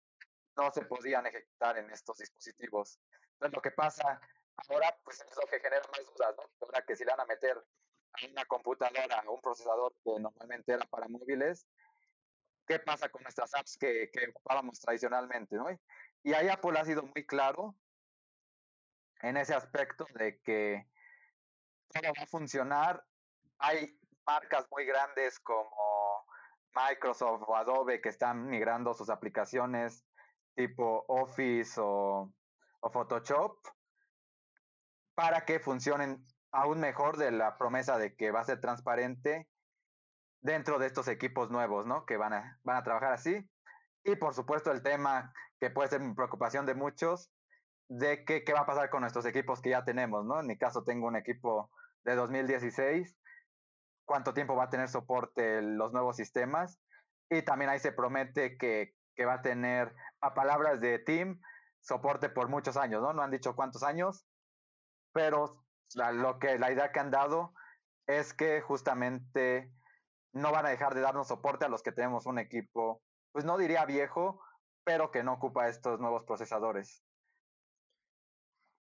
no 0.56 0.72
se 0.72 0.86
podían 0.86 1.26
ejecutar 1.26 1.80
en 1.80 1.90
estos 1.90 2.20
dispositivos. 2.20 3.00
Entonces 3.34 3.56
lo 3.56 3.62
que 3.64 3.72
pasa 3.72 4.22
ahora 4.70 4.98
pues 5.04 5.22
es 5.22 5.36
lo 5.36 5.48
que 5.48 5.60
genera 5.60 5.82
más 5.92 6.06
dudas, 6.06 6.36
¿no? 6.38 6.44
Ahora 6.62 6.86
que 6.86 6.96
si 6.96 7.04
le 7.04 7.12
van 7.12 7.22
a 7.22 7.26
meter 7.26 7.58
a 7.58 8.32
una 8.32 8.46
computadora, 8.46 9.20
a 9.20 9.30
un 9.30 9.42
procesador 9.42 9.94
que 10.04 10.20
normalmente 10.20 10.74
era 10.74 10.86
para 10.86 11.08
móviles, 11.08 11.68
¿qué 12.66 12.80
pasa 12.80 13.10
con 13.10 13.24
nuestras 13.24 13.54
apps 13.54 13.78
que, 13.78 14.10
que 14.12 14.30
ocupábamos 14.30 14.80
tradicionalmente, 14.80 15.56
¿no? 15.56 15.68
Y 16.24 16.34
ahí 16.34 16.50
Apple 16.50 16.80
ha 16.80 16.86
sido 16.86 17.04
muy 17.04 17.26
claro 17.26 17.76
en 19.22 19.38
ese 19.38 19.54
aspecto 19.54 20.06
de 20.16 20.40
que 20.42 20.88
todo 21.90 22.12
va 22.18 22.24
a 22.24 22.28
funcionar 22.28 23.06
hay 23.60 23.98
marcas 24.26 24.68
muy 24.72 24.86
grandes 24.86 25.40
como 25.40 26.26
Microsoft 26.74 27.44
o 27.48 27.56
Adobe 27.56 28.02
que 28.02 28.10
están 28.10 28.48
migrando 28.48 28.94
sus 28.94 29.10
aplicaciones 29.10 30.06
tipo 30.56 31.06
Office 31.08 31.80
o, 31.82 32.32
Photoshop 32.92 33.58
para 35.16 35.46
que 35.46 35.60
funcionen 35.60 36.26
aún 36.52 36.80
mejor 36.80 37.18
de 37.18 37.32
la 37.32 37.58
promesa 37.58 37.98
de 37.98 38.16
que 38.16 38.32
va 38.32 38.42
a 38.42 38.46
ser 38.46 38.62
transparente 38.62 39.50
dentro 40.42 40.78
de 40.78 40.88
estos 40.88 41.08
equipos 41.08 41.50
nuevos, 41.50 41.86
¿no? 41.86 42.06
Que 42.06 42.18
van 42.18 42.34
a, 42.34 42.60
van 42.64 42.78
a 42.78 42.84
trabajar 42.84 43.14
así. 43.14 43.50
Y 44.04 44.16
por 44.18 44.34
supuesto 44.34 44.72
el 44.72 44.84
tema 44.84 45.34
que 45.60 45.70
puede 45.70 45.90
ser 45.90 46.02
preocupación 46.16 46.66
de 46.66 46.76
muchos, 46.76 47.32
de 47.88 48.24
que, 48.26 48.44
qué 48.44 48.54
va 48.54 48.62
a 48.62 48.66
pasar 48.66 48.90
con 48.90 49.02
nuestros 49.02 49.26
equipos 49.26 49.62
que 49.62 49.72
ya 49.72 49.84
tenemos, 49.84 50.26
¿no? 50.26 50.40
En 50.40 50.48
mi 50.48 50.58
caso 50.58 50.84
tengo 50.84 51.08
un 51.08 51.16
equipo 51.16 51.72
de 52.04 52.16
2016 52.16 53.18
cuánto 54.06 54.34
tiempo 54.34 54.56
va 54.56 54.66
a 54.66 54.70
tener 54.70 54.88
soporte 54.88 55.62
los 55.62 55.92
nuevos 55.92 56.16
sistemas. 56.16 56.80
Y 57.30 57.42
también 57.42 57.70
ahí 57.70 57.80
se 57.80 57.92
promete 57.92 58.58
que, 58.58 58.94
va 59.26 59.36
a 59.36 59.42
tener, 59.42 59.94
a 60.22 60.34
palabras 60.34 60.80
de 60.80 61.00
Team, 61.00 61.42
soporte 61.82 62.30
por 62.30 62.48
muchos 62.48 62.78
años, 62.78 63.02
¿no? 63.02 63.14
No 63.14 63.24
han 63.24 63.32
dicho 63.32 63.56
cuántos 63.56 63.84
años, 63.84 64.26
pero 65.16 65.66
la, 65.94 66.12
lo 66.12 66.40
que, 66.40 66.60
la 66.60 66.74
idea 66.74 66.92
que 66.92 67.00
han 67.00 67.10
dado 67.10 67.54
es 68.06 68.34
que 68.34 68.60
justamente 68.60 69.72
no 70.34 70.52
van 70.52 70.66
a 70.66 70.70
dejar 70.70 70.94
de 70.94 71.00
darnos 71.00 71.30
soporte 71.30 71.64
a 71.64 71.70
los 71.70 71.82
que 71.82 71.94
tenemos 71.94 72.26
un 72.26 72.38
equipo, 72.38 73.02
pues 73.32 73.46
no 73.46 73.58
diría 73.58 73.86
viejo, 73.86 74.42
pero 74.84 75.12
que 75.12 75.24
no 75.24 75.32
ocupa 75.32 75.70
estos 75.70 76.02
nuevos 76.02 76.26
procesadores. 76.26 77.02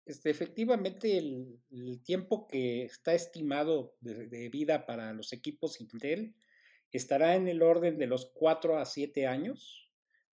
Este, 0.06 0.30
efectivamente, 0.30 1.18
el, 1.18 2.02
tiempo 2.04 2.46
que 2.46 2.84
está 2.84 3.14
estimado 3.14 3.96
de, 4.02 4.50
vida 4.50 4.86
para 4.86 5.14
los 5.14 5.32
equipos 5.32 5.80
Intel 5.80 6.36
estará 6.92 7.36
en 7.36 7.48
el 7.48 7.62
orden 7.62 7.98
de 7.98 8.08
los 8.08 8.32
4 8.34 8.78
a 8.78 8.86
7 8.86 9.28
años. 9.28 9.86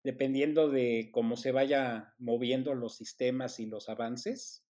dependiendo 0.03 0.69
de 0.69 1.11
cómo 1.13 1.35
se 1.35 1.51
vaya 1.51 2.15
moviendo 2.17 2.73
los 2.73 2.95
sistemas 2.95 3.59
y 3.59 3.67
los 3.67 3.87
avances. 3.87 4.65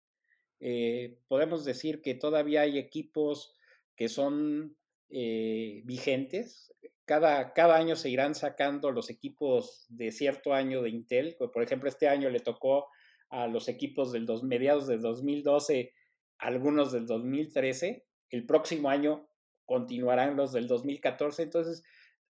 Eh, 0.60 1.18
podemos 1.26 1.64
decir 1.64 2.02
que 2.02 2.14
todavía 2.14 2.62
hay 2.62 2.78
equipos 2.78 3.54
que 3.96 4.08
son 4.08 4.76
eh, 5.08 5.82
vigentes. 5.84 6.72
Cada, 7.04 7.52
cada 7.54 7.76
año 7.76 7.96
se 7.96 8.10
irán 8.10 8.34
sacando 8.34 8.92
los 8.92 9.10
equipos 9.10 9.86
de 9.88 10.12
cierto 10.12 10.54
año 10.54 10.82
de 10.82 10.90
Intel. 10.90 11.36
Por 11.38 11.62
ejemplo, 11.62 11.88
este 11.88 12.08
año 12.08 12.30
le 12.30 12.40
tocó 12.40 12.86
a 13.30 13.46
los 13.46 13.68
equipos 13.68 14.12
del 14.12 14.26
dos, 14.26 14.42
mediados 14.42 14.86
del 14.86 15.00
2012, 15.00 15.92
algunos 16.38 16.92
del 16.92 17.06
2013. 17.06 18.04
El 18.28 18.46
próximo 18.46 18.90
año 18.90 19.28
continuarán 19.64 20.36
los 20.36 20.52
del 20.52 20.68
2014. 20.68 21.42
Entonces, 21.42 21.82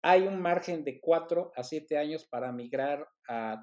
hay 0.01 0.23
un 0.23 0.41
margen 0.41 0.83
de 0.83 0.99
cuatro 0.99 1.51
a 1.55 1.63
siete 1.63 1.97
años 1.97 2.25
para 2.25 2.51
migrar 2.51 3.07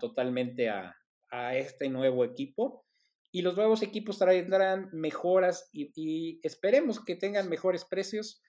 totalmente 0.00 0.68
a, 0.68 0.96
a, 1.30 1.56
este 1.56 1.88
nuevo 1.88 2.24
equipo. 2.24 2.86
Y 3.30 3.42
los 3.42 3.56
nuevos 3.56 3.82
equipos 3.82 4.18
traerán 4.18 4.88
mejoras 4.92 5.68
y, 5.72 6.40
esperemos 6.42 7.04
que 7.04 7.16
tengan 7.16 7.48
mejores 7.48 7.84
precios. 7.84 8.42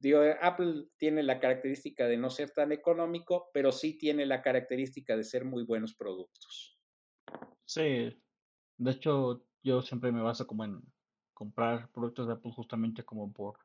Digo, 0.00 0.20
Apple 0.40 0.86
tiene 0.96 1.22
la 1.22 1.40
característica 1.40 2.06
de 2.06 2.16
no 2.16 2.30
ser 2.30 2.50
tan 2.50 2.72
económico, 2.72 3.50
pero 3.52 3.72
sí 3.72 3.96
tiene 3.96 4.26
la 4.26 4.42
característica 4.42 5.16
de 5.16 5.24
ser 5.24 5.44
muy 5.44 5.64
buenos 5.64 5.94
productos. 5.94 6.78
Sí, 7.64 8.16
de 8.76 8.90
hecho, 8.90 9.44
yo 9.62 9.82
siempre 9.82 10.12
me 10.12 10.22
baso 10.22 10.46
como 10.46 10.64
en 10.64 10.82
comprar 11.34 11.90
productos 11.92 12.26
de 12.26 12.34
Apple 12.34 12.52
justamente 12.52 13.04
como 13.04 13.32
por 13.32 13.58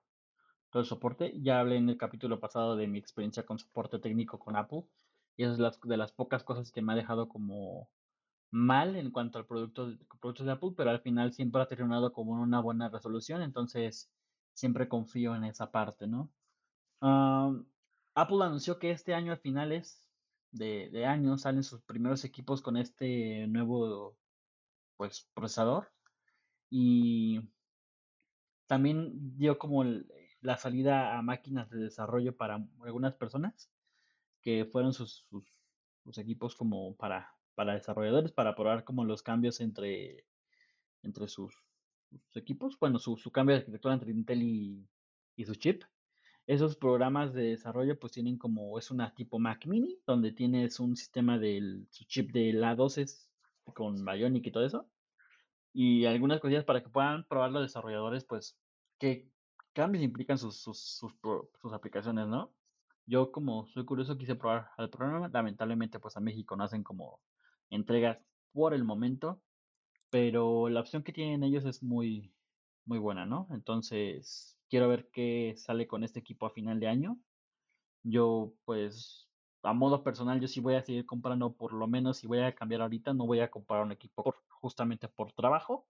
todo 0.70 0.82
el 0.82 0.88
soporte. 0.88 1.34
Ya 1.42 1.60
hablé 1.60 1.78
en 1.78 1.90
el 1.90 1.98
capítulo 1.98 2.40
pasado 2.40 2.76
de 2.76 2.88
mi 2.88 3.00
experiencia 3.00 3.46
con 3.46 3.58
soporte 3.60 4.00
técnico 4.00 4.38
con 4.40 4.56
Apple 4.56 4.84
y 5.38 5.46
es 5.46 5.58
de 5.58 5.98
las 5.98 6.12
pocas 6.12 6.44
cosas 6.44 6.72
que 6.72 6.82
me 6.82 6.94
ha 6.94 6.96
dejado 6.96 7.30
como 7.30 7.90
mal 8.54 8.96
en 8.96 9.12
cuanto 9.12 9.40
al 9.40 9.46
producto, 9.46 9.92
productos 10.22 10.46
de 10.46 10.52
Apple, 10.52 10.74
pero 10.78 10.92
al 10.92 11.02
final 11.02 11.34
siempre 11.34 11.62
ha 11.62 11.68
terminado 11.68 12.14
como 12.14 12.34
una 12.34 12.62
buena 12.62 12.90
resolución, 12.90 13.42
entonces 13.42 14.12
siempre 14.54 14.88
confío 14.88 15.36
en 15.36 15.44
esa 15.46 15.72
parte, 15.72 16.08
¿no? 16.08 16.32
Apple 18.16 18.44
anunció 18.44 18.80
que 18.80 18.92
este 18.92 19.14
año 19.14 19.34
a 19.34 19.38
finales 19.38 20.08
de, 20.52 20.90
de 20.92 21.06
año 21.06 21.38
salen 21.38 21.64
sus 21.64 21.82
primeros 21.82 22.24
equipos 22.24 22.62
con 22.62 22.78
este 22.78 23.48
nuevo 23.48 24.16
pues 24.98 25.28
procesador 25.34 25.92
y 26.70 27.42
también 28.68 29.38
dio 29.38 29.58
como 29.58 29.84
la 30.42 30.58
salida 30.58 31.18
a 31.18 31.22
máquinas 31.22 31.70
de 31.70 31.80
desarrollo 31.80 32.36
para 32.36 32.66
algunas 32.84 33.16
personas 33.16 33.72
que 34.42 34.66
fueron 34.66 34.94
sus, 34.94 35.26
sus, 36.04 36.18
equipos 36.18 36.56
como 36.56 36.96
para, 36.96 37.33
para 37.56 37.74
desarrolladores 37.74 38.32
para 38.32 38.56
probar 38.56 38.84
como 38.84 39.06
los 39.06 39.24
cambios 39.24 39.62
entre, 39.62 40.26
entre 41.04 41.28
sus, 41.28 41.56
equipos, 42.36 42.78
bueno, 42.80 43.00
su, 43.00 43.18
su, 43.18 43.32
cambio 43.32 43.56
de 43.56 43.60
arquitectura 43.60 43.94
entre 43.94 44.12
Intel 44.12 44.44
y, 44.44 44.88
y 45.36 45.46
su 45.46 45.56
chip. 45.56 45.84
Esos 46.46 46.76
programas 46.76 47.34
de 47.34 47.44
desarrollo 47.44 47.98
pues 47.98 48.14
tienen 48.14 48.38
como, 48.38 48.78
es 48.78 48.92
una 48.92 49.14
tipo 49.16 49.40
Mac 49.40 49.66
mini, 49.66 49.98
donde 50.06 50.32
tienes 50.32 50.80
un 50.80 50.96
sistema 50.96 51.38
del 51.40 51.88
su 51.90 52.04
chip 52.06 52.32
de 52.32 52.52
la 52.54 52.76
12 52.76 53.06
con 53.74 54.04
Bionic 54.04 54.48
y 54.48 54.52
todo 54.52 54.66
eso. 54.66 54.90
Y 55.74 56.06
algunas 56.06 56.40
cosillas 56.40 56.66
para 56.66 56.84
que 56.84 56.90
puedan 56.90 57.24
probar 57.26 57.52
los 57.52 57.64
desarrolladores, 57.64 58.26
pues, 58.26 58.58
qué 59.00 59.28
cambios 59.74 60.04
implican 60.04 60.38
sus, 60.38 60.58
sus, 60.58 60.80
sus, 60.80 61.14
sus 61.62 61.74
aplicaciones, 61.74 62.28
¿no? 62.28 62.54
Yo 63.06 63.32
como 63.32 63.68
soy 63.68 63.86
curioso 63.86 64.18
quise 64.18 64.36
probar 64.36 64.70
el 64.78 64.90
programa, 64.90 65.30
lamentablemente 65.30 66.00
pues 66.00 66.16
a 66.16 66.22
México 66.22 66.56
no 66.56 66.64
hacen 66.64 66.84
como 66.84 67.20
entregas 67.74 68.20
por 68.54 68.74
el 68.74 68.84
momento, 68.84 69.42
pero 70.10 70.70
la 70.70 70.82
opción 70.82 71.04
que 71.04 71.14
tienen 71.14 71.44
ellos 71.44 71.66
es 71.66 71.84
muy, 71.84 72.34
muy 72.86 73.00
buena, 73.00 73.26
¿no? 73.26 73.48
Entonces, 73.52 74.58
quiero 74.70 74.88
ver 74.90 75.10
qué 75.12 75.54
sale 75.58 75.88
con 75.88 76.04
este 76.04 76.20
equipo 76.20 76.46
a 76.46 76.52
final 76.52 76.80
de 76.80 76.88
año. 76.88 77.20
Yo 78.04 78.54
pues 78.66 79.30
a 79.64 79.74
modo 79.74 80.04
personal, 80.04 80.40
yo 80.40 80.48
sí 80.48 80.60
voy 80.60 80.76
a 80.76 80.84
seguir 80.84 81.06
comprando, 81.06 81.54
por 81.54 81.74
lo 81.74 81.88
menos 81.88 82.18
si 82.18 82.28
voy 82.28 82.40
a 82.40 82.54
cambiar 82.54 82.82
ahorita, 82.82 83.14
no 83.14 83.26
voy 83.26 83.40
a 83.40 83.50
comprar 83.50 83.82
un 83.82 83.94
equipo 83.94 84.36
justamente 84.50 85.08
por 85.08 85.32
trabajo, 85.32 85.88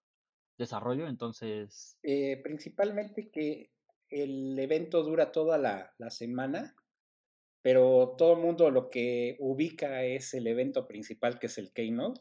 desarrollo, 0.57 1.07
entonces... 1.07 1.97
Eh, 2.03 2.39
principalmente 2.43 3.29
que 3.31 3.71
el 4.09 4.57
evento 4.59 5.01
dura 5.03 5.31
toda 5.31 5.57
la, 5.57 6.09
semana, 6.11 6.75
pero 7.64 8.16
todo 8.18 8.34
el 8.34 8.39
mundo 8.39 8.70
lo 8.70 8.89
que 8.89 9.38
ubica 9.39 10.03
es 10.03 10.34
el 10.34 10.47
evento 10.47 10.86
principal 10.86 11.39
que 11.39 11.47
es 11.47 11.57
el 11.57 11.72
Keynote. 11.72 12.20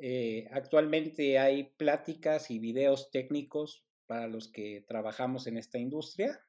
Eh, 0.00 0.48
actualmente 0.50 1.38
hay 1.38 1.72
pláticas 1.76 2.50
y 2.50 2.58
videos 2.58 3.12
técnicos 3.12 3.86
para 4.06 4.26
los 4.26 4.48
que 4.48 4.84
trabajamos 4.88 5.46
en 5.46 5.58
esta 5.58 5.78
industria 5.78 6.44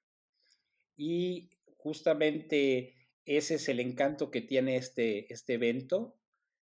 y 0.98 1.52
justamente 1.78 2.96
ese 3.26 3.56
es 3.56 3.70
el 3.70 3.80
encanto 3.80 4.32
que 4.32 4.41
tiene 4.41 4.76
este, 4.76 5.32
este 5.32 5.54
evento 5.54 6.18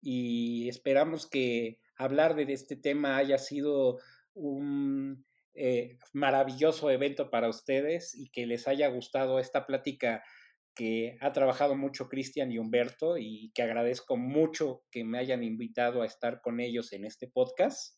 y 0.01 0.67
esperamos 0.67 1.27
que 1.27 1.79
hablar 1.95 2.35
de 2.35 2.51
este 2.51 2.75
tema 2.75 3.15
haya 3.15 3.37
sido 3.37 3.99
un 4.33 5.25
eh, 5.53 5.97
maravilloso 6.11 6.91
evento 6.91 7.29
para 7.29 7.47
ustedes 7.47 8.13
y 8.15 8.27
que 8.27 8.45
les 8.45 8.67
haya 8.67 8.89
gustado 8.89 9.39
esta 9.39 9.65
plática 9.65 10.21
que 10.75 11.17
ha 11.21 11.31
trabajado 11.31 11.75
mucho 11.75 12.09
Cristian 12.09 12.51
y 12.51 12.59
Humberto 12.59 13.17
y 13.17 13.51
que 13.55 13.63
agradezco 13.63 14.17
mucho 14.17 14.83
que 14.91 15.03
me 15.03 15.17
hayan 15.17 15.43
invitado 15.43 16.01
a 16.01 16.05
estar 16.05 16.41
con 16.41 16.59
ellos 16.59 16.91
en 16.91 17.05
este 17.05 17.27
podcast. 17.27 17.97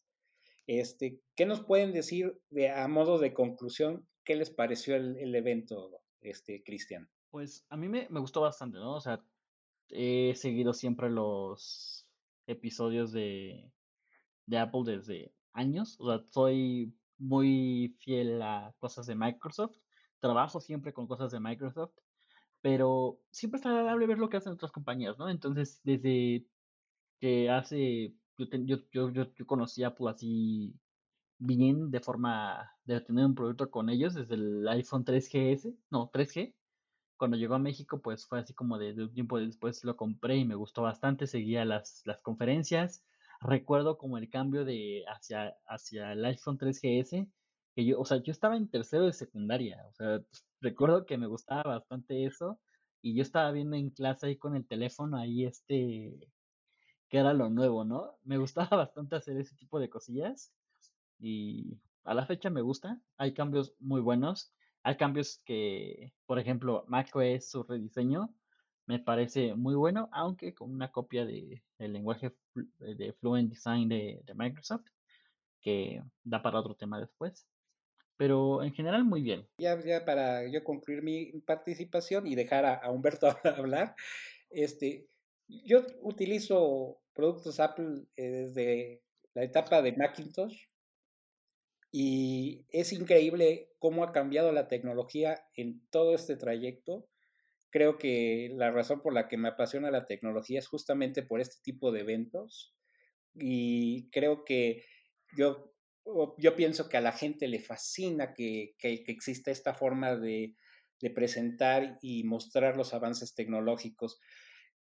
Este, 0.67 1.19
¿Qué 1.35 1.45
nos 1.45 1.65
pueden 1.65 1.91
decir 1.91 2.39
de, 2.49 2.69
a 2.69 2.87
modo 2.87 3.17
de 3.17 3.33
conclusión? 3.33 4.07
¿Qué 4.23 4.35
les 4.35 4.51
pareció 4.51 4.95
el, 4.95 5.33
evento, 5.33 5.89
este, 6.21 6.63
Cristian? 6.63 7.09
Pues 7.31 7.65
a 7.69 7.77
mí 7.77 7.89
me, 7.89 8.07
me 8.09 8.19
gustó 8.19 8.41
bastante, 8.41 8.77
¿no? 8.77 8.95
O 8.95 9.01
sea, 9.01 9.23
he 9.89 10.35
seguido 10.35 10.73
siempre 10.73 11.09
los 11.09 12.07
episodios 12.45 13.11
de, 13.11 13.71
de 14.45 14.57
Apple 14.57 14.81
desde 14.85 15.33
años. 15.53 15.97
O 15.99 16.09
sea, 16.09 16.25
soy 16.29 16.93
muy 17.17 17.95
fiel 17.99 18.41
a 18.41 18.73
cosas 18.77 19.07
de 19.07 19.15
Microsoft. 19.15 19.75
Trabajo 20.19 20.59
siempre 20.59 20.93
con 20.93 21.07
cosas 21.07 21.31
de 21.31 21.39
Microsoft. 21.39 21.93
Pero 22.67 23.21
siempre 23.31 23.61
es 23.61 23.65
agradable 23.65 24.07
ver 24.07 24.17
lo 24.17 24.27
que 24.27 24.35
hacen 24.35 24.51
otras 24.51 24.73
compañías, 24.73 25.17
¿no? 25.17 25.29
Entonces, 25.29 25.79
desde 25.85 26.45
que 27.21 27.49
hace. 27.49 28.13
Yo, 28.37 28.77
yo, 28.91 29.09
yo, 29.09 29.33
yo, 29.33 29.47
conocí 29.47 29.83
a 29.83 29.87
Apple 29.87 30.09
así 30.09 30.75
bien 31.37 31.91
de 31.91 32.01
forma 32.01 32.69
de 32.83 32.99
tener 32.99 33.25
un 33.25 33.35
producto 33.35 33.71
con 33.71 33.89
ellos 33.89 34.15
desde 34.15 34.35
el 34.35 34.67
iPhone 34.67 35.05
3GS, 35.05 35.77
no, 35.91 36.11
3G, 36.11 36.55
cuando 37.15 37.37
llegó 37.37 37.55
a 37.55 37.59
México, 37.59 38.01
pues 38.01 38.27
fue 38.27 38.39
así 38.39 38.53
como 38.53 38.77
de, 38.77 38.91
un 39.01 39.13
tiempo 39.13 39.39
después 39.39 39.85
lo 39.85 39.95
compré 39.95 40.35
y 40.35 40.45
me 40.45 40.55
gustó 40.55 40.81
bastante, 40.81 41.25
seguía 41.25 41.63
las, 41.63 42.01
las 42.05 42.21
conferencias. 42.21 43.01
Recuerdo 43.39 43.97
como 43.97 44.17
el 44.17 44.29
cambio 44.29 44.65
de 44.65 45.05
hacia, 45.07 45.55
hacia 45.67 46.11
el 46.11 46.25
iPhone 46.25 46.57
3GS, 46.57 47.29
que 47.77 47.85
yo, 47.85 47.99
o 47.99 48.05
sea, 48.05 48.17
yo 48.17 48.31
estaba 48.31 48.57
en 48.57 48.67
tercero 48.69 49.05
de 49.05 49.13
secundaria, 49.13 49.85
o 49.87 49.93
sea, 49.93 50.19
recuerdo 50.61 51.05
que 51.05 51.19
me 51.19 51.27
gustaba 51.27 51.61
bastante 51.61 52.25
eso 52.25 52.59
y 53.03 53.15
yo 53.15 53.21
estaba 53.21 53.51
viendo 53.51 53.75
en 53.75 53.91
clase 53.91 54.25
ahí 54.25 54.37
con 54.37 54.55
el 54.55 54.65
teléfono 54.65 55.15
ahí 55.17 55.45
este, 55.45 56.27
que 57.07 57.17
era 57.19 57.33
lo 57.33 57.51
nuevo, 57.51 57.85
¿no? 57.85 58.17
Me 58.23 58.39
gustaba 58.39 58.77
bastante 58.77 59.15
hacer 59.15 59.37
ese 59.37 59.55
tipo 59.55 59.79
de 59.79 59.91
cosillas 59.91 60.51
y 61.19 61.77
a 62.03 62.15
la 62.15 62.25
fecha 62.25 62.49
me 62.49 62.61
gusta, 62.61 62.99
hay 63.17 63.35
cambios 63.35 63.75
muy 63.79 64.01
buenos. 64.01 64.51
Hay 64.81 64.97
cambios 64.97 65.41
que, 65.45 66.13
por 66.25 66.39
ejemplo, 66.39 66.85
macOS, 66.87 67.51
su 67.51 67.63
rediseño, 67.63 68.33
me 68.85 68.99
parece 68.99 69.53
muy 69.53 69.75
bueno, 69.75 70.09
aunque 70.13 70.55
con 70.55 70.71
una 70.71 70.91
copia 70.91 71.25
de, 71.25 71.61
del 71.77 71.93
lenguaje 71.93 72.33
eh, 72.55 72.95
de 72.95 73.13
Fluent 73.19 73.49
Design 73.51 73.89
de, 73.89 74.23
Microsoft, 74.33 74.87
que 75.61 76.01
da 76.23 76.41
para 76.41 76.59
otro 76.59 76.75
tema 76.75 76.99
después. 76.99 77.45
Pero 78.17 78.63
en 78.63 78.73
general 78.73 79.05
muy 79.05 79.21
bien. 79.21 79.47
Ya, 79.59 79.79
ya 79.79 80.03
para 80.03 80.47
yo 80.49 80.63
concluir 80.63 81.03
mi 81.03 81.31
participación 81.45 82.25
y 82.27 82.35
dejar 82.35 82.65
a, 82.65 82.89
Humberto 82.91 83.27
hablar, 83.43 83.95
este, 84.49 85.07
yo 85.47 85.85
utilizo 86.01 86.99
productos 87.13 87.59
Apple 87.59 88.05
eh, 88.15 88.29
desde 88.29 89.03
la 89.33 89.43
etapa 89.43 89.81
de 89.81 89.93
Macintosh 89.93 90.67
y 91.91 92.65
es 92.69 92.91
increíble 92.91 93.69
cómo 93.79 94.03
ha 94.03 94.11
cambiado 94.11 94.51
la 94.51 94.67
tecnología 94.67 95.45
en 95.55 95.81
todo 95.89 96.13
este 96.15 96.35
trayecto. 96.35 97.07
Creo 97.69 97.97
que 97.97 98.51
la 98.53 98.71
razón 98.71 99.01
por 99.01 99.13
la 99.13 99.27
que 99.27 99.37
me 99.37 99.49
apasiona 99.49 99.91
la 99.91 100.05
tecnología 100.05 100.59
es 100.59 100.67
justamente 100.67 101.23
por 101.23 101.39
este 101.39 101.57
tipo 101.63 101.91
de 101.91 102.01
eventos. 102.01 102.75
Y 103.33 104.09
creo 104.09 104.43
que 104.43 104.83
yo, 105.37 105.73
yo 106.37 106.55
pienso 106.55 106.89
que 106.89 106.97
a 106.97 107.01
la 107.01 107.11
gente 107.11 107.47
le 107.47 107.59
fascina 107.59 108.33
que, 108.33 108.75
que, 108.79 109.03
exista 109.07 109.51
esta 109.51 109.73
forma 109.73 110.15
de, 110.15 110.55
de 110.99 111.09
presentar 111.09 111.97
y 112.01 112.23
mostrar 112.23 112.77
los 112.77 112.93
avances 112.93 113.35
tecnológicos. 113.35 114.19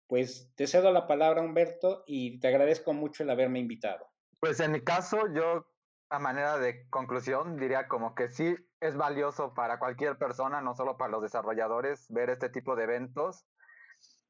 Pues 0.07 0.53
te 0.55 0.68
cedo 0.68 0.91
la 0.91 1.07
palabra, 1.07 1.41
Humberto, 1.41 2.03
y 2.05 2.39
te 2.39 2.47
agradezco 2.47 2.93
mucho 2.93 3.24
el 3.24 3.30
haberme 3.30 3.59
invitado. 3.59 4.07
Pues 4.39 4.59
en 4.59 4.72
mi 4.72 4.82
caso, 4.82 5.34
yo 5.34 5.65
a 6.09 6.20
manera 6.20 6.57
de 6.57 6.88
conclusión 6.89 7.57
diría 7.57 7.88
como 7.88 8.15
que 8.15 8.30
sí 8.30 8.55
es 8.80 8.95
valioso 8.95 9.53
para 9.53 9.80
cualquier 9.80 10.18
persona, 10.18 10.61
no 10.61 10.76
solo 10.76 10.97
para 10.97 11.11
los 11.11 11.22
desarrolladores, 11.22 12.05
ver 12.09 12.30
este 12.30 12.49
tipo 12.49 12.76
de 12.76 12.84
eventos, 12.84 13.45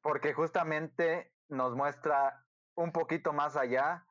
porque 0.02 0.32
justamente 0.32 1.32
nos 1.48 1.74
muestra 1.76 2.44
un 2.74 2.92
poquito 2.92 3.32
más 3.32 3.56
allá 3.56 4.07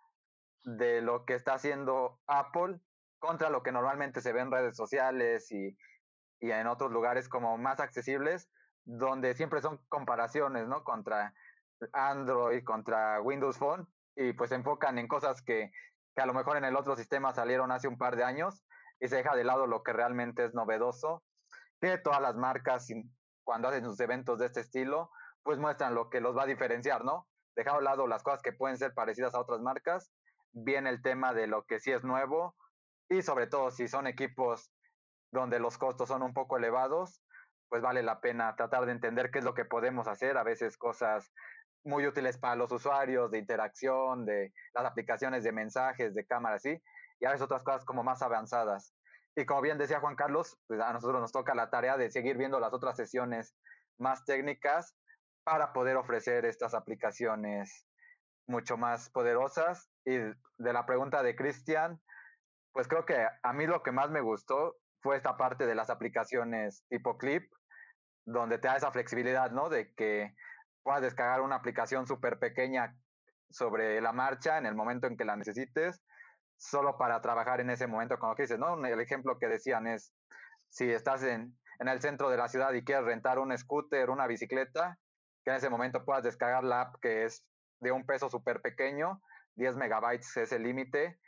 de 0.67 1.01
lo 1.01 1.23
que 1.23 1.33
está 1.33 1.53
haciendo 1.53 2.19
Apple 2.27 2.81
contra 3.19 3.49
lo 3.49 3.63
que 3.63 3.71
normalmente 3.71 4.19
se 4.19 4.33
ve 4.33 4.41
en 4.41 4.51
redes 4.51 4.75
sociales 4.75 5.49
y, 5.49 5.77
y 6.41 6.51
en 6.51 6.67
otros 6.67 6.91
lugares 6.91 7.29
como 7.29 7.57
más 7.57 7.79
accesibles, 7.79 8.51
donde 8.83 9.33
siempre 9.33 9.61
son 9.61 9.79
comparaciones, 9.87 10.67
¿no? 10.67 10.83
Contra 10.83 11.33
Android, 11.93 12.65
contra 12.65 13.21
Windows 13.21 13.57
Phone, 13.57 13.87
y 14.15 14.33
pues 14.33 14.49
se 14.49 14.55
enfocan 14.55 14.97
en 14.97 15.07
cosas 15.07 15.41
que, 15.41 15.71
que 16.13 16.21
a 16.21 16.25
lo 16.25 16.33
mejor 16.33 16.57
en 16.57 16.65
el 16.65 16.75
otro 16.75 16.97
sistema 16.97 17.33
salieron 17.33 17.71
hace 17.71 17.87
un 17.87 17.97
par 17.97 18.17
de 18.17 18.25
años 18.25 18.65
y 18.99 19.07
se 19.07 19.15
deja 19.15 19.35
de 19.37 19.45
lado 19.45 19.67
lo 19.67 19.83
que 19.83 19.93
realmente 19.93 20.43
es 20.43 20.53
novedoso, 20.53 21.23
que 21.79 21.97
todas 21.97 22.21
las 22.21 22.35
marcas 22.35 22.87
cuando 23.45 23.69
hacen 23.69 23.85
sus 23.85 23.99
eventos 24.01 24.37
de 24.39 24.47
este 24.47 24.59
estilo, 24.59 25.11
pues 25.43 25.59
muestran 25.59 25.95
lo 25.95 26.09
que 26.09 26.19
los 26.19 26.35
va 26.35 26.43
a 26.43 26.47
diferenciar, 26.47 27.05
¿no? 27.05 27.29
Dejado 27.55 27.77
de 27.77 27.85
lado 27.85 28.05
las 28.05 28.21
cosas 28.21 28.41
que 28.41 28.51
pueden 28.51 28.77
ser 28.77 28.93
parecidas 28.93 29.33
a 29.33 29.39
otras 29.39 29.61
marcas, 29.61 30.11
viene 30.53 30.89
el 30.89 31.01
tema 31.01 31.33
de 31.33 31.47
lo 31.47 31.65
que 31.65 31.79
sí 31.79 31.91
es 31.91 32.03
nuevo 32.03 32.55
y 33.09 33.21
sobre 33.21 33.47
todo 33.47 33.71
si 33.71 33.87
son 33.87 34.07
equipos 34.07 34.71
donde 35.31 35.59
los 35.59 35.77
costos 35.77 36.09
son 36.09 36.23
un 36.23 36.33
poco 36.33 36.57
elevados, 36.57 37.21
pues 37.69 37.81
vale 37.81 38.03
la 38.03 38.21
pena 38.21 38.55
tratar 38.55 38.85
de 38.85 38.93
entender 38.93 39.31
qué 39.31 39.39
es 39.39 39.45
lo 39.45 39.53
que 39.53 39.65
podemos 39.65 40.07
hacer, 40.07 40.37
a 40.37 40.43
veces 40.43 40.77
cosas 40.77 41.31
muy 41.83 42.05
útiles 42.05 42.37
para 42.37 42.55
los 42.55 42.71
usuarios 42.71 43.31
de 43.31 43.39
interacción, 43.39 44.25
de 44.25 44.53
las 44.73 44.85
aplicaciones 44.85 45.43
de 45.43 45.51
mensajes, 45.51 46.13
de 46.13 46.25
cámaras, 46.25 46.61
¿sí? 46.61 46.81
Y 47.19 47.25
a 47.25 47.31
veces 47.31 47.43
otras 47.43 47.63
cosas 47.63 47.85
como 47.85 48.03
más 48.03 48.21
avanzadas. 48.21 48.93
Y 49.35 49.45
como 49.45 49.61
bien 49.61 49.77
decía 49.77 49.99
Juan 49.99 50.15
Carlos, 50.15 50.57
pues 50.67 50.79
a 50.81 50.91
nosotros 50.93 51.21
nos 51.21 51.31
toca 51.31 51.55
la 51.55 51.69
tarea 51.69 51.97
de 51.97 52.09
seguir 52.09 52.37
viendo 52.37 52.59
las 52.59 52.73
otras 52.73 52.97
sesiones 52.97 53.55
más 53.97 54.25
técnicas 54.25 54.95
para 55.43 55.73
poder 55.73 55.95
ofrecer 55.95 56.45
estas 56.45 56.73
aplicaciones 56.73 57.87
mucho 58.47 58.77
más 58.77 59.09
poderosas. 59.09 59.89
Y 60.07 60.17
de 60.19 60.73
la 60.73 60.85
pregunta 60.85 61.21
de 61.21 61.35
Cristian, 61.35 62.01
pues 62.71 62.87
creo 62.87 63.05
que 63.05 63.27
a 63.43 63.53
mí 63.53 63.67
lo 63.67 63.83
que 63.83 63.91
más 63.91 64.09
me 64.09 64.21
gustó 64.21 64.77
fue 65.01 65.17
esta 65.17 65.35
parte 65.35 65.65
de 65.65 65.75
las 65.75 65.89
aplicaciones 65.89 66.85
tipo 66.87 67.17
clip, 67.17 67.51
donde 68.25 68.57
te 68.57 68.69
da 68.69 68.77
esa 68.77 68.91
flexibilidad, 68.91 69.51
¿no? 69.51 69.67
De 69.67 69.93
que 69.95 70.33
puedas 70.81 71.01
descargar 71.01 71.41
una 71.41 71.57
aplicación 71.57 72.07
súper 72.07 72.39
pequeña 72.39 72.95
sobre 73.49 73.99
la 73.99 74.13
marcha 74.13 74.57
en 74.57 74.65
el 74.65 74.75
momento 74.75 75.07
en 75.07 75.17
que 75.17 75.25
la 75.25 75.35
necesites, 75.35 76.01
solo 76.55 76.97
para 76.97 77.19
trabajar 77.19 77.59
en 77.59 77.69
ese 77.69 77.85
momento, 77.85 78.17
como 78.17 78.33
que 78.35 78.43
dices, 78.43 78.59
¿no? 78.59 78.85
El 78.85 79.01
ejemplo 79.01 79.37
que 79.37 79.49
decían 79.49 79.87
es, 79.87 80.13
si 80.69 80.89
estás 80.89 81.21
en, 81.23 81.57
en 81.79 81.87
el 81.89 81.99
centro 81.99 82.29
de 82.29 82.37
la 82.37 82.47
ciudad 82.47 82.71
y 82.71 82.85
quieres 82.85 83.03
rentar 83.03 83.39
un 83.39 83.57
scooter, 83.57 84.09
una 84.09 84.25
bicicleta, 84.25 84.97
que 85.43 85.51
en 85.51 85.57
ese 85.57 85.69
momento 85.69 86.05
puedas 86.05 86.23
descargar 86.23 86.63
la 86.63 86.79
app 86.79 86.95
que 87.01 87.25
es 87.25 87.45
de 87.81 87.91
un 87.91 88.05
peso 88.05 88.29
súper 88.29 88.61
pequeño, 88.61 89.21
10 89.57 89.75
megabytes 89.75 90.37
es 90.37 90.51
el 90.51 90.63
límite, 90.63 91.19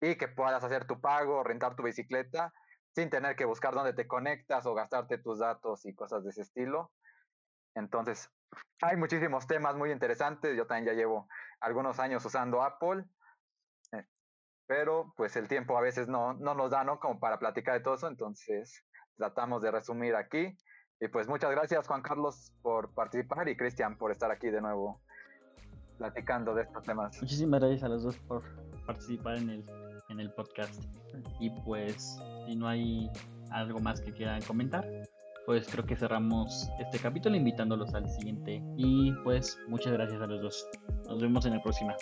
y 0.00 0.16
que 0.16 0.28
puedas 0.28 0.62
hacer 0.62 0.86
tu 0.86 1.00
pago, 1.00 1.42
rentar 1.42 1.74
tu 1.74 1.82
bicicleta, 1.82 2.52
sin 2.94 3.10
tener 3.10 3.36
que 3.36 3.44
buscar 3.44 3.74
dónde 3.74 3.92
te 3.92 4.06
conectas 4.06 4.66
o 4.66 4.74
gastarte 4.74 5.18
tus 5.18 5.38
datos 5.38 5.86
y 5.86 5.94
cosas 5.94 6.24
de 6.24 6.30
ese 6.30 6.42
estilo. 6.42 6.92
Entonces, 7.74 8.30
hay 8.82 8.96
muchísimos 8.96 9.46
temas 9.46 9.76
muy 9.76 9.92
interesantes. 9.92 10.56
Yo 10.56 10.66
también 10.66 10.94
ya 10.94 11.00
llevo 11.00 11.28
algunos 11.60 11.98
años 12.00 12.24
usando 12.24 12.62
Apple, 12.62 13.04
eh, 13.92 14.04
pero 14.66 15.12
pues 15.16 15.36
el 15.36 15.48
tiempo 15.48 15.76
a 15.76 15.80
veces 15.80 16.08
no, 16.08 16.34
no 16.34 16.54
nos 16.54 16.70
da, 16.70 16.84
¿no? 16.84 16.98
Como 16.98 17.20
para 17.20 17.38
platicar 17.38 17.74
de 17.74 17.80
todo 17.80 17.94
eso. 17.94 18.08
Entonces, 18.08 18.84
tratamos 19.16 19.62
de 19.62 19.70
resumir 19.70 20.16
aquí. 20.16 20.56
Y 21.00 21.08
pues 21.08 21.28
muchas 21.28 21.52
gracias 21.52 21.86
Juan 21.86 22.02
Carlos 22.02 22.52
por 22.62 22.92
participar 22.92 23.48
y 23.48 23.56
Cristian 23.56 23.96
por 23.98 24.10
estar 24.10 24.32
aquí 24.32 24.50
de 24.50 24.60
nuevo 24.60 25.00
platicando 25.98 26.54
de 26.54 26.62
estos 26.62 26.82
temas. 26.84 27.20
Muchísimas 27.20 27.60
gracias 27.60 27.82
a 27.82 27.88
los 27.88 28.02
dos 28.02 28.16
por 28.28 28.42
participar 28.86 29.36
en 29.36 29.50
el, 29.50 29.64
en 30.08 30.20
el 30.20 30.30
podcast. 30.32 30.82
Y 31.40 31.50
pues, 31.50 32.18
si 32.46 32.56
no 32.56 32.68
hay 32.68 33.10
algo 33.50 33.80
más 33.80 34.00
que 34.00 34.12
quieran 34.12 34.40
comentar, 34.42 34.86
pues 35.46 35.66
creo 35.68 35.84
que 35.84 35.96
cerramos 35.96 36.68
este 36.78 36.98
capítulo 36.98 37.36
invitándolos 37.36 37.94
al 37.94 38.08
siguiente. 38.08 38.62
Y 38.76 39.12
pues, 39.24 39.58
muchas 39.68 39.92
gracias 39.92 40.20
a 40.20 40.26
los 40.26 40.40
dos. 40.40 40.68
Nos 41.08 41.20
vemos 41.20 41.44
en 41.46 41.54
la 41.54 41.62
próxima. 41.62 41.94